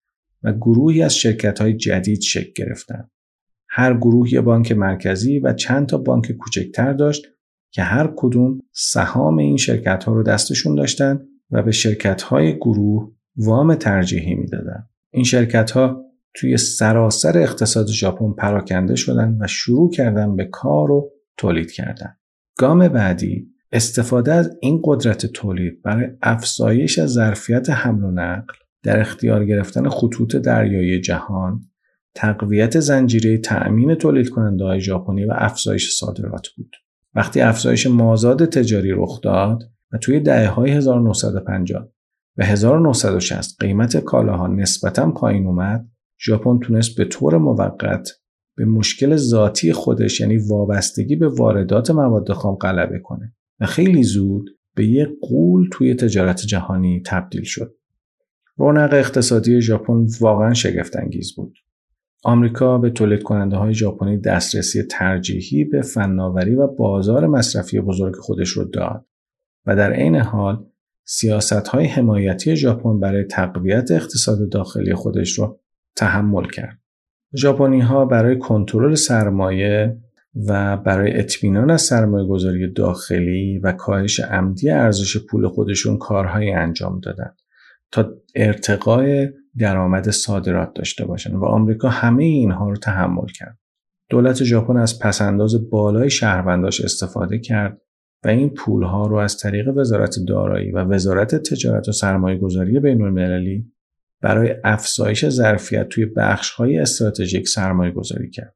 و 0.44 0.54
گروهی 0.54 1.02
از 1.02 1.16
شرکت 1.16 1.62
های 1.62 1.74
جدید 1.74 2.22
شکل 2.22 2.52
گرفتند. 2.56 3.12
هر 3.70 3.98
گروه 3.98 4.34
یه 4.34 4.42
بانک 4.42 4.72
مرکزی 4.72 5.40
و 5.40 5.54
چند 5.54 5.88
تا 5.88 5.98
بانک 5.98 6.32
کوچکتر 6.32 6.94
داشت 6.94 7.26
که 7.72 7.82
هر 7.82 8.14
کدوم 8.16 8.60
سهام 8.72 9.38
این 9.38 9.58
شرکت 9.58 10.04
ها 10.04 10.14
رو 10.14 10.24
دستشون 10.24 10.76
داشتن 10.76 11.20
و 11.52 11.64
به 11.64 11.72
شرکت 11.72 12.22
های 12.22 12.56
گروه 12.56 13.12
وام 13.38 13.76
ترجیحی 13.76 14.36
می‌دادن. 14.36 14.88
این 15.12 15.24
شرکت 15.24 15.72
ها 15.72 16.04
توی 16.36 16.58
سراسر 16.58 17.38
اقتصاد 17.38 17.88
ژاپن 17.88 18.34
پراکنده 18.34 18.96
شدن 18.96 19.38
و 19.40 19.48
شروع 19.48 19.92
کردن 19.92 20.36
به 20.36 20.46
کار 20.46 20.92
و 20.92 21.12
تولید 21.38 21.72
کردن. 21.72 22.16
گام 22.58 22.88
بعدی 22.88 23.48
استفاده 23.72 24.34
از 24.34 24.58
این 24.62 24.82
قدرت 24.84 25.26
تولید 25.26 25.82
برای 25.82 26.08
افزایش 26.22 27.06
ظرفیت 27.06 27.70
حمل 27.70 28.04
و 28.04 28.12
نقل 28.12 28.54
در 28.84 29.00
اختیار 29.00 29.46
گرفتن 29.46 29.90
خطوط 29.90 30.36
دریایی 30.36 31.02
جهان 31.02 31.62
تقویت 32.16 32.80
زنجیره 32.80 33.38
تأمین 33.38 33.96
تولید 33.96 34.30
کننده 34.30 34.64
های 34.64 34.82
ژاپنی 34.82 35.26
و 35.26 35.34
افزایش 35.36 35.96
صادرات 35.96 36.48
بود. 36.58 36.76
وقتی 37.16 37.42
افزایش 37.42 37.88
مازاد 37.88 38.46
تجاری 38.46 38.92
رخ 38.92 39.22
داد 39.22 39.64
و 39.92 39.98
توی 39.98 40.20
دهه 40.20 40.48
های 40.48 40.72
1950 40.72 41.88
و 42.38 42.46
1960 42.46 43.56
قیمت 43.60 43.98
کالاها 43.98 44.48
نسبتا 44.48 45.12
پایین 45.12 45.48
اومد 45.48 45.88
ژاپن 46.26 46.60
تونست 46.60 46.98
به 46.98 47.06
طور 47.06 47.38
موقت 47.38 48.10
به 48.58 48.66
مشکل 48.66 49.16
ذاتی 49.16 49.74
خودش 49.74 50.20
یعنی 50.20 50.38
وابستگی 50.38 51.16
به 51.16 51.28
واردات 51.28 51.92
مواد 51.92 52.32
خام 52.32 52.56
غلبه 52.56 53.00
کنه 53.00 53.34
و 53.60 53.66
خیلی 53.66 54.04
زود 54.04 54.50
به 54.76 54.86
یک 54.86 55.10
قول 55.22 55.70
توی 55.72 55.96
تجارت 55.96 56.42
جهانی 56.42 57.02
تبدیل 57.06 57.44
شد. 57.44 57.76
رونق 58.58 58.94
اقتصادی 58.94 59.62
ژاپن 59.62 60.08
واقعا 60.20 60.54
شگفت 60.54 60.96
انگیز 60.96 61.36
بود. 61.36 61.54
آمریکا 62.24 62.78
به 62.78 62.90
تولید 62.90 63.24
کننده 63.24 63.56
های 63.56 63.74
ژاپنی 63.74 64.18
دسترسی 64.18 64.84
ترجیحی 64.84 65.64
به 65.64 65.82
فناوری 65.82 66.56
و 66.56 66.68
بازار 66.68 67.28
مصرفی 67.28 67.80
بزرگ 67.80 68.16
خودش 68.16 68.50
رو 68.50 68.64
داد 68.64 69.06
و 69.66 69.76
در 69.76 69.94
عین 69.94 70.16
حال 70.16 70.66
سیاست 71.06 71.68
های 71.68 71.86
حمایتی 71.86 72.56
ژاپن 72.56 73.00
برای 73.00 73.24
تقویت 73.24 73.92
اقتصاد 73.92 74.50
داخلی 74.50 74.94
خودش 74.94 75.40
رو 75.40 75.60
تحمل 75.96 76.46
کرد. 76.46 76.80
ژاپنی 77.38 77.80
ها 77.80 78.06
برای 78.06 78.40
کنترل 78.40 78.96
سرمایه 78.96 79.98
و 80.48 80.78
برای 80.78 81.20
اطمینان 81.20 81.72
از 81.72 81.82
سرمایه 81.82 82.28
گذاری 82.28 82.74
داخلی 82.74 83.60
و 83.60 83.72
کاهش 83.72 84.20
عمدی 84.20 84.70
ارزش 84.70 85.18
پول 85.18 85.48
خودشون 85.48 85.98
کارهایی 85.98 86.52
انجام 86.52 87.00
دادن 87.00 87.34
تا 87.92 88.14
ارتقای 88.36 89.30
درآمد 89.58 90.10
صادرات 90.10 90.74
داشته 90.76 91.06
باشن 91.06 91.36
و 91.36 91.46
آمریکا 91.46 91.90
همه 91.90 92.24
اینها 92.24 92.70
رو 92.70 92.76
تحمل 92.76 93.28
کرد. 93.28 93.58
دولت 94.10 94.44
ژاپن 94.44 94.78
از 94.78 95.00
پسنداز 95.00 95.70
بالای 95.70 96.10
شهرونداش 96.10 96.82
استفاده 96.82 97.40
کرد 97.40 97.82
و 98.24 98.28
این 98.28 98.50
پولها 98.50 99.08
رو 99.08 99.16
از 99.16 99.38
طریق 99.38 99.78
وزارت 99.78 100.16
دارایی 100.28 100.72
و 100.72 100.78
وزارت 100.78 101.36
تجارت 101.36 101.90
و 101.90 101.92
سرمایه 101.92 102.38
گذاری 102.38 102.80
بین 102.80 103.02
المللی 103.02 103.73
برای 104.24 104.56
افزایش 104.64 105.30
ظرفیت 105.30 105.90
توی 105.90 106.06
بخش 106.06 106.52
های 106.52 106.80
استراتژیک 106.80 107.48
سرمایه 107.48 107.92
گذاری 107.92 108.30
کرد. 108.30 108.56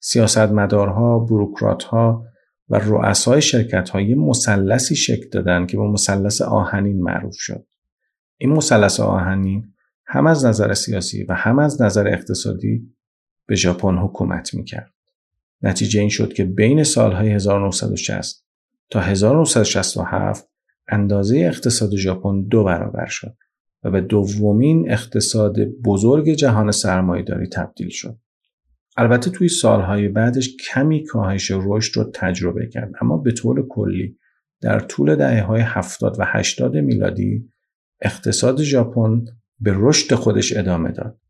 سیاستمدارها، 0.00 1.18
بروکراتها 1.18 2.24
و 2.68 2.78
رؤسای 2.78 3.42
شرکت 3.42 3.90
های 3.90 4.14
مثلثی 4.14 4.96
شکل 4.96 5.28
دادن 5.28 5.66
که 5.66 5.76
با 5.76 5.92
مثلث 5.92 6.42
آهنین 6.42 7.02
معروف 7.02 7.34
شد. 7.38 7.66
این 8.36 8.52
مثلث 8.52 9.00
آهنین 9.00 9.74
هم 10.06 10.26
از 10.26 10.44
نظر 10.44 10.74
سیاسی 10.74 11.24
و 11.24 11.34
هم 11.34 11.58
از 11.58 11.82
نظر 11.82 12.08
اقتصادی 12.08 12.94
به 13.46 13.54
ژاپن 13.54 13.94
حکومت 13.94 14.54
می‌کرد. 14.54 14.94
نتیجه 15.62 16.00
این 16.00 16.08
شد 16.08 16.32
که 16.32 16.44
بین 16.44 16.84
سالهای 16.84 17.30
1960 17.30 18.44
تا 18.90 19.00
1967 19.00 20.48
اندازه 20.88 21.38
اقتصاد 21.38 21.96
ژاپن 21.96 22.42
دو 22.42 22.64
برابر 22.64 23.06
شد 23.06 23.36
و 23.84 23.90
به 23.90 24.00
دومین 24.00 24.92
اقتصاد 24.92 25.60
بزرگ 25.64 26.30
جهان 26.30 26.70
سرمایهداری 26.70 27.46
تبدیل 27.46 27.88
شد. 27.88 28.18
البته 28.96 29.30
توی 29.30 29.48
سالهای 29.48 30.08
بعدش 30.08 30.56
کمی 30.56 31.04
کاهش 31.04 31.52
رشد 31.54 31.96
رو 31.96 32.10
تجربه 32.14 32.66
کرد 32.66 32.92
اما 33.00 33.16
به 33.16 33.32
طور 33.32 33.68
کلی 33.68 34.18
در 34.60 34.80
طول 34.80 35.16
دهه 35.16 35.42
های 35.42 35.60
70 35.60 36.16
و 36.18 36.24
80 36.26 36.76
میلادی 36.76 37.52
اقتصاد 38.00 38.62
ژاپن 38.62 39.24
به 39.60 39.72
رشد 39.76 40.14
خودش 40.14 40.56
ادامه 40.56 40.92
داد. 40.92 41.20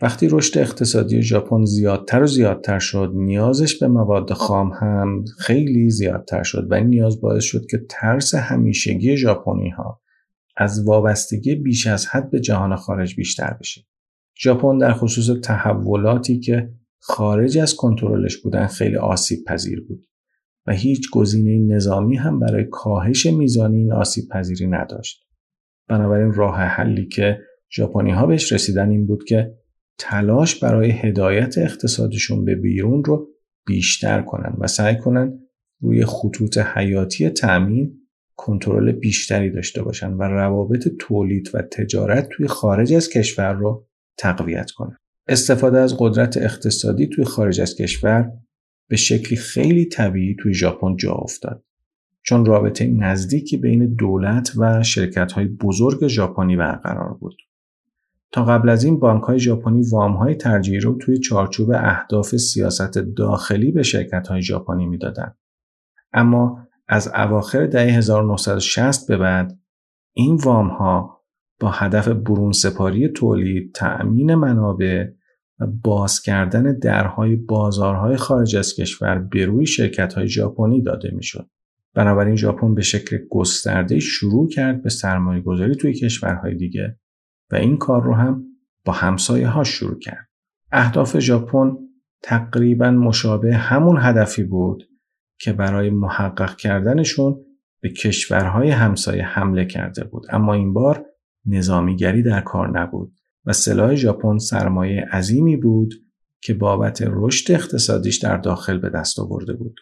وقتی 0.00 0.28
رشد 0.30 0.58
اقتصادی 0.58 1.22
ژاپن 1.22 1.64
زیادتر 1.64 2.22
و 2.22 2.26
زیادتر 2.26 2.78
شد 2.78 3.12
نیازش 3.14 3.78
به 3.78 3.88
مواد 3.88 4.32
خام 4.32 4.70
هم 4.80 5.24
خیلی 5.38 5.90
زیادتر 5.90 6.42
شد 6.42 6.66
و 6.70 6.74
این 6.74 6.86
نیاز 6.86 7.20
باعث 7.20 7.44
شد 7.44 7.66
که 7.70 7.78
ترس 7.90 8.34
همیشگی 8.34 9.16
ژاپنی 9.16 9.70
ها 9.70 10.00
از 10.56 10.84
وابستگی 10.86 11.54
بیش 11.54 11.86
از 11.86 12.06
حد 12.06 12.30
به 12.30 12.40
جهان 12.40 12.76
خارج 12.76 13.16
بیشتر 13.16 13.56
بشه. 13.60 13.80
ژاپن 14.42 14.78
در 14.78 14.92
خصوص 14.92 15.40
تحولاتی 15.42 16.40
که 16.40 16.70
خارج 16.98 17.58
از 17.58 17.74
کنترلش 17.74 18.36
بودن 18.36 18.66
خیلی 18.66 18.96
آسیب 18.96 19.44
پذیر 19.46 19.84
بود 19.88 20.06
و 20.66 20.72
هیچ 20.72 21.10
گزینه 21.12 21.74
نظامی 21.74 22.16
هم 22.16 22.40
برای 22.40 22.64
کاهش 22.70 23.26
میزان 23.26 23.72
این 23.72 23.92
آسیب 23.92 24.28
پذیری 24.28 24.66
نداشت. 24.66 25.24
بنابراین 25.88 26.32
راه 26.32 26.56
حلی 26.56 27.06
که 27.06 27.38
ژاپنی 27.76 28.10
ها 28.10 28.26
بهش 28.26 28.52
رسیدن 28.52 28.90
این 28.90 29.06
بود 29.06 29.24
که 29.24 29.54
تلاش 29.98 30.64
برای 30.64 30.90
هدایت 30.90 31.58
اقتصادشون 31.58 32.44
به 32.44 32.54
بیرون 32.54 33.04
رو 33.04 33.28
بیشتر 33.66 34.22
کنن 34.22 34.56
و 34.58 34.66
سعی 34.66 34.96
کنن 34.96 35.38
روی 35.80 36.04
خطوط 36.04 36.58
حیاتی 36.58 37.30
تأمین 37.30 37.98
کنترل 38.36 38.92
بیشتری 38.92 39.50
داشته 39.50 39.82
باشن 39.82 40.12
و 40.12 40.22
روابط 40.22 40.88
تولید 40.98 41.50
و 41.54 41.62
تجارت 41.62 42.28
توی 42.32 42.46
خارج 42.46 42.92
از 42.94 43.08
کشور 43.08 43.52
رو 43.52 43.86
تقویت 44.18 44.70
کنن. 44.70 44.96
استفاده 45.28 45.78
از 45.78 45.96
قدرت 45.98 46.36
اقتصادی 46.36 47.06
توی 47.06 47.24
خارج 47.24 47.60
از 47.60 47.76
کشور 47.76 48.32
به 48.88 48.96
شکلی 48.96 49.36
خیلی 49.36 49.86
طبیعی 49.86 50.36
توی 50.40 50.54
ژاپن 50.54 50.96
جا 50.96 51.12
افتاد. 51.12 51.64
چون 52.22 52.44
رابطه 52.44 52.86
نزدیکی 52.86 53.56
بین 53.56 53.94
دولت 53.94 54.52
و 54.56 54.82
شرکت 54.82 55.32
های 55.32 55.46
بزرگ 55.46 56.06
ژاپنی 56.06 56.56
برقرار 56.56 57.14
بود. 57.14 57.36
تا 58.32 58.44
قبل 58.44 58.68
از 58.68 58.84
این 58.84 58.98
بانک 58.98 59.22
های 59.22 59.38
ژاپنی 59.38 59.82
وام 59.90 60.12
های 60.12 60.34
ترجیحی 60.34 60.80
رو 60.80 60.98
توی 60.98 61.18
چارچوب 61.18 61.70
اهداف 61.70 62.36
سیاست 62.36 62.98
داخلی 62.98 63.72
به 63.72 63.82
شرکت 63.82 64.28
های 64.28 64.42
ژاپنی 64.42 64.86
می‌دادند. 64.86 65.36
اما 66.12 66.68
از 66.88 67.08
اواخر 67.14 67.66
دهه 67.66 67.96
1960 67.96 69.08
به 69.08 69.16
بعد 69.16 69.58
این 70.12 70.36
وام 70.36 70.68
ها 70.68 71.18
با 71.60 71.70
هدف 71.70 72.08
برون 72.08 72.52
سپاری 72.52 73.08
تولید، 73.08 73.74
تأمین 73.74 74.34
منابع 74.34 75.06
و 75.60 75.66
باز 75.66 76.20
کردن 76.20 76.78
درهای 76.78 77.36
بازارهای 77.36 78.16
خارج 78.16 78.56
از 78.56 78.74
کشور 78.74 79.18
به 79.18 79.46
روی 79.46 79.66
شرکت 79.66 80.14
های 80.14 80.28
ژاپنی 80.28 80.82
داده 80.82 81.10
می‌شد. 81.10 81.48
بنابراین 81.94 82.36
ژاپن 82.36 82.74
به 82.74 82.82
شکل 82.82 83.18
گسترده 83.30 83.98
شروع 83.98 84.48
کرد 84.48 84.82
به 84.82 84.90
سرمایه 84.90 85.42
گذاری 85.42 85.74
توی 85.74 85.92
کشورهای 85.92 86.54
دیگه 86.54 86.98
و 87.50 87.56
این 87.56 87.76
کار 87.76 88.02
رو 88.02 88.14
هم 88.14 88.44
با 88.84 88.92
همسایه 88.92 89.48
ها 89.48 89.64
شروع 89.64 89.98
کرد. 89.98 90.28
اهداف 90.72 91.18
ژاپن 91.18 91.76
تقریبا 92.22 92.90
مشابه 92.90 93.54
همون 93.54 93.96
هدفی 94.00 94.42
بود 94.42 94.88
که 95.38 95.52
برای 95.52 95.90
محقق 95.90 96.56
کردنشون 96.56 97.44
به 97.80 97.88
کشورهای 97.88 98.70
همسایه 98.70 99.24
حمله 99.24 99.64
کرده 99.64 100.04
بود 100.04 100.26
اما 100.30 100.54
این 100.54 100.72
بار 100.72 101.06
نظامیگری 101.46 102.22
در 102.22 102.40
کار 102.40 102.80
نبود 102.80 103.12
و 103.44 103.52
سلاح 103.52 103.94
ژاپن 103.94 104.38
سرمایه 104.38 105.06
عظیمی 105.12 105.56
بود 105.56 105.94
که 106.40 106.54
بابت 106.54 107.02
رشد 107.06 107.52
اقتصادیش 107.52 108.16
در 108.16 108.36
داخل 108.36 108.78
به 108.78 108.90
دست 108.90 109.18
آورده 109.18 109.52
بود. 109.52 109.80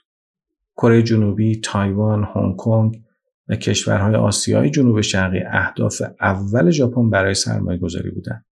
کره 0.77 1.03
جنوبی، 1.03 1.61
تایوان، 1.61 2.25
هنگ 2.35 2.57
کنگ 2.57 3.03
و 3.49 3.57
کشورهای 3.57 4.15
آسیای 4.15 4.71
جنوب 4.71 5.01
شرقی 5.01 5.41
اهداف 5.51 6.03
اول 6.21 6.71
ژاپن 6.71 7.11
برای 7.11 7.35
سرمایه 7.35 7.79
گذاری 7.79 8.11
بودن. 8.11 8.45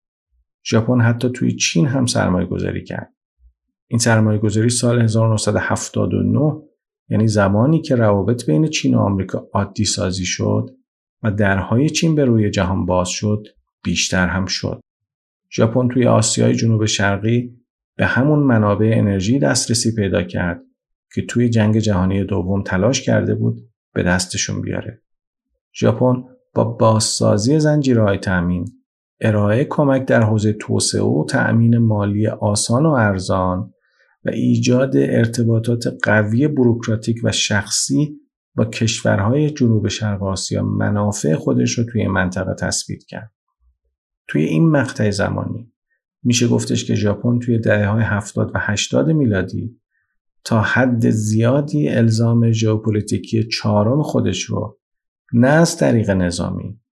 ژاپن 0.70 1.00
حتی 1.00 1.30
توی 1.30 1.52
چین 1.52 1.86
هم 1.86 2.06
سرمایه 2.06 2.46
گذاری 2.46 2.84
کرد. 2.84 3.12
این 3.88 3.98
سرمایه 3.98 4.38
گذاری 4.38 4.70
سال 4.70 5.02
1979 5.02 6.62
یعنی 7.08 7.28
زمانی 7.28 7.80
که 7.80 7.96
روابط 7.96 8.46
بین 8.46 8.68
چین 8.68 8.94
و 8.94 8.98
آمریکا 8.98 9.48
عادی 9.52 9.84
سازی 9.84 10.24
شد 10.24 10.70
و 11.22 11.30
درهای 11.30 11.90
چین 11.90 12.14
به 12.14 12.24
روی 12.24 12.50
جهان 12.50 12.86
باز 12.86 13.08
شد 13.08 13.46
بیشتر 13.84 14.26
هم 14.26 14.46
شد. 14.46 14.80
ژاپن 15.52 15.88
توی 15.88 16.06
آسیای 16.06 16.54
جنوب 16.54 16.84
شرقی 16.84 17.62
به 17.96 18.06
همون 18.06 18.38
منابع 18.38 18.92
انرژی 18.94 19.38
دسترسی 19.38 19.94
پیدا 19.94 20.22
کرد 20.22 20.62
که 21.14 21.22
توی 21.22 21.48
جنگ 21.48 21.78
جهانی 21.78 22.24
دوم 22.24 22.62
تلاش 22.62 23.02
کرده 23.02 23.34
بود 23.34 23.71
به 23.94 24.02
دستشون 24.02 24.60
بیاره. 24.60 25.02
ژاپن 25.74 26.24
با 26.54 26.64
بازسازی 26.64 27.60
زنجیرهای 27.60 28.18
تأمین 28.18 28.68
ارائه 29.20 29.64
کمک 29.64 30.04
در 30.04 30.22
حوزه 30.22 30.52
توسعه 30.52 31.02
و 31.02 31.26
تأمین 31.28 31.78
مالی 31.78 32.26
آسان 32.26 32.86
و 32.86 32.90
ارزان 32.90 33.74
و 34.24 34.30
ایجاد 34.30 34.96
ارتباطات 34.96 35.84
قوی 36.02 36.48
بروکراتیک 36.48 37.16
و 37.24 37.32
شخصی 37.32 38.20
با 38.54 38.64
کشورهای 38.64 39.50
جنوب 39.50 39.88
شرق 39.88 40.22
آسیا 40.22 40.62
منافع 40.62 41.34
خودش 41.34 41.78
رو 41.78 41.84
توی 41.84 42.06
منطقه 42.06 42.54
تثبیت 42.54 43.04
کرد. 43.04 43.32
توی 44.28 44.44
این 44.44 44.70
مقطع 44.70 45.10
زمانی 45.10 45.72
میشه 46.22 46.48
گفتش 46.48 46.84
که 46.84 46.94
ژاپن 46.94 47.38
توی 47.38 47.58
دهه 47.58 47.86
های 47.86 48.02
70 48.02 48.50
و 48.54 48.58
80 48.60 49.10
میلادی 49.10 49.80
تا 50.44 50.60
حد 50.60 51.10
زیادی 51.10 51.88
الزام 51.88 52.50
ژئوپلیتیکی 52.50 53.48
چهارم 53.48 54.02
خودش 54.02 54.42
رو 54.42 54.78
نه 55.32 55.48
از 55.48 55.76
طریق 55.76 56.10
نظامی 56.10 56.82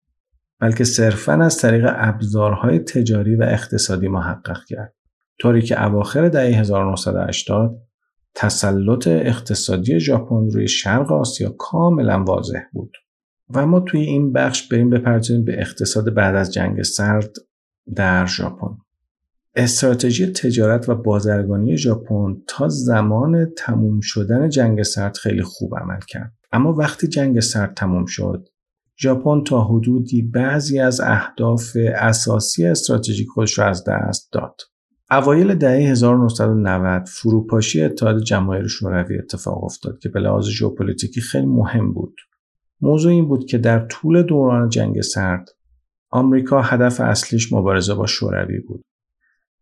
بلکه 0.61 0.85
صرفا 0.85 1.33
از 1.33 1.59
طریق 1.59 1.87
ابزارهای 1.95 2.79
تجاری 2.79 3.37
و 3.37 3.43
اقتصادی 3.43 4.09
محقق 4.09 4.65
کرد. 4.65 4.95
طوری 5.39 5.63
که 5.63 5.85
اواخر 5.85 6.29
دهه 6.29 6.61
1980 6.61 7.83
تسلط 8.35 9.07
اقتصادی 9.07 10.01
ژاپن 10.01 10.51
روی 10.51 10.69
شرق 10.69 11.13
آسیا 11.13 11.55
کاملا 11.59 12.25
واضح 12.25 12.63
بود. 12.73 12.97
و 13.55 13.67
ما 13.67 13.81
توی 13.81 14.01
این 14.01 14.33
بخش 14.33 14.69
بریم 14.69 14.91
بپردازیم 14.91 15.45
به 15.45 15.61
اقتصاد 15.61 16.15
بعد 16.15 16.35
از 16.35 16.53
جنگ 16.53 16.83
سرد 16.83 17.31
در 17.95 18.27
ژاپن. 18.27 18.77
استراتژی 19.55 20.27
تجارت 20.27 20.89
و 20.89 20.95
بازرگانی 20.95 21.77
ژاپن 21.77 22.37
تا 22.47 22.69
زمان 22.69 23.53
تموم 23.57 24.01
شدن 24.01 24.49
جنگ 24.49 24.83
سرد 24.83 25.17
خیلی 25.17 25.43
خوب 25.43 25.75
عمل 25.77 26.01
کرد. 26.09 26.33
اما 26.53 26.73
وقتی 26.73 27.09
جنگ 27.09 27.41
سرد 27.41 27.75
تموم 27.75 28.07
شد 28.07 28.49
ژاپن 29.03 29.45
تا 29.45 29.65
حدودی 29.65 30.23
بعضی 30.23 30.81
از 30.81 31.01
اهداف 31.01 31.77
اساسی 31.95 32.67
استراتژیک 32.67 33.29
خودش 33.29 33.59
را 33.59 33.67
از 33.67 33.85
دست 33.85 34.33
داد. 34.33 34.61
اوایل 35.11 35.55
دهه 35.55 35.91
1990 35.91 37.07
فروپاشی 37.09 37.83
اتحاد 37.83 38.23
جماهیر 38.23 38.67
شوروی 38.67 39.19
اتفاق 39.19 39.65
افتاد 39.65 39.99
که 39.99 40.09
به 40.09 40.21
لحاظ 40.21 40.49
ژئوپلیتیکی 40.49 41.21
خیلی 41.21 41.47
مهم 41.47 41.93
بود. 41.93 42.17
موضوع 42.81 43.13
این 43.13 43.29
بود 43.29 43.45
که 43.45 43.59
در 43.59 43.87
طول 43.87 44.23
دوران 44.23 44.69
جنگ 44.69 45.01
سرد 45.01 45.49
آمریکا 46.11 46.63
هدف 46.63 47.01
اصلیش 47.01 47.53
مبارزه 47.53 47.95
با 47.95 48.07
شوروی 48.07 48.61
بود. 48.61 48.83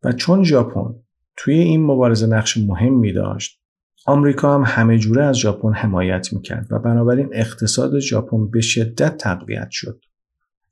و 0.03 0.13
چون 0.13 0.45
ژاپن 0.45 0.95
توی 1.37 1.55
این 1.55 1.85
مبارزه 1.85 2.27
نقش 2.27 2.59
مهمی 2.59 3.13
داشت 3.13 3.61
آمریکا 4.07 4.55
هم 4.55 4.63
همه 4.67 4.99
جوره 4.99 5.25
از 5.25 5.37
ژاپن 5.37 5.73
حمایت 5.73 6.33
می‌کرد 6.33 6.67
و 6.71 6.79
بنابراین 6.79 7.29
اقتصاد 7.33 7.99
ژاپن 7.99 8.51
به 8.51 8.61
شدت 8.61 9.17
تقویت 9.17 9.69
شد. 9.71 10.05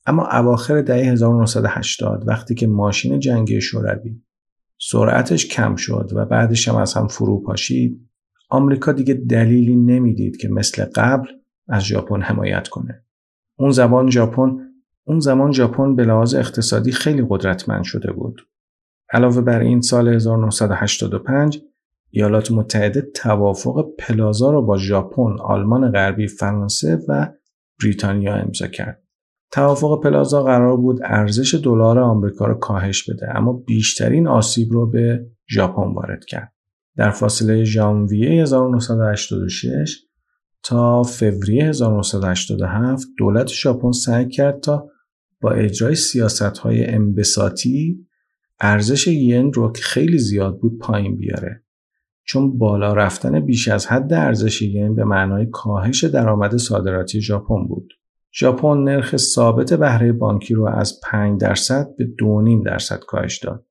اما 0.06 0.28
اواخر 0.32 0.82
دهه 0.82 1.12
1980 1.12 2.24
وقتی 2.26 2.54
که 2.54 2.66
ماشین 2.66 3.20
جنگی 3.20 3.60
شوروی 3.60 4.22
سرعتش 4.78 5.46
کم 5.46 5.76
شد 5.76 6.10
و 6.14 6.24
بعدش 6.24 6.68
هم 6.68 6.76
از 6.76 6.94
هم 6.94 7.08
فرو 7.08 7.42
پاشید 7.42 8.08
آمریکا 8.48 8.92
دیگه 8.92 9.14
دلیلی 9.14 9.76
نمی‌دید 9.76 10.36
که 10.36 10.48
مثل 10.48 10.84
قبل 10.94 11.28
از 11.68 11.82
ژاپن 11.82 12.20
حمایت 12.20 12.68
کنه. 12.68 13.02
اون 13.56 13.70
زمان 13.70 14.10
ژاپن 14.10 14.58
اون 15.04 15.20
زمان 15.20 15.52
ژاپن 15.52 15.96
به 15.96 16.04
لحاظ 16.04 16.34
اقتصادی 16.34 16.92
خیلی 16.92 17.26
قدرتمند 17.28 17.84
شده 17.84 18.12
بود. 18.12 18.40
علاوه 19.12 19.40
بر 19.40 19.60
این 19.60 19.80
سال 19.80 20.08
1985 20.08 21.60
ایالات 22.10 22.52
متحده 22.52 23.00
توافق 23.00 23.86
پلازا 23.98 24.50
را 24.50 24.60
با 24.60 24.78
ژاپن، 24.78 25.36
آلمان 25.40 25.92
غربی، 25.92 26.26
فرانسه 26.26 26.98
و 27.08 27.32
بریتانیا 27.82 28.34
امضا 28.34 28.66
کرد. 28.66 29.02
توافق 29.50 30.02
پلازا 30.02 30.42
قرار 30.42 30.76
بود 30.76 31.00
ارزش 31.04 31.54
دلار 31.54 31.98
آمریکا 31.98 32.46
را 32.46 32.54
کاهش 32.54 33.10
بده 33.10 33.36
اما 33.36 33.52
بیشترین 33.52 34.28
آسیب 34.28 34.72
رو 34.72 34.90
به 34.90 35.26
ژاپن 35.50 35.94
وارد 35.94 36.24
کرد. 36.24 36.52
در 36.96 37.10
فاصله 37.10 37.64
ژانویه 37.64 38.42
1986 38.42 40.06
تا 40.62 41.02
فوریه 41.02 41.64
1987 41.64 43.06
دولت 43.18 43.46
ژاپن 43.46 43.92
سعی 43.92 44.28
کرد 44.28 44.60
تا 44.60 44.88
با 45.40 45.50
اجرای 45.50 45.94
سیاست 45.94 46.58
های 46.58 46.86
انبساطی 46.86 48.05
ارزش 48.60 49.08
ین 49.08 49.52
رو 49.52 49.72
که 49.72 49.82
خیلی 49.82 50.18
زیاد 50.18 50.60
بود 50.60 50.78
پایین 50.78 51.16
بیاره. 51.16 51.62
چون 52.24 52.58
بالا 52.58 52.92
رفتن 52.92 53.40
بیش 53.40 53.68
از 53.68 53.86
حد 53.86 54.12
ارزش 54.12 54.62
ین 54.62 54.94
به 54.94 55.04
معنای 55.04 55.46
کاهش 55.52 56.04
درآمد 56.04 56.56
صادراتی 56.56 57.20
ژاپن 57.20 57.66
بود. 57.66 57.92
ژاپن 58.38 58.78
نرخ 58.78 59.16
ثابت 59.16 59.72
بهره 59.72 60.12
بانکی 60.12 60.54
رو 60.54 60.66
از 60.66 61.00
5 61.02 61.40
درصد 61.40 61.88
به 61.98 62.04
2.5 62.04 62.66
درصد 62.66 62.98
کاهش 62.98 63.38
داد. 63.38 63.66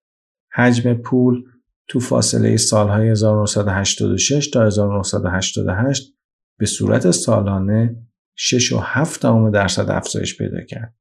حجم 0.54 0.94
پول 0.94 1.44
تو 1.88 2.00
فاصله 2.00 2.58
سالهای 2.58 3.10
1986 3.10 4.48
تا 4.48 4.66
1988 4.66 6.14
به 6.60 6.66
صورت 6.66 7.12
سالانه 7.12 7.96
6.7 8.38 9.52
درصد 9.54 9.90
افزایش 9.90 10.38
پیدا 10.38 10.62
کرد. 10.62 10.96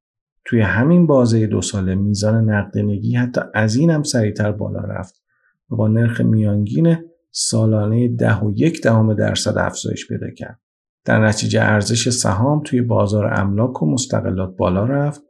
توی 0.44 0.60
همین 0.60 1.06
بازه 1.06 1.46
دو 1.46 1.62
ساله 1.62 1.94
میزان 1.94 2.50
نقدینگی 2.50 3.14
حتی 3.14 3.40
از 3.54 3.76
این 3.76 3.90
هم 3.90 4.02
سریعتر 4.02 4.52
بالا 4.52 4.80
رفت 4.80 5.22
و 5.70 5.76
با 5.76 5.88
نرخ 5.88 6.20
میانگین 6.20 6.96
سالانه 7.30 8.08
10 8.08 8.38
و 8.38 8.52
یک 8.56 8.82
دهم 8.82 9.14
درصد 9.14 9.58
افزایش 9.58 10.08
پیدا 10.08 10.30
کرد. 10.30 10.60
در 11.04 11.26
نتیجه 11.26 11.60
ارزش 11.62 12.08
سهام 12.08 12.62
توی 12.62 12.82
بازار 12.82 13.40
املاک 13.40 13.82
و 13.82 13.86
مستقلات 13.86 14.56
بالا 14.56 14.84
رفت 14.84 15.22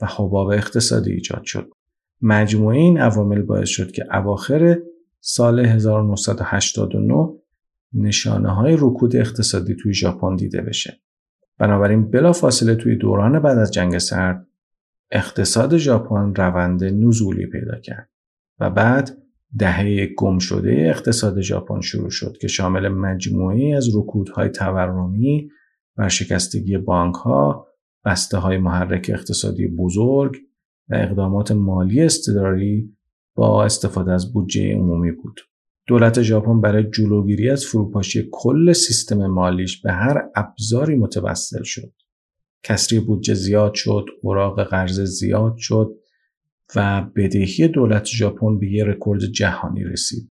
و 0.00 0.06
حباب 0.06 0.48
اقتصادی 0.48 1.12
ایجاد 1.12 1.44
شد. 1.44 1.70
مجموعه 2.22 2.76
این 2.76 2.98
عوامل 2.98 3.42
باعث 3.42 3.68
شد 3.68 3.90
که 3.90 4.04
اواخر 4.12 4.78
سال 5.20 5.60
1989 5.60 7.28
نشانه 7.92 8.54
های 8.54 8.76
رکود 8.78 9.16
اقتصادی 9.16 9.76
توی 9.82 9.94
ژاپن 9.94 10.36
دیده 10.36 10.62
بشه. 10.62 11.00
بنابراین 11.58 12.10
بلافاصله 12.10 12.74
توی 12.74 12.96
دوران 12.96 13.42
بعد 13.42 13.58
از 13.58 13.70
جنگ 13.70 13.98
سرد 13.98 14.46
اقتصاد 15.10 15.76
ژاپن 15.76 16.34
روند 16.34 16.84
نزولی 16.84 17.46
پیدا 17.46 17.78
کرد 17.78 18.10
و 18.60 18.70
بعد 18.70 19.18
دهه 19.58 20.06
گم 20.06 20.38
شده 20.38 20.86
اقتصاد 20.88 21.40
ژاپن 21.40 21.80
شروع 21.80 22.10
شد 22.10 22.36
که 22.40 22.48
شامل 22.48 22.88
مجموعی 22.88 23.74
از 23.74 23.96
رکودهای 23.96 24.48
تورمی، 24.48 25.50
ورشکستگی 25.96 26.78
بانک 26.78 27.14
ها، 27.14 27.66
بسته 28.04 28.38
های 28.38 28.58
محرک 28.58 29.10
اقتصادی 29.14 29.66
بزرگ 29.66 30.36
و 30.88 30.94
اقدامات 30.94 31.52
مالی 31.52 32.02
استداری 32.02 32.96
با 33.34 33.64
استفاده 33.64 34.12
از 34.12 34.32
بودجه 34.32 34.74
عمومی 34.74 35.12
بود. 35.12 35.40
دولت 35.88 36.22
ژاپن 36.22 36.60
برای 36.60 36.90
جلوگیری 36.90 37.50
از 37.50 37.64
فروپاشی 37.64 38.28
کل 38.32 38.72
سیستم 38.72 39.26
مالیش 39.26 39.82
به 39.82 39.92
هر 39.92 40.28
ابزاری 40.34 40.96
متوسل 40.96 41.62
شد. 41.62 41.92
کسری 42.62 43.00
بودجه 43.00 43.34
زیاد 43.34 43.74
شد، 43.74 44.04
اوراق 44.22 44.62
قرض 44.64 45.00
زیاد 45.00 45.56
شد 45.56 45.90
و 46.76 47.06
بدهی 47.16 47.68
دولت 47.68 48.04
ژاپن 48.04 48.58
به 48.58 48.72
یه 48.72 48.84
رکورد 48.84 49.24
جهانی 49.24 49.84
رسید. 49.84 50.30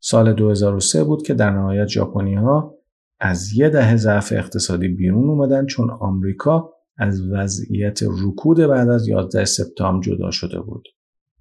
سال 0.00 0.32
2003 0.32 1.04
بود 1.04 1.22
که 1.22 1.34
در 1.34 1.50
نهایت 1.50 1.86
ژاپنی 1.86 2.34
ها 2.34 2.74
از 3.20 3.52
یه 3.52 3.68
دهه 3.68 3.96
ضعف 3.96 4.32
اقتصادی 4.36 4.88
بیرون 4.88 5.28
اومدن 5.30 5.66
چون 5.66 5.90
آمریکا 5.90 6.72
از 6.96 7.30
وضعیت 7.30 8.00
رکود 8.02 8.58
بعد 8.58 8.88
از 8.88 9.08
11 9.08 9.44
سپتامبر 9.44 10.06
جدا 10.06 10.30
شده 10.30 10.60
بود. 10.60 10.88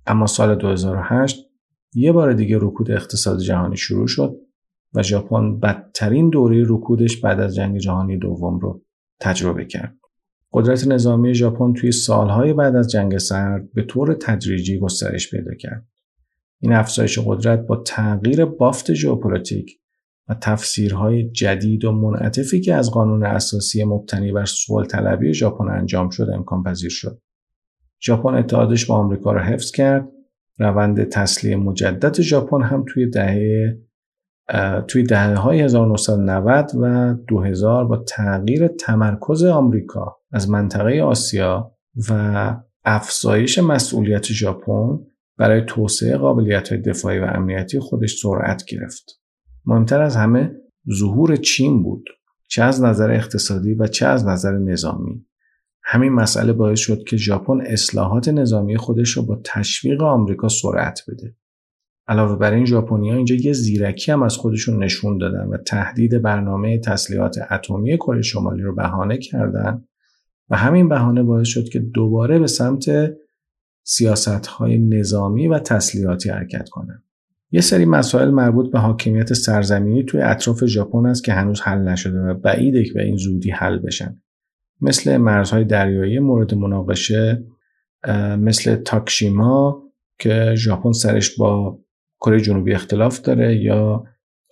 اما 0.06 0.26
سال 0.26 0.56
2008 0.56 1.47
یه 1.94 2.12
بار 2.12 2.34
دیگه 2.34 2.58
رکود 2.62 2.92
اقتصاد 2.92 3.40
جهانی 3.40 3.78
شروع 3.78 4.08
شد 4.08 4.36
و 4.94 5.04
ژاپن 5.04 5.60
بدترین 5.60 6.30
دوره 6.30 6.64
رکودش 6.68 7.18
بعد 7.22 7.40
از 7.40 7.56
جنگ 7.56 7.78
جهانی 7.78 8.18
دوم 8.18 8.60
رو 8.60 8.82
تجربه 9.20 9.66
کرد. 9.66 9.98
قدرت 10.54 10.88
نظامی 10.88 11.34
ژاپن 11.34 11.74
توی 11.74 11.92
سالهای 11.92 12.54
بعد 12.54 12.76
از 12.76 12.92
جنگ 12.92 13.18
سرد 13.18 13.74
به 13.74 13.84
طور 13.84 14.14
تدریجی 14.14 14.80
گسترش 14.80 15.32
پیدا 15.32 15.54
کرد. 15.60 15.88
این 16.60 16.74
افزایش 16.74 17.20
قدرت 17.26 17.68
با 17.68 17.76
تغییر 17.76 18.46
بافت 18.46 18.94
ژئوپلیتیک 18.94 19.80
و 20.28 20.34
تفسیرهای 20.42 21.30
جدید 21.30 21.86
و 21.86 21.92
منعطفی 21.92 22.62
که 22.62 22.74
از 22.76 22.92
قانون 22.92 23.26
اساسی 23.26 23.84
مبتنی 23.84 24.32
بر 24.32 24.46
صلح 24.46 24.88
طلبی 24.88 25.34
ژاپن 25.34 25.70
انجام 25.70 26.10
شد 26.10 26.28
امکان 26.34 26.64
پذیر 26.64 26.90
شد. 26.90 27.22
ژاپن 28.06 28.34
اتحادش 28.34 28.86
با 28.86 28.96
آمریکا 28.96 29.32
را 29.32 29.44
حفظ 29.44 29.72
کرد 29.72 30.08
روند 30.60 31.04
تسلیه 31.04 31.56
مجدد 31.56 32.22
ژاپن 32.22 32.62
هم 32.62 32.86
توی 32.88 33.10
دهه 33.10 33.78
توی 34.88 35.04
دهه 35.04 35.34
های 35.34 35.62
1990 35.62 36.72
و 36.82 37.14
2000 37.28 37.86
با 37.86 37.98
تغییر 37.98 38.68
تمرکز 38.68 39.44
آمریکا 39.44 40.18
از 40.32 40.50
منطقه 40.50 41.02
آسیا 41.02 41.72
و 42.10 42.56
افزایش 42.86 43.60
مسئولیت 43.60 44.26
ژاپن 44.26 45.00
برای 45.38 45.62
توسعه 45.68 46.18
قابلیت 46.18 46.70
های 46.70 46.82
دفاعی 46.82 47.20
و 47.20 47.24
امنیتی 47.24 47.80
خودش 47.80 48.16
سرعت 48.22 48.66
گرفت. 48.66 49.22
مهمتر 49.66 50.02
از 50.02 50.16
همه 50.16 50.52
ظهور 51.00 51.36
چین 51.36 51.84
بود 51.84 52.10
چه 52.48 52.64
از 52.64 52.84
نظر 52.84 53.12
اقتصادی 53.12 53.74
و 53.74 53.88
چه 53.88 54.06
از 54.06 54.26
نظر 54.26 54.52
نظامی. 54.52 55.27
همین 55.90 56.14
مسئله 56.14 56.54
باعث 56.54 56.80
شد 56.80 57.04
که 57.04 57.18
ژاپن 57.18 57.62
اصلاحات 57.62 58.30
نظامی 58.30 58.78
خودش 58.78 59.18
را 59.18 59.24
با 59.24 59.42
تشویق 59.44 60.04
آمریکا 60.04 60.48
سرعت 60.48 61.02
بده. 61.08 61.36
علاوه 62.08 62.36
بر 62.36 62.54
این 62.54 62.66
ژاپنی‌ها 62.66 63.16
اینجا 63.16 63.36
یه 63.36 63.54
زیرکی 63.54 64.12
هم 64.12 64.24
از 64.24 64.36
خودشون 64.38 64.84
نشون 64.84 65.18
دادن 65.18 65.48
و 65.48 65.58
تهدید 65.58 66.22
برنامه 66.22 66.80
تسلیحات 66.80 67.38
اتمی 67.52 67.98
کره 67.98 68.22
شمالی 68.22 68.62
رو 68.62 68.76
بهانه 68.76 69.18
کردن 69.18 69.84
و 70.50 70.58
همین 70.58 70.90
بهانه 70.90 71.24
باعث 71.24 71.48
شد 71.48 71.70
که 71.70 71.80
دوباره 71.80 72.40
به 72.40 72.48
سمت 72.48 72.86
سیاست‌های 73.84 74.78
نظامی 74.78 75.48
و 75.48 75.60
تسلیحاتی 75.60 76.30
حرکت 76.30 76.70
کنند. 76.70 77.04
یه 77.52 77.62
سری 77.62 77.86
مسائل 77.86 78.32
مربوط 78.32 78.72
به 78.72 78.80
حاکمیت 78.80 79.34
سرزمینی 79.34 80.04
توی 80.04 80.22
اطراف 80.22 80.66
ژاپن 80.66 81.06
است 81.06 81.24
که 81.24 81.34
هنوز 81.34 81.62
حل 81.62 81.80
نشده 81.80 82.20
و 82.20 82.34
بعیده 82.34 82.84
که 82.84 82.94
به 82.94 83.04
این 83.04 83.18
زودی 83.18 83.52
حل 83.52 83.78
بشن. 83.78 84.22
مثل 84.82 85.18
مرزهای 85.18 85.64
دریایی 85.64 86.20
مورد 86.20 86.56
مناقشه 86.56 87.44
مثل 88.38 88.76
تاکشیما 88.76 89.84
که 90.20 90.54
ژاپن 90.56 90.92
سرش 90.92 91.38
با 91.38 91.80
کره 92.20 92.42
جنوبی 92.42 92.74
اختلاف 92.74 93.22
داره 93.22 93.56
یا 93.56 94.04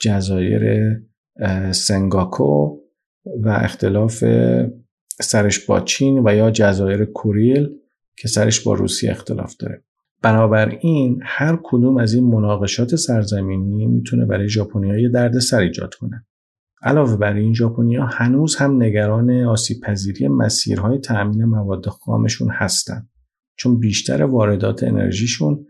جزایر 0.02 0.96
سنگاکو 1.72 2.78
و 3.44 3.50
اختلاف 3.50 4.24
سرش 5.22 5.66
با 5.66 5.80
چین 5.80 6.22
و 6.26 6.36
یا 6.36 6.52
جزایر 6.52 7.06
کوریل 7.06 7.70
که 8.18 8.28
سرش 8.28 8.60
با 8.60 8.74
روسیه 8.74 9.12
اختلاف 9.12 9.56
داره. 9.58 9.84
بنابراین 10.22 11.20
هر 11.24 11.60
کدوم 11.64 11.98
از 11.98 12.14
این 12.14 12.24
مناقشات 12.24 12.96
سرزمینی 12.96 13.86
می‌تونه 13.86 14.26
برای 14.26 14.50
ژاپنی‌ها 14.50 15.10
درد 15.14 15.40
سر 15.40 15.60
ایجاد 15.60 15.94
کنه. 15.94 16.26
علاوه 16.86 17.18
بر 17.18 17.34
این 17.34 17.54
ژاپنیا 17.54 18.06
هنوز 18.06 18.56
هم 18.56 18.84
نگران 18.84 19.44
آسیب 19.44 19.82
پذیری 19.82 20.28
مسیرهای 20.28 21.00
تأمین 21.00 21.46
مواد 21.46 21.86
خامشون 21.86 22.50
هستند 22.52 23.10
چون 23.58 23.80
بیشتر 23.80 24.24
واردات 24.24 24.84
انرژیشون 24.84 25.66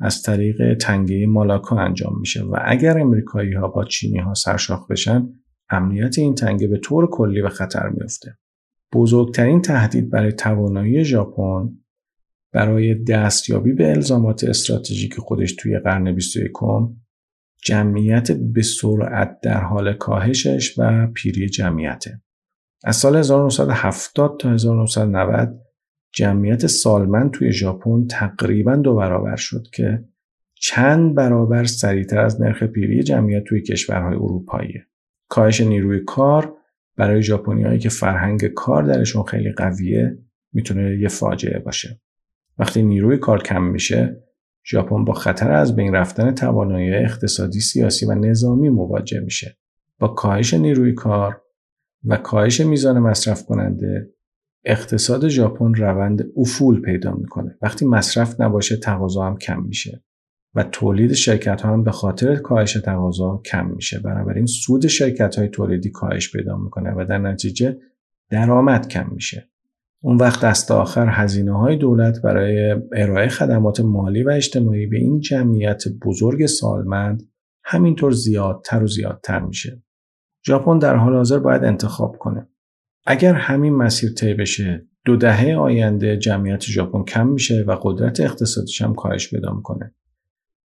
از 0.00 0.22
طریق 0.22 0.74
تنگه 0.74 1.26
مالاکا 1.26 1.76
انجام 1.76 2.18
میشه 2.20 2.42
و 2.42 2.56
اگر 2.64 2.98
امریکایی 2.98 3.52
ها 3.52 3.68
با 3.68 3.84
چینی 3.84 4.18
ها 4.18 4.34
سرشاخ 4.34 4.86
بشن 4.90 5.28
امنیت 5.70 6.18
این 6.18 6.34
تنگه 6.34 6.66
به 6.66 6.78
طور 6.78 7.10
کلی 7.10 7.42
به 7.42 7.48
خطر 7.48 7.88
میفته. 7.88 8.38
بزرگترین 8.92 9.62
تهدید 9.62 10.10
برای 10.10 10.32
توانایی 10.32 11.04
ژاپن 11.04 11.68
برای 12.52 12.94
دستیابی 12.94 13.72
به 13.72 13.90
الزامات 13.90 14.44
استراتژیک 14.44 15.14
خودش 15.14 15.52
توی 15.52 15.78
قرن 15.78 16.14
21 16.14 16.52
جمعیت 17.64 18.32
به 18.32 18.62
سرعت 18.62 19.40
در 19.42 19.60
حال 19.60 19.92
کاهشش 19.92 20.78
و 20.78 21.06
پیری 21.06 21.48
جمعیته. 21.48 22.20
از 22.84 22.96
سال 22.96 23.16
1970 23.16 24.36
تا 24.40 24.52
1990 24.52 25.60
جمعیت 26.12 26.66
سالمند 26.66 27.30
توی 27.30 27.52
ژاپن 27.52 28.06
تقریبا 28.06 28.76
دو 28.76 28.94
برابر 28.94 29.36
شد 29.36 29.66
که 29.72 30.04
چند 30.54 31.14
برابر 31.14 31.64
سریعتر 31.64 32.18
از 32.18 32.40
نرخ 32.40 32.62
پیری 32.62 33.02
جمعیت 33.02 33.44
توی 33.44 33.62
کشورهای 33.62 34.14
اروپاییه. 34.14 34.86
کاهش 35.28 35.60
نیروی 35.60 36.00
کار 36.04 36.54
برای 36.96 37.22
ژاپنیایی 37.22 37.78
که 37.78 37.88
فرهنگ 37.88 38.46
کار 38.46 38.82
درشون 38.82 39.22
خیلی 39.22 39.52
قویه 39.52 40.18
می‌تونه 40.52 40.98
یه 40.98 41.08
فاجعه 41.08 41.58
باشه. 41.58 42.00
وقتی 42.58 42.82
نیروی 42.82 43.18
کار 43.18 43.42
کم 43.42 43.62
میشه 43.62 44.22
ژاپن 44.70 45.04
با 45.04 45.12
خطر 45.12 45.52
از 45.52 45.76
بین 45.76 45.94
رفتن 45.94 46.34
توانایی 46.34 46.94
اقتصادی، 46.94 47.60
سیاسی 47.60 48.06
و 48.06 48.14
نظامی 48.14 48.68
مواجه 48.68 49.20
میشه. 49.20 49.56
با 49.98 50.08
کاهش 50.08 50.54
نیروی 50.54 50.92
کار 50.92 51.42
و 52.04 52.16
کاهش 52.16 52.60
میزان 52.60 52.98
مصرف 52.98 53.44
کننده 53.44 54.10
اقتصاد 54.64 55.28
ژاپن 55.28 55.74
روند 55.74 56.24
افول 56.36 56.80
پیدا 56.80 57.14
می‌کنه. 57.14 57.58
وقتی 57.62 57.86
مصرف 57.86 58.40
نباشه 58.40 58.76
تقاضا 58.76 59.26
هم 59.26 59.38
کم 59.38 59.62
میشه 59.62 60.02
و 60.54 60.62
تولید 60.62 61.12
شرکت 61.12 61.60
ها 61.60 61.72
هم 61.72 61.84
به 61.84 61.90
خاطر 61.90 62.36
کاهش 62.36 62.72
تقاضا 62.72 63.42
کم 63.44 63.66
میشه. 63.66 63.98
بنابراین 63.98 64.46
سود 64.46 64.86
شرکت 64.86 65.38
های 65.38 65.48
تولیدی 65.48 65.90
کاهش 65.90 66.32
پیدا 66.32 66.56
می‌کنه 66.56 66.94
و 66.96 67.04
در 67.08 67.18
نتیجه 67.18 67.78
درآمد 68.30 68.88
کم 68.88 69.10
میشه. 69.12 69.48
اون 70.02 70.16
وقت 70.16 70.44
دست 70.44 70.70
آخر 70.70 71.08
هزینه 71.10 71.58
های 71.58 71.76
دولت 71.76 72.22
برای 72.22 72.76
ارائه 72.92 73.28
خدمات 73.28 73.80
مالی 73.80 74.22
و 74.22 74.30
اجتماعی 74.30 74.86
به 74.86 74.96
این 74.96 75.20
جمعیت 75.20 75.82
بزرگ 76.04 76.46
سالمند 76.46 77.22
همینطور 77.64 78.12
زیادتر 78.12 78.82
و 78.82 78.86
زیادتر 78.86 79.40
میشه. 79.40 79.82
ژاپن 80.46 80.78
در 80.78 80.96
حال 80.96 81.14
حاضر 81.14 81.38
باید 81.38 81.64
انتخاب 81.64 82.16
کنه. 82.18 82.48
اگر 83.06 83.34
همین 83.34 83.74
مسیر 83.74 84.10
طی 84.12 84.34
بشه 84.34 84.86
دو 85.04 85.16
دهه 85.16 85.54
آینده 85.54 86.16
جمعیت 86.16 86.62
ژاپن 86.62 87.04
کم 87.04 87.26
میشه 87.26 87.64
و 87.66 87.76
قدرت 87.82 88.20
اقتصادیش 88.20 88.82
هم 88.82 88.94
کاهش 88.94 89.30
پیدا 89.30 89.52
می‌کنه 89.54 89.94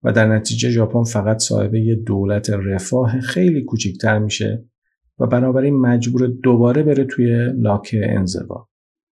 و 0.03 0.11
در 0.11 0.35
نتیجه 0.35 0.69
ژاپن 0.69 1.03
فقط 1.03 1.37
صاحب 1.37 1.75
یه 1.75 1.95
دولت 1.95 2.49
رفاه 2.49 3.19
خیلی 3.19 3.63
کوچیکتر 3.63 4.19
میشه 4.19 4.65
و 5.19 5.27
بنابراین 5.27 5.79
مجبور 5.79 6.27
دوباره 6.27 6.83
بره 6.83 7.03
توی 7.03 7.51
لاک 7.55 7.95
انزوا 8.03 8.69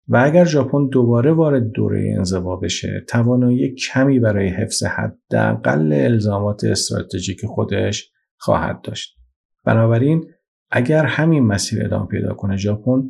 و 0.09 0.17
اگر 0.17 0.45
ژاپن 0.45 0.89
دوباره 0.89 1.33
وارد 1.33 1.71
دوره 1.71 2.15
انزوا 2.17 2.57
بشه 2.57 3.05
توانایی 3.09 3.75
کمی 3.75 4.19
برای 4.21 4.49
حفظ 4.49 4.83
حداقل 4.83 5.93
الزامات 5.93 6.65
استراتژیک 6.65 7.47
خودش 7.47 8.13
خواهد 8.37 8.81
داشت. 8.83 9.19
بنابراین 9.65 10.25
اگر 10.71 11.05
همین 11.05 11.47
مسیر 11.47 11.85
ادامه 11.85 12.07
پیدا 12.07 12.35
کنه 12.35 12.57
ژاپن 12.57 13.03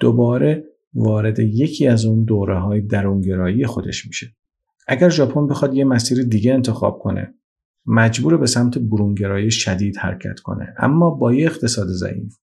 دوباره 0.00 0.64
وارد 0.94 1.38
یکی 1.38 1.86
از 1.86 2.04
اون 2.04 2.24
دوره 2.24 2.60
های 2.60 2.80
درونگرایی 2.80 3.66
خودش 3.66 4.06
میشه. 4.06 4.26
اگر 4.88 5.08
ژاپن 5.08 5.46
بخواد 5.46 5.74
یه 5.74 5.84
مسیر 5.84 6.22
دیگه 6.22 6.54
انتخاب 6.54 6.98
کنه 6.98 7.34
مجبور 7.86 8.36
به 8.36 8.46
سمت 8.46 8.78
برونگرایی 8.78 9.50
شدید 9.50 9.96
حرکت 9.96 10.40
کنه. 10.40 10.74
اما 10.78 11.10
با 11.10 11.34
یه 11.34 11.46
اقتصاد 11.46 11.86
ضعیف 11.86 12.36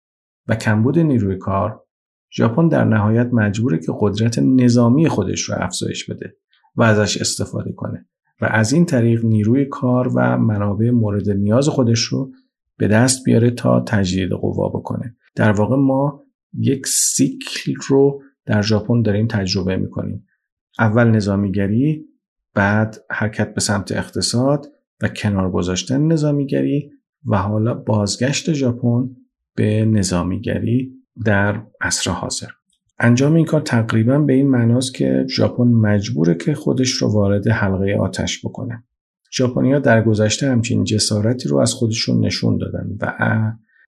و 0.48 0.56
کمبود 0.56 1.00
نیروی 1.00 1.38
کار 1.38 1.84
ژاپن 2.32 2.68
در 2.68 2.84
نهایت 2.84 3.30
مجبوره 3.34 3.78
که 3.78 3.92
قدرت 4.00 4.40
نظامی 4.40 5.10
خودش 5.10 5.42
رو 5.42 5.56
افزایش 5.58 6.10
بده 6.10 6.36
و 6.76 6.84
ازش 6.84 7.18
استفاده 7.18 7.72
کنه 7.72 8.06
و 8.42 8.46
از 8.46 8.74
این 8.74 8.86
طریق 8.86 9.26
نیروی 9.26 9.66
کار 9.66 10.08
و 10.16 10.38
منابع 10.38 10.90
مورد 10.90 11.30
نیاز 11.30 11.68
خودش 11.68 12.00
رو 12.00 12.32
به 12.78 12.88
دست 12.88 13.24
بیاره 13.26 13.52
تا 13.52 13.80
تجدید 13.80 14.32
قوا 14.32 14.70
بکنه. 14.70 15.16
در 15.36 15.52
واقع 15.52 15.76
ما 15.76 16.24
یک 16.54 16.88
سیکل 16.88 17.74
رو 17.88 18.22
در 18.46 18.62
ژاپن 18.62 19.02
داریم 19.02 19.28
تجربه 19.28 19.78
می‌کنیم. 19.78 20.28
اول 20.80 21.08
نظامیگری 21.08 22.06
بعد 22.54 22.98
حرکت 23.10 23.54
به 23.54 23.62
سمت 23.62 23.92
اقتصاد 23.92 24.66
و 25.02 25.08
کنار 25.08 25.52
گذاشتن 25.52 26.08
نظامیگری 26.08 26.92
و 27.26 27.38
حالا 27.38 27.74
بازگشت 27.74 28.54
ژاپن 28.54 29.10
به 29.56 29.86
نظامیگری. 29.86 30.94
در 31.26 31.62
عصر 31.82 32.12
حاضر. 32.12 32.48
انجام 33.00 33.34
این 33.34 33.46
کار 33.46 33.62
تقریبا 33.62 34.20
به 34.20 34.34
این 34.34 34.50
معناست 34.50 34.94
که 34.94 35.26
ژاپن 35.30 35.64
مجبوره 35.68 36.36
که 36.36 36.54
خودش 36.54 36.90
رو 36.90 37.14
وارد 37.14 37.48
حلقه 37.48 37.98
آتش 38.00 38.46
بکنه. 38.46 38.84
ژاپنیا 39.34 39.80
در 39.80 40.04
گذشته 40.04 40.52
همچین 40.52 40.84
جسارتی 40.84 41.50
رو 41.50 41.58
از 41.58 41.74
خودشون 41.74 42.26
نشون 42.26 42.58
دادن 42.58 42.88
و 43.02 43.14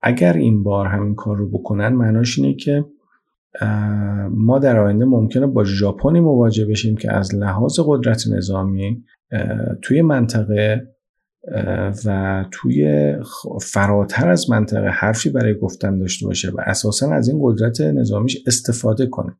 اگر 0.02 0.32
این 0.32 0.62
بار 0.62 0.86
همین 0.86 1.14
کار 1.14 1.36
رو 1.36 1.48
بکنن 1.50 1.88
معناش 1.88 2.38
اینه 2.38 2.54
که 2.54 2.84
ما 4.30 4.58
در 4.58 4.78
آینده 4.78 5.04
ممکنه 5.04 5.46
با 5.46 5.64
ژاپنی 5.64 6.20
مواجه 6.20 6.66
بشیم 6.66 6.96
که 6.96 7.12
از 7.12 7.34
لحاظ 7.34 7.80
قدرت 7.86 8.28
نظامی 8.28 9.04
توی 9.82 10.02
منطقه 10.02 10.88
و 12.04 12.44
توی 12.50 13.12
فراتر 13.62 14.28
از 14.28 14.50
منطقه 14.50 14.88
حرفی 14.88 15.30
برای 15.30 15.54
گفتن 15.54 15.98
داشته 15.98 16.26
باشه 16.26 16.50
و 16.50 16.60
اساسا 16.66 17.12
از 17.12 17.28
این 17.28 17.38
قدرت 17.42 17.80
نظامیش 17.80 18.42
استفاده 18.46 19.06
کنه. 19.06 19.36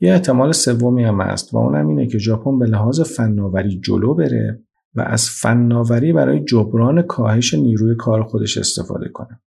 یه 0.00 0.12
احتمال 0.12 0.52
سومی 0.52 1.04
هم 1.04 1.20
هست 1.20 1.54
و 1.54 1.58
اونم 1.58 1.88
اینه 1.88 2.06
که 2.06 2.18
ژاپن 2.18 2.58
به 2.58 2.66
لحاظ 2.66 3.00
فناوری 3.00 3.80
جلو 3.80 4.14
بره 4.14 4.62
و 4.94 5.00
از 5.00 5.30
فناوری 5.30 6.12
برای 6.12 6.44
جبران 6.44 7.02
کاهش 7.02 7.54
نیروی 7.54 7.94
کار 7.94 8.22
خودش 8.22 8.58
استفاده 8.58 9.08
کنه. 9.08 9.40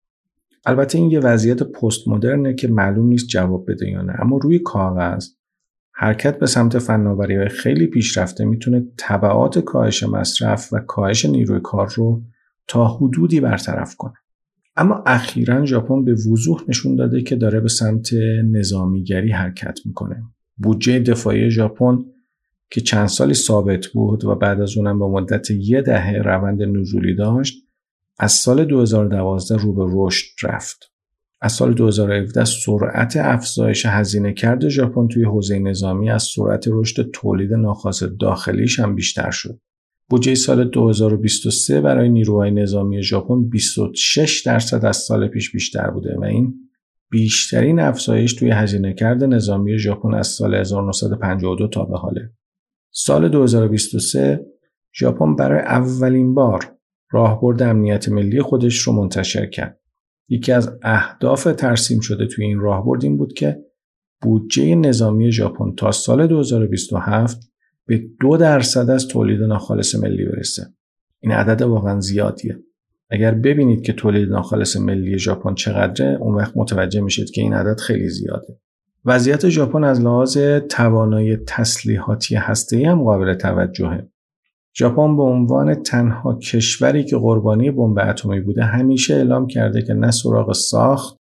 البته 0.66 0.98
این 0.98 1.12
یه 1.12 1.20
وضعیت 1.20 1.64
پست 1.64 2.08
مدرنه 2.08 2.54
که 2.54 2.68
معلوم 2.68 3.08
نیست 3.08 3.28
جواب 3.28 3.72
بده 3.72 3.90
یا 3.90 4.02
نه 4.02 4.14
اما 4.20 4.38
روی 4.38 4.60
کاغذ 4.60 5.28
حرکت 6.02 6.40
به 6.40 6.46
سمت 6.46 6.80
فناوری 6.80 7.36
های 7.36 7.50
خیلی 7.50 7.88
پیشرفته 7.88 8.46
می‌تونه 8.46 8.84
طبعات 8.98 9.60
کاهش 9.60 10.04
مصرف 10.04 10.74
و 10.74 10.80
کاهش 10.80 11.26
نیروی 11.26 11.60
کار 11.64 11.94
رو 11.96 12.22
تا 12.68 12.88
حدودی 12.88 13.40
برطرف 13.40 13.96
کنه 13.96 14.14
اما 14.76 15.04
اخیرا 15.06 15.66
ژاپن 15.66 16.06
به 16.06 16.14
وضوح 16.14 16.64
نشون 16.68 16.96
داده 16.96 17.22
که 17.22 17.36
داره 17.36 17.60
به 17.60 17.70
سمت 17.70 18.14
نظامیگری 18.52 19.32
حرکت 19.32 19.80
می‌کنه 19.86 20.24
بودجه 20.58 21.00
دفاعی 21.00 21.52
ژاپن 21.52 22.00
که 22.70 22.82
چند 22.82 23.08
سالی 23.08 23.34
ثابت 23.34 23.88
بود 23.88 24.26
و 24.26 24.36
بعد 24.36 24.62
از 24.62 24.78
اونم 24.78 25.00
به 25.00 25.08
مدت 25.08 25.52
یه 25.52 25.82
دهه 25.82 26.18
روند 26.18 26.62
نزولی 26.62 27.16
داشت 27.16 27.58
از 28.20 28.32
سال 28.32 28.66
2012 28.66 29.58
رو 29.58 29.74
به 29.74 29.86
رشد 29.96 30.28
رفت. 30.44 30.91
از 31.42 31.52
سال 31.52 31.74
2017 31.74 32.46
سرعت 32.46 33.18
افزایش 33.18 33.86
هزینه 33.86 34.34
کرده 34.34 34.70
ژاپن 34.70 35.08
توی 35.08 35.24
حوزه 35.24 35.60
نظامی 35.60 36.10
از 36.10 36.24
سرعت 36.24 36.66
رشد 36.68 37.12
تولید 37.12 37.54
ناخاص 37.54 38.04
داخلیش 38.20 38.80
هم 38.80 38.96
بیشتر 38.96 39.32
شد. 39.32 39.60
بودجه 40.10 40.36
سال 40.36 40.70
2023 40.70 41.82
برای 41.82 42.10
نیروهای 42.10 42.52
نظامی 42.52 43.04
ژاپن 43.04 43.50
26 43.50 44.42
درصد 44.46 44.86
از 44.86 44.98
سال 44.98 45.28
پیش 45.28 45.52
بیشتر 45.52 45.90
بوده 45.90 46.18
و 46.18 46.24
این 46.24 46.54
بیشترین 47.12 47.80
افزایش 47.80 48.34
توی 48.34 48.52
هزینه 48.52 48.94
کرده 48.94 49.28
نظامی 49.28 49.78
ژاپن 49.78 50.14
از 50.14 50.28
سال 50.28 50.56
1952 50.56 51.68
تا 51.68 51.86
به 51.86 51.98
حاله. 51.98 52.32
سال 52.92 53.30
2023 53.30 54.46
ژاپن 55.00 55.36
برای 55.36 55.60
اولین 55.62 56.34
بار 56.34 56.78
راهبرد 57.12 57.62
امنیت 57.62 58.10
ملی 58.10 58.42
خودش 58.42 58.78
رو 58.78 58.94
منتشر 58.94 59.46
کرد. 59.46 59.81
یکی 60.32 60.52
از 60.52 60.78
اهداف 60.82 61.44
ترسیم 61.44 62.00
شده 62.00 62.28
توی 62.28 62.46
این 62.46 62.60
راهبرد 62.60 63.04
این 63.04 63.18
بود 63.18 63.34
که 63.34 63.58
بودجه 64.22 64.76
نظامی 64.76 65.32
ژاپن 65.32 65.76
تا 65.76 65.92
سال 65.92 66.28
2027 66.28 67.52
به 67.86 68.04
دو 68.20 68.38
درصد 68.38 68.90
از 68.90 69.08
تولید 69.08 69.42
ناخالص 69.42 69.96
ملی 69.96 70.26
برسه. 70.26 70.68
این 71.20 71.32
عدد 71.32 71.62
واقعا 71.62 72.00
زیادیه. 72.00 72.60
اگر 73.10 73.32
ببینید 73.32 73.82
که 73.82 73.94
تولید 73.94 74.30
ناخالص 74.30 74.78
ملی 74.78 75.18
ژاپن 75.18 75.56
چقدره 75.56 76.18
اون 76.22 76.36
وقت 76.36 76.58
متوجه 76.58 77.02
میشید 77.02 77.32
که 77.32 77.42
این 77.42 77.54
عدد 77.54 77.80
خیلی 77.80 78.10
زیاده. 78.10 78.60
وضعیت 79.06 79.50
ژاپن 79.50 79.84
از 79.84 80.02
لحاظ 80.02 80.38
توانایی 80.70 81.38
تسلیحاتی 81.48 82.36
هسته‌ای 82.36 82.86
هم 82.86 83.04
قابل 83.04 83.34
توجهه. 83.34 84.11
ژاپن 84.78 85.18
به 85.18 85.24
عنوان 85.24 85.76
تنها 85.76 86.38
کشوری 86.38 87.04
که 87.04 87.18
قربانی 87.18 87.72
بمب 87.72 88.00
اتمی 88.00 88.42
بوده 88.42 88.64
همیشه 88.64 89.16
اعلام 89.16 89.48
کرده 89.48 89.82
که 89.82 89.94
نه 89.94 90.12
سراغ 90.12 90.54
ساخت 90.54 91.18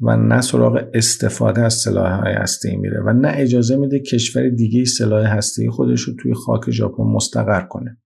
و 0.00 0.16
نه 0.16 0.40
سراغ 0.40 0.84
استفاده 0.94 1.60
از 1.60 1.74
سلاح‌های 1.74 2.32
هسته‌ای 2.32 2.76
میره 2.76 3.02
و 3.06 3.12
نه 3.12 3.32
اجازه 3.34 3.76
میده 3.76 4.00
کشور 4.00 4.48
دیگه 4.48 4.84
سلاح 4.84 5.26
هسته‌ای 5.26 5.70
خودش 5.70 6.00
رو 6.00 6.14
توی 6.22 6.34
خاک 6.34 6.70
ژاپن 6.70 7.04
مستقر 7.04 7.60
کنه. 7.60 7.98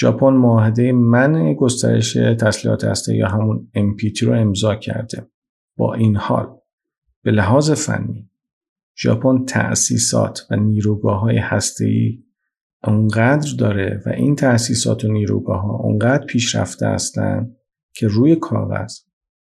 ژاپن 0.00 0.32
معاهده 0.32 0.92
منع 0.92 1.54
گسترش 1.54 2.12
تسلیحات 2.12 2.84
هسته‌ای 2.84 3.18
یا 3.18 3.28
همون 3.28 3.70
NPT 3.76 4.22
رو 4.22 4.32
امضا 4.32 4.74
کرده. 4.74 5.26
با 5.76 5.94
این 5.94 6.16
حال 6.16 6.46
به 7.22 7.30
لحاظ 7.30 7.70
فنی 7.70 8.30
ژاپن 9.02 9.44
تأسیسات 9.44 10.46
و 10.50 10.56
نیروگاه 10.56 11.20
های 11.20 11.38
هسته‌ای 11.38 12.25
اونقدر 12.88 13.48
داره 13.58 14.02
و 14.06 14.08
این 14.08 14.36
تأسیسات 14.36 15.04
و 15.04 15.12
نیروگاه 15.12 15.62
ها 15.62 15.76
اونقدر 15.76 16.24
پیشرفته 16.26 16.86
هستن 16.86 17.50
که 17.94 18.08
روی 18.08 18.36
کاغذ 18.36 18.94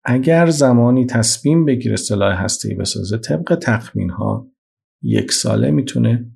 اگر 0.05 0.47
زمانی 0.47 1.07
تصمیم 1.07 1.65
بگیره 1.65 1.97
سلاح 1.97 2.43
هسته‌ای 2.43 2.75
بسازه 2.75 3.19
طبق 3.19 3.59
تخمین 3.63 4.11
ها 4.11 4.47
یک 5.03 5.33
ساله 5.33 5.71
می‌تونه 5.71 6.31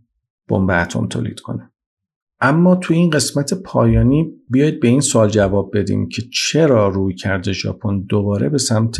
بمب 0.48 0.70
اتم 0.70 1.06
تولید 1.06 1.40
کنه. 1.40 1.70
اما 2.40 2.76
تو 2.76 2.94
این 2.94 3.10
قسمت 3.10 3.54
پایانی 3.54 4.32
بیاید 4.50 4.80
به 4.80 4.88
این 4.88 5.00
سوال 5.00 5.28
جواب 5.28 5.78
بدیم 5.78 6.08
که 6.08 6.22
چرا 6.32 6.88
روی 6.88 7.14
کرده 7.14 7.52
ژاپن 7.52 8.00
دوباره 8.00 8.48
به 8.48 8.58
سمت 8.58 8.96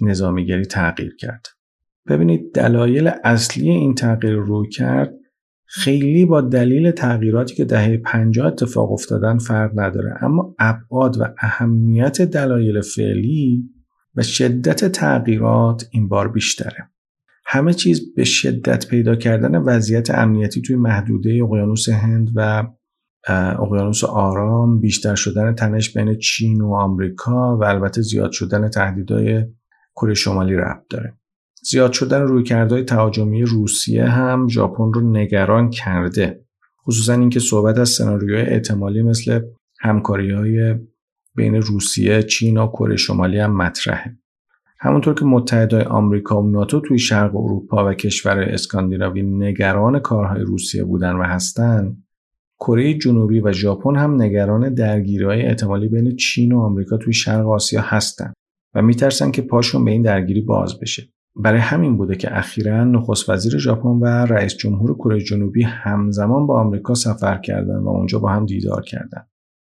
نظامیگری 0.00 0.64
تغییر 0.64 1.16
کرد 1.18 1.46
ببینید 2.08 2.54
دلایل 2.54 3.10
اصلی 3.24 3.70
این 3.70 3.94
تغییر 3.94 4.34
روی 4.34 4.68
کرد 4.68 5.14
خیلی 5.74 6.24
با 6.24 6.40
دلیل 6.40 6.90
تغییراتی 6.90 7.54
که 7.54 7.64
دهه 7.64 7.96
50 7.96 8.46
اتفاق 8.46 8.92
افتادن 8.92 9.38
فرق 9.38 9.70
نداره. 9.74 10.24
اما 10.24 10.54
ابعاد 10.58 11.20
و 11.20 11.24
اهمیت 11.38 12.22
دلایل 12.22 12.80
فعلی 12.80 13.62
و 14.14 14.22
شدت 14.22 14.84
تغییرات 14.84 15.88
این 15.90 16.08
بار 16.08 16.28
بیشتره. 16.28 16.90
همه 17.46 17.74
چیز 17.74 18.14
به 18.14 18.24
شدت 18.24 18.88
پیدا 18.88 19.16
کردن 19.16 19.56
وضعیت 19.56 20.10
امنیتی 20.10 20.62
توی 20.62 20.76
محدوده 20.76 21.40
اقیانوس 21.42 21.88
هند 21.88 22.30
و 22.34 22.64
اقیانوس 23.58 24.04
آرام 24.04 24.80
بیشتر 24.80 25.14
شدن 25.14 25.54
تنش 25.54 25.96
بین 25.96 26.14
چین 26.18 26.60
و 26.60 26.74
آمریکا 26.74 27.58
و 27.58 27.64
البته 27.64 28.02
زیاد 28.02 28.32
شدن 28.32 28.68
تهدیدهای 28.68 29.46
کره 29.96 30.14
شمالی 30.14 30.54
ربط 30.54 30.84
داره. 30.90 31.21
زیاد 31.64 31.92
شدن 31.92 32.22
رویکردهای 32.22 32.82
تهاجمی 32.82 33.42
روسیه 33.42 34.04
هم 34.04 34.48
ژاپن 34.48 34.92
رو 34.92 35.10
نگران 35.10 35.70
کرده 35.70 36.44
خصوصا 36.86 37.12
اینکه 37.12 37.40
صحبت 37.40 37.78
از 37.78 37.88
سناریوهای 37.88 38.46
احتمالی 38.46 39.02
مثل 39.02 39.40
همکاری 39.80 40.30
های 40.30 40.74
بین 41.34 41.54
روسیه، 41.54 42.22
چین 42.22 42.56
و 42.56 42.66
کره 42.66 42.96
شمالی 42.96 43.38
هم 43.38 43.56
مطرحه. 43.56 44.16
همونطور 44.80 45.14
که 45.14 45.24
متحدای 45.24 45.82
آمریکا 45.82 46.42
و 46.42 46.50
ناتو 46.50 46.80
توی 46.80 46.98
شرق 46.98 47.36
اروپا 47.36 47.90
و 47.90 47.94
کشور 47.94 48.40
اسکاندیناوی 48.40 49.22
نگران 49.22 49.98
کارهای 49.98 50.42
روسیه 50.42 50.84
بودن 50.84 51.12
و 51.12 51.22
هستن، 51.22 51.96
کره 52.60 52.94
جنوبی 52.94 53.40
و 53.40 53.52
ژاپن 53.52 53.96
هم 53.96 54.22
نگران 54.22 54.74
درگیری‌های 54.74 55.42
احتمالی 55.42 55.88
بین 55.88 56.16
چین 56.16 56.52
و 56.52 56.60
آمریکا 56.60 56.96
توی 56.96 57.12
شرق 57.12 57.48
آسیا 57.48 57.80
هستن 57.80 58.32
و 58.74 58.82
میترسن 58.82 59.30
که 59.30 59.42
پاشون 59.42 59.84
به 59.84 59.90
این 59.90 60.02
درگیری 60.02 60.40
باز 60.40 60.80
بشه. 60.80 61.08
برای 61.36 61.60
همین 61.60 61.96
بوده 61.96 62.16
که 62.16 62.38
اخیرا 62.38 62.84
نخست 62.84 63.30
وزیر 63.30 63.58
ژاپن 63.58 63.88
و 63.88 64.06
رئیس 64.06 64.56
جمهور 64.56 64.94
کره 64.94 65.20
جنوبی 65.20 65.62
همزمان 65.62 66.46
با 66.46 66.60
آمریکا 66.60 66.94
سفر 66.94 67.38
کردن 67.38 67.76
و 67.76 67.88
اونجا 67.88 68.18
با 68.18 68.28
هم 68.28 68.46
دیدار 68.46 68.82
کردن. 68.82 69.26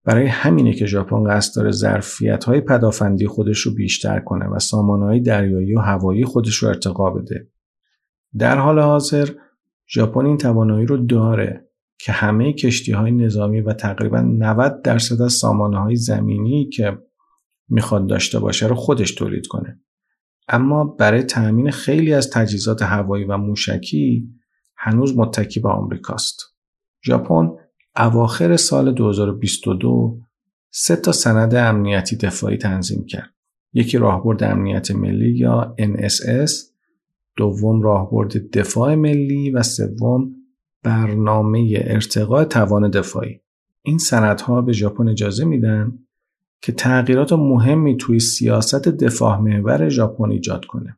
برای 0.06 0.28
همینه 0.28 0.74
که 0.74 0.86
ژاپن 0.86 1.24
قصد 1.24 1.56
داره 1.56 1.72
ظرفیت 1.72 2.44
های 2.44 2.62
پدافندی 2.62 3.28
خودش 3.28 3.60
رو 3.60 3.74
بیشتر 3.74 4.20
کنه 4.20 4.46
و 4.46 4.76
های 4.76 5.20
دریایی 5.20 5.76
و 5.76 5.80
هوایی 5.80 6.26
خودش 6.26 6.56
رو 6.56 6.68
ارتقا 6.68 7.10
بده. 7.10 7.48
در 8.38 8.58
حال 8.58 8.80
حاضر 8.80 9.30
ژاپن 9.94 10.26
این 10.26 10.38
توانایی 10.38 10.86
رو 10.86 10.98
داره 10.98 11.70
که 12.00 12.12
همه 12.12 12.54
کشتی 12.54 12.92
های 12.92 13.12
نظامی 13.12 13.62
و 13.62 13.74
تقریبا 13.74 14.22
90 14.22 14.82
درصد 14.82 15.22
از 15.22 15.34
سامانه 15.34 15.80
های 15.80 15.96
زمینی 15.96 16.70
که 16.70 16.98
می‌خواد 17.70 18.08
داشته 18.08 18.40
باشه 18.40 18.68
رو 18.68 18.76
خودش 18.76 19.12
تولید 19.12 19.48
کنه. 19.48 19.80
اما 20.50 20.84
برای 20.84 21.24
تأمین 21.24 21.72
خیلی 21.72 22.14
از 22.14 22.30
تجهیزات 22.30 22.82
هوایی 22.82 23.24
و 23.24 23.38
موشکی 23.38 24.30
هنوز 24.76 25.18
متکی 25.18 25.60
به 25.60 25.70
آمریکاست. 25.70 26.42
ژاپن 27.06 27.50
اواخر 27.96 28.56
سال 28.56 28.94
2022 28.94 30.20
سه 30.72 30.96
تا 30.96 31.12
سند 31.12 31.56
امنیتی 31.56 32.16
دفاعی 32.16 32.58
تنظیم 32.58 33.06
کرد. 33.06 33.30
یکی 33.74 33.98
راهبرد 33.98 34.44
امنیت 34.44 34.92
ملی 34.92 35.38
یا 35.38 35.76
NSS، 35.80 36.52
دوم 37.36 37.82
راهبرد 37.82 38.52
دفاع 38.58 38.96
ملی 38.96 39.52
و 39.52 39.64
سوم 39.64 40.36
برنامه 40.84 41.74
ارتقاء 41.76 42.44
توان 42.44 42.90
دفاعی. 42.90 43.42
این 43.82 43.98
سندها 43.98 44.62
به 44.62 44.72
ژاپن 44.72 45.08
اجازه 45.08 45.46
میدن 45.46 46.00
که 46.62 46.72
تغییرات 46.72 47.34
مهمی 47.34 47.98
توی 47.98 48.20
سیاست 48.20 48.88
دفاع 48.88 49.38
محور 49.38 49.90
ژاپن 49.90 50.32
ایجاد 50.32 50.66
کنه. 50.66 50.98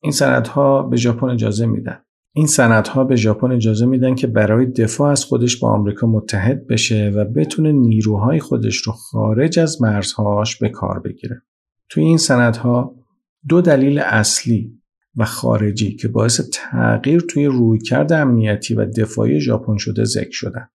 این 0.00 0.12
سندها 0.12 0.82
به 0.82 0.96
ژاپن 0.96 1.28
اجازه 1.28 1.66
میدن 1.66 1.98
این 2.38 2.46
سندها 2.46 3.04
به 3.04 3.16
ژاپن 3.16 3.52
اجازه 3.52 3.86
میدن 3.86 4.14
که 4.14 4.26
برای 4.26 4.66
دفاع 4.66 5.10
از 5.10 5.24
خودش 5.24 5.56
با 5.56 5.70
آمریکا 5.70 6.06
متحد 6.06 6.66
بشه 6.66 7.12
و 7.14 7.24
بتونه 7.24 7.72
نیروهای 7.72 8.40
خودش 8.40 8.76
رو 8.76 8.92
خارج 8.92 9.58
از 9.58 9.82
مرزهاش 9.82 10.56
به 10.56 10.68
کار 10.68 11.00
بگیره. 11.00 11.42
توی 11.88 12.04
این 12.04 12.18
سندها 12.18 12.94
دو 13.48 13.60
دلیل 13.60 13.98
اصلی 13.98 14.72
و 15.16 15.24
خارجی 15.24 15.96
که 15.96 16.08
باعث 16.08 16.40
تغییر 16.52 17.20
توی 17.20 17.46
رویکرد 17.46 18.12
امنیتی 18.12 18.74
و 18.74 18.86
دفاعی 18.86 19.40
ژاپن 19.40 19.76
شده 19.76 20.04
ذکر 20.04 20.32
شدن. 20.32 20.68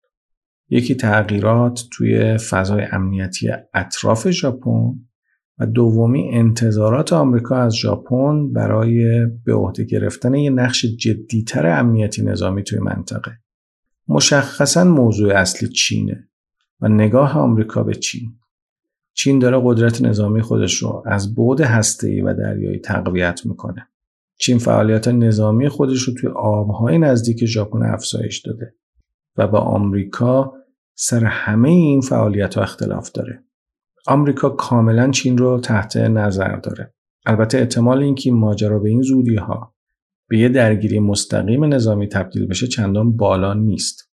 یکی 0.72 0.96
تغییرات 0.96 1.84
توی 1.92 2.38
فضای 2.38 2.84
امنیتی 2.92 3.50
اطراف 3.74 4.30
ژاپن 4.30 4.94
و 5.58 5.66
دومی 5.66 6.30
انتظارات 6.34 7.14
آمریکا 7.14 7.58
از 7.58 7.76
ژاپن 7.76 8.54
برای 8.54 9.26
به 9.26 9.54
عهده 9.54 9.84
گرفتن 9.84 10.34
یه 10.34 10.50
نقش 10.50 10.86
جدیتر 10.86 11.68
امنیتی 11.68 12.24
نظامی 12.24 12.64
توی 12.64 12.80
منطقه. 12.80 13.32
مشخصا 14.08 14.84
موضوع 14.84 15.34
اصلی 15.34 15.70
چینه 15.70 16.28
و 16.82 16.88
نگاه 16.88 17.38
آمریکا 17.38 17.84
به 17.84 17.96
چین. 17.96 18.34
چین 19.14 19.40
داره 19.40 19.62
قدرت 19.64 20.02
نظامی 20.02 20.42
خودش 20.42 20.74
رو 20.74 21.04
از 21.06 21.36
بعد 21.36 21.62
هسته‌ای 21.62 22.22
و 22.22 22.34
دریایی 22.34 22.80
تقویت 22.80 23.46
می‌کنه. 23.46 23.88
چین 24.38 24.58
فعالیت 24.58 25.08
نظامی 25.08 25.70
خودش 25.70 26.02
رو 26.02 26.14
توی 26.14 26.30
آبهای 26.30 26.98
نزدیک 26.98 27.46
ژاپن 27.46 27.84
افزایش 27.84 28.40
داده 28.40 28.74
و 29.38 29.48
با 29.48 29.60
آمریکا 29.60 30.54
سر 31.04 31.26
همه 31.26 31.70
این 31.70 32.02
فعالیت 32.02 32.56
ها 32.56 32.62
اختلاف 32.62 33.12
داره. 33.12 33.44
آمریکا 34.08 34.50
کاملا 34.50 35.12
چین 35.12 35.38
رو 35.38 35.60
تحت 35.60 35.98
نظر 35.98 36.56
داره. 36.56 36.94
البته 37.26 37.58
احتمال 37.58 38.04
اینکه 38.04 38.30
این 38.30 38.40
ماجرا 38.40 38.80
به 38.80 38.90
این 38.90 39.02
زودی 39.02 39.36
ها 39.36 39.76
به 40.30 40.38
یه 40.38 40.50
درگیری 40.50 41.00
مستقیم 41.00 41.74
نظامی 41.74 42.08
تبدیل 42.08 42.48
بشه 42.48 42.68
چندان 42.68 43.18
بالا 43.18 43.54
نیست. 43.54 44.12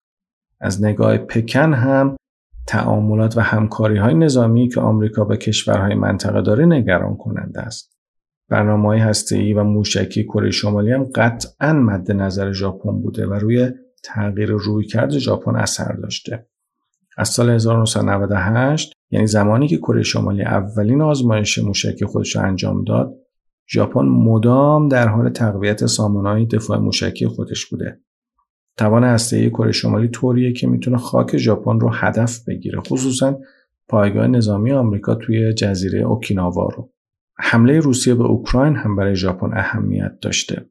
از 0.59 0.83
نگاه 0.83 1.17
پکن 1.17 1.73
هم 1.73 2.15
تعاملات 2.67 3.37
و 3.37 3.41
همکاری 3.41 3.97
های 3.97 4.13
نظامی 4.13 4.69
که 4.69 4.81
آمریکا 4.81 5.23
با 5.23 5.35
کشورهای 5.35 5.95
منطقه 5.95 6.41
داره 6.41 6.65
نگران 6.65 7.17
کننده 7.17 7.61
است. 7.61 7.97
برنامه 8.49 8.87
های 8.87 8.99
هسته‌ای 8.99 9.53
و 9.53 9.63
موشکی 9.63 10.23
کره 10.23 10.51
شمالی 10.51 10.91
هم 10.91 11.03
قطعا 11.03 11.73
مد 11.73 12.11
نظر 12.11 12.51
ژاپن 12.51 13.01
بوده 13.01 13.27
و 13.27 13.33
روی 13.33 13.71
تغییر 14.03 14.49
رویکرد 14.51 15.17
ژاپن 15.17 15.55
اثر 15.55 15.93
داشته. 15.93 16.47
از 17.17 17.29
سال 17.29 17.49
1998 17.49 18.93
یعنی 19.11 19.27
زمانی 19.27 19.67
که 19.67 19.77
کره 19.77 20.03
شمالی 20.03 20.41
اولین 20.41 21.01
آزمایش 21.01 21.59
موشکی 21.59 22.05
خودش 22.05 22.35
رو 22.35 22.41
انجام 22.41 22.83
داد 22.83 23.13
ژاپن 23.69 24.05
مدام 24.05 24.87
در 24.87 25.07
حال 25.07 25.29
تقویت 25.29 25.85
سامانهای 25.85 26.45
دفاع 26.45 26.77
موشکی 26.77 27.27
خودش 27.27 27.65
بوده. 27.65 27.99
توان 28.77 29.03
هسته‌ای 29.03 29.49
کره 29.49 29.71
شمالی 29.71 30.07
طوریه 30.07 30.53
که 30.53 30.67
می‌تونه 30.67 30.97
خاک 30.97 31.37
ژاپن 31.37 31.79
رو 31.79 31.89
هدف 31.93 32.39
بگیره 32.47 32.79
خصوصا 32.79 33.39
پایگاه 33.87 34.27
نظامی 34.27 34.71
آمریکا 34.71 35.15
توی 35.15 35.53
جزیره 35.53 35.99
اوکیناوا 35.99 36.69
رو. 36.75 36.91
حمله 37.37 37.79
روسیه 37.79 38.15
به 38.15 38.23
اوکراین 38.23 38.75
هم 38.75 38.95
برای 38.95 39.15
ژاپن 39.15 39.57
اهمیت 39.57 40.19
داشته. 40.21 40.65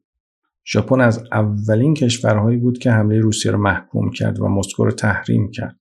ژاپن 0.67 1.01
از 1.01 1.23
اولین 1.31 1.93
کشورهایی 1.93 2.57
بود 2.57 2.77
که 2.77 2.91
حمله 2.91 3.19
روسیه 3.19 3.51
رو 3.51 3.57
محکوم 3.57 4.11
کرد 4.11 4.39
و 4.39 4.47
مسکو 4.47 4.85
رو 4.85 4.91
تحریم 4.91 5.51
کرد. 5.51 5.79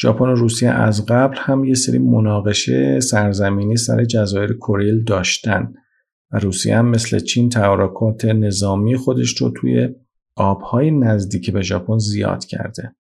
ژاپن 0.00 0.24
و 0.24 0.34
روسیه 0.34 0.70
از 0.70 1.06
قبل 1.06 1.36
هم 1.38 1.64
یه 1.64 1.74
سری 1.74 1.98
مناقشه 1.98 3.00
سرزمینی 3.00 3.76
سر 3.76 4.04
جزایر 4.04 4.52
کوریل 4.52 5.04
داشتن 5.04 5.72
و 6.32 6.38
روسیه 6.38 6.76
هم 6.76 6.88
مثل 6.88 7.18
چین 7.18 7.48
تحرکات 7.48 8.24
نظامی 8.24 8.96
خودش 8.96 9.36
رو 9.36 9.50
توی 9.50 9.88
آبهای 10.36 10.90
نزدیک 10.90 11.50
به 11.50 11.62
ژاپن 11.62 11.98
زیاد 11.98 12.44
کرده. 12.44 12.94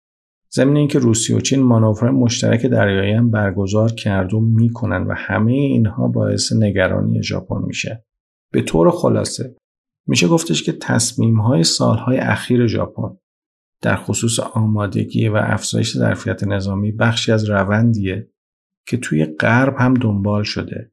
ضمن 0.53 0.75
اینکه 0.75 0.99
روسیه 0.99 1.35
و 1.35 1.39
چین 1.39 1.63
مانورهای 1.63 2.11
مشترک 2.11 2.65
دریایی 2.65 3.13
هم 3.13 3.31
برگزار 3.31 3.91
کرد 3.91 4.33
و 4.33 4.39
می‌کنن 4.39 5.03
و 5.03 5.13
همه 5.17 5.51
اینها 5.51 6.07
باعث 6.07 6.53
نگرانی 6.53 7.23
ژاپن 7.23 7.61
میشه. 7.67 8.05
به 8.51 8.61
طور 8.61 8.91
خلاصه 8.91 9.55
میشه 10.07 10.27
گفتش 10.27 10.63
که 10.63 10.71
تصمیم 10.71 11.39
های 11.39 11.63
سالهای 11.63 12.17
اخیر 12.17 12.67
ژاپن 12.67 13.17
در 13.81 13.95
خصوص 13.95 14.39
آمادگی 14.39 15.27
و 15.27 15.35
افزایش 15.35 15.97
ظرفیت 15.97 16.43
نظامی 16.43 16.91
بخشی 16.91 17.31
از 17.31 17.49
روندیه 17.49 18.29
که 18.85 18.97
توی 18.97 19.25
غرب 19.25 19.75
هم 19.77 19.93
دنبال 19.93 20.43
شده 20.43 20.91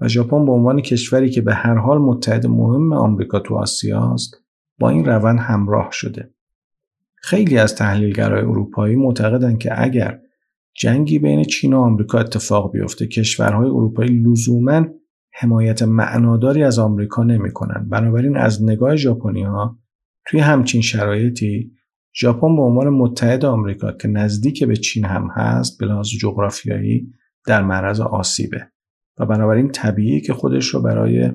و 0.00 0.08
ژاپن 0.08 0.46
به 0.46 0.52
عنوان 0.52 0.80
کشوری 0.80 1.30
که 1.30 1.40
به 1.40 1.54
هر 1.54 1.74
حال 1.74 1.98
متحد 1.98 2.46
مهم 2.46 2.92
آمریکا 2.92 3.40
تو 3.40 3.54
آسیا 3.54 4.12
است 4.14 4.36
با 4.78 4.90
این 4.90 5.04
روند 5.04 5.38
همراه 5.38 5.88
شده. 5.92 6.34
خیلی 7.14 7.58
از 7.58 7.74
تحلیلگرای 7.74 8.42
اروپایی 8.42 8.96
معتقدند 8.96 9.58
که 9.58 9.82
اگر 9.82 10.20
جنگی 10.74 11.18
بین 11.18 11.44
چین 11.44 11.72
و 11.72 11.78
آمریکا 11.78 12.18
اتفاق 12.18 12.72
بیفته 12.72 13.06
کشورهای 13.06 13.68
اروپایی 13.68 14.10
لزوما 14.10 14.86
حمایت 15.32 15.82
معناداری 15.82 16.62
از 16.62 16.78
آمریکا 16.78 17.24
نمی‌کنن 17.24 17.88
بنابراین 17.88 18.36
از 18.36 18.62
نگاه 18.62 18.96
ژاپنی 18.96 19.42
ها 19.42 19.78
توی 20.26 20.40
همچین 20.40 20.80
شرایطی 20.80 21.72
ژاپن 22.16 22.56
به 22.56 22.62
عنوان 22.62 22.88
متحد 22.88 23.44
آمریکا 23.44 23.92
که 23.92 24.08
نزدیک 24.08 24.64
به 24.64 24.76
چین 24.76 25.04
هم 25.04 25.28
هست 25.34 25.78
به 25.78 25.86
لحاظ 25.86 26.08
جغرافیایی 26.20 27.12
در 27.46 27.62
معرض 27.62 28.00
آسیبه 28.00 28.68
و 29.18 29.26
بنابراین 29.26 29.70
طبیعی 29.70 30.20
که 30.20 30.32
خودش 30.32 30.66
رو 30.66 30.82
برای 30.82 31.32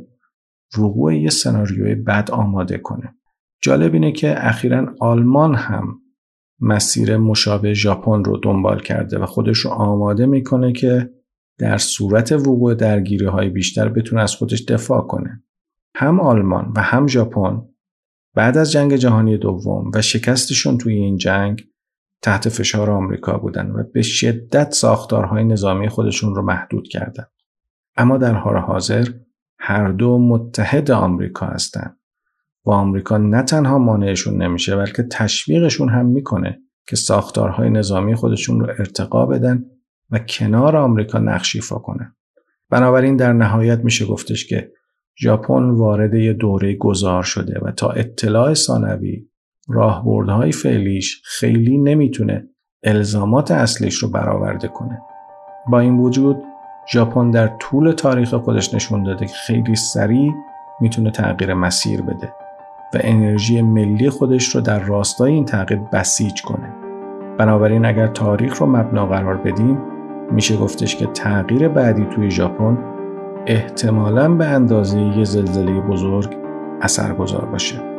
وقوع 0.78 1.16
یه 1.16 1.30
سناریوی 1.30 1.96
بد 1.96 2.32
آماده 2.32 2.78
کنه 2.78 3.16
جالب 3.62 3.94
اینه 3.94 4.12
که 4.12 4.48
اخیرا 4.48 4.96
آلمان 5.00 5.56
هم 5.56 6.00
مسیر 6.60 7.18
مشابه 7.18 7.74
ژاپن 7.74 8.24
رو 8.24 8.38
دنبال 8.38 8.80
کرده 8.80 9.20
و 9.20 9.26
خودش 9.26 9.58
رو 9.58 9.72
آماده 9.72 10.26
می‌کنه 10.26 10.74
که 10.74 11.10
در 11.60 11.78
صورت 11.78 12.32
وقوع 12.32 12.74
درگیری 12.74 13.26
های 13.26 13.50
بیشتر 13.50 13.90
بتونه 13.90 14.22
از 14.22 14.36
خودش 14.36 14.62
دفاع 14.62 15.02
کنه. 15.02 15.44
هم 15.96 16.20
آلمان 16.20 16.74
و 16.76 16.82
هم 16.82 17.08
ژاپن 17.08 17.69
بعد 18.40 18.58
از 18.58 18.72
جنگ 18.72 18.96
جهانی 18.96 19.38
دوم 19.38 19.92
و 19.94 20.02
شکستشون 20.02 20.78
توی 20.78 20.94
این 20.94 21.18
جنگ 21.18 21.64
تحت 22.22 22.50
فشار 22.50 22.92
آمریکا 22.92 23.38
بودن 23.38 23.72
و 23.72 23.84
به 23.94 24.02
شدت 24.02 24.72
ساختارهای 24.72 25.44
نظامی 25.44 25.90
خودشون 25.90 26.36
رو 26.36 26.42
محدود 26.42 26.88
کردن. 26.88 27.26
اما 27.98 28.18
در 28.18 28.34
حال 28.34 28.58
حاضر 28.58 29.08
هر 29.60 29.92
دو 29.92 30.18
متحد 30.20 30.92
آمریکا 30.92 31.46
هستند 31.46 32.00
و 32.66 32.72
آمریکا 32.72 33.18
نه 33.18 33.44
تنها 33.44 33.78
مانعشون 33.78 34.42
نمیشه 34.42 34.76
بلکه 34.76 35.04
تشویقشون 35.12 35.90
هم 35.90 36.06
می‌کنه 36.06 36.60
که 36.88 36.96
ساختارهای 36.96 37.70
نظامی 37.70 38.16
خودشون 38.16 38.60
رو 38.60 38.70
ارتقا 38.70 39.26
بدن 39.26 39.66
و 40.10 40.20
کنار 40.20 40.76
آمریکا 40.76 41.20
نقش 41.20 41.56
ایفا 41.56 41.80
کنه. 41.80 42.16
بنابراین 42.70 43.16
در 43.16 43.34
نهایت 43.34 43.80
میشه 43.80 44.06
گفتش 44.06 44.48
که 44.48 44.72
ژاپن 45.22 45.70
وارد 45.70 46.14
یه 46.14 46.34
دوره 46.34 46.76
گذار 46.76 47.24
شده 47.24 47.60
و 47.62 47.72
تا 47.72 47.90
اطلاع 47.90 48.54
ثانوی 48.54 49.28
راهبردهای 49.70 50.52
فعلیش 50.52 51.22
خیلی 51.26 51.78
نمی‌تونه 51.78 52.48
الزامات 52.84 53.52
اصلیش 53.52 53.96
رو 53.96 54.10
برآورده 54.10 54.68
کنه. 54.68 55.02
با 55.72 55.80
این 55.80 55.98
وجود 55.98 56.38
ژاپن 56.94 57.32
در 57.32 57.48
طول 57.60 57.92
تاریخ 57.92 58.34
خودش 58.34 58.74
نشون 58.74 59.04
داده 59.04 59.26
که 59.26 59.34
خیلی 59.34 59.76
سریع 59.76 60.32
می‌تونه 60.82 61.12
تغییر 61.12 61.54
مسیر 61.54 62.02
بده 62.02 62.34
و 62.94 62.98
انرژی 63.02 63.62
ملی 63.62 64.10
خودش 64.10 64.56
رو 64.56 64.62
در 64.62 64.80
راستای 64.80 65.32
این 65.32 65.46
تغییر 65.46 65.80
بسیج 65.94 66.42
کنه. 66.42 66.74
بنابراین 67.38 67.86
اگر 67.86 68.08
تاریخ 68.08 68.58
رو 68.58 68.68
مبنا 68.68 69.06
قرار 69.06 69.38
بدیم 69.38 69.78
میشه 70.32 70.58
گفتش 70.58 70.96
که 70.96 71.06
تغییر 71.06 71.68
بعدی 71.68 72.06
توی 72.06 72.32
ژاپن 72.32 72.99
احتمالا 73.50 74.36
به 74.36 74.46
اندازه 74.46 75.00
یه 75.00 75.24
زلزله 75.24 75.82
بزرگ 75.82 76.38
اثرگذار 76.82 77.46
باشه. 77.46 77.99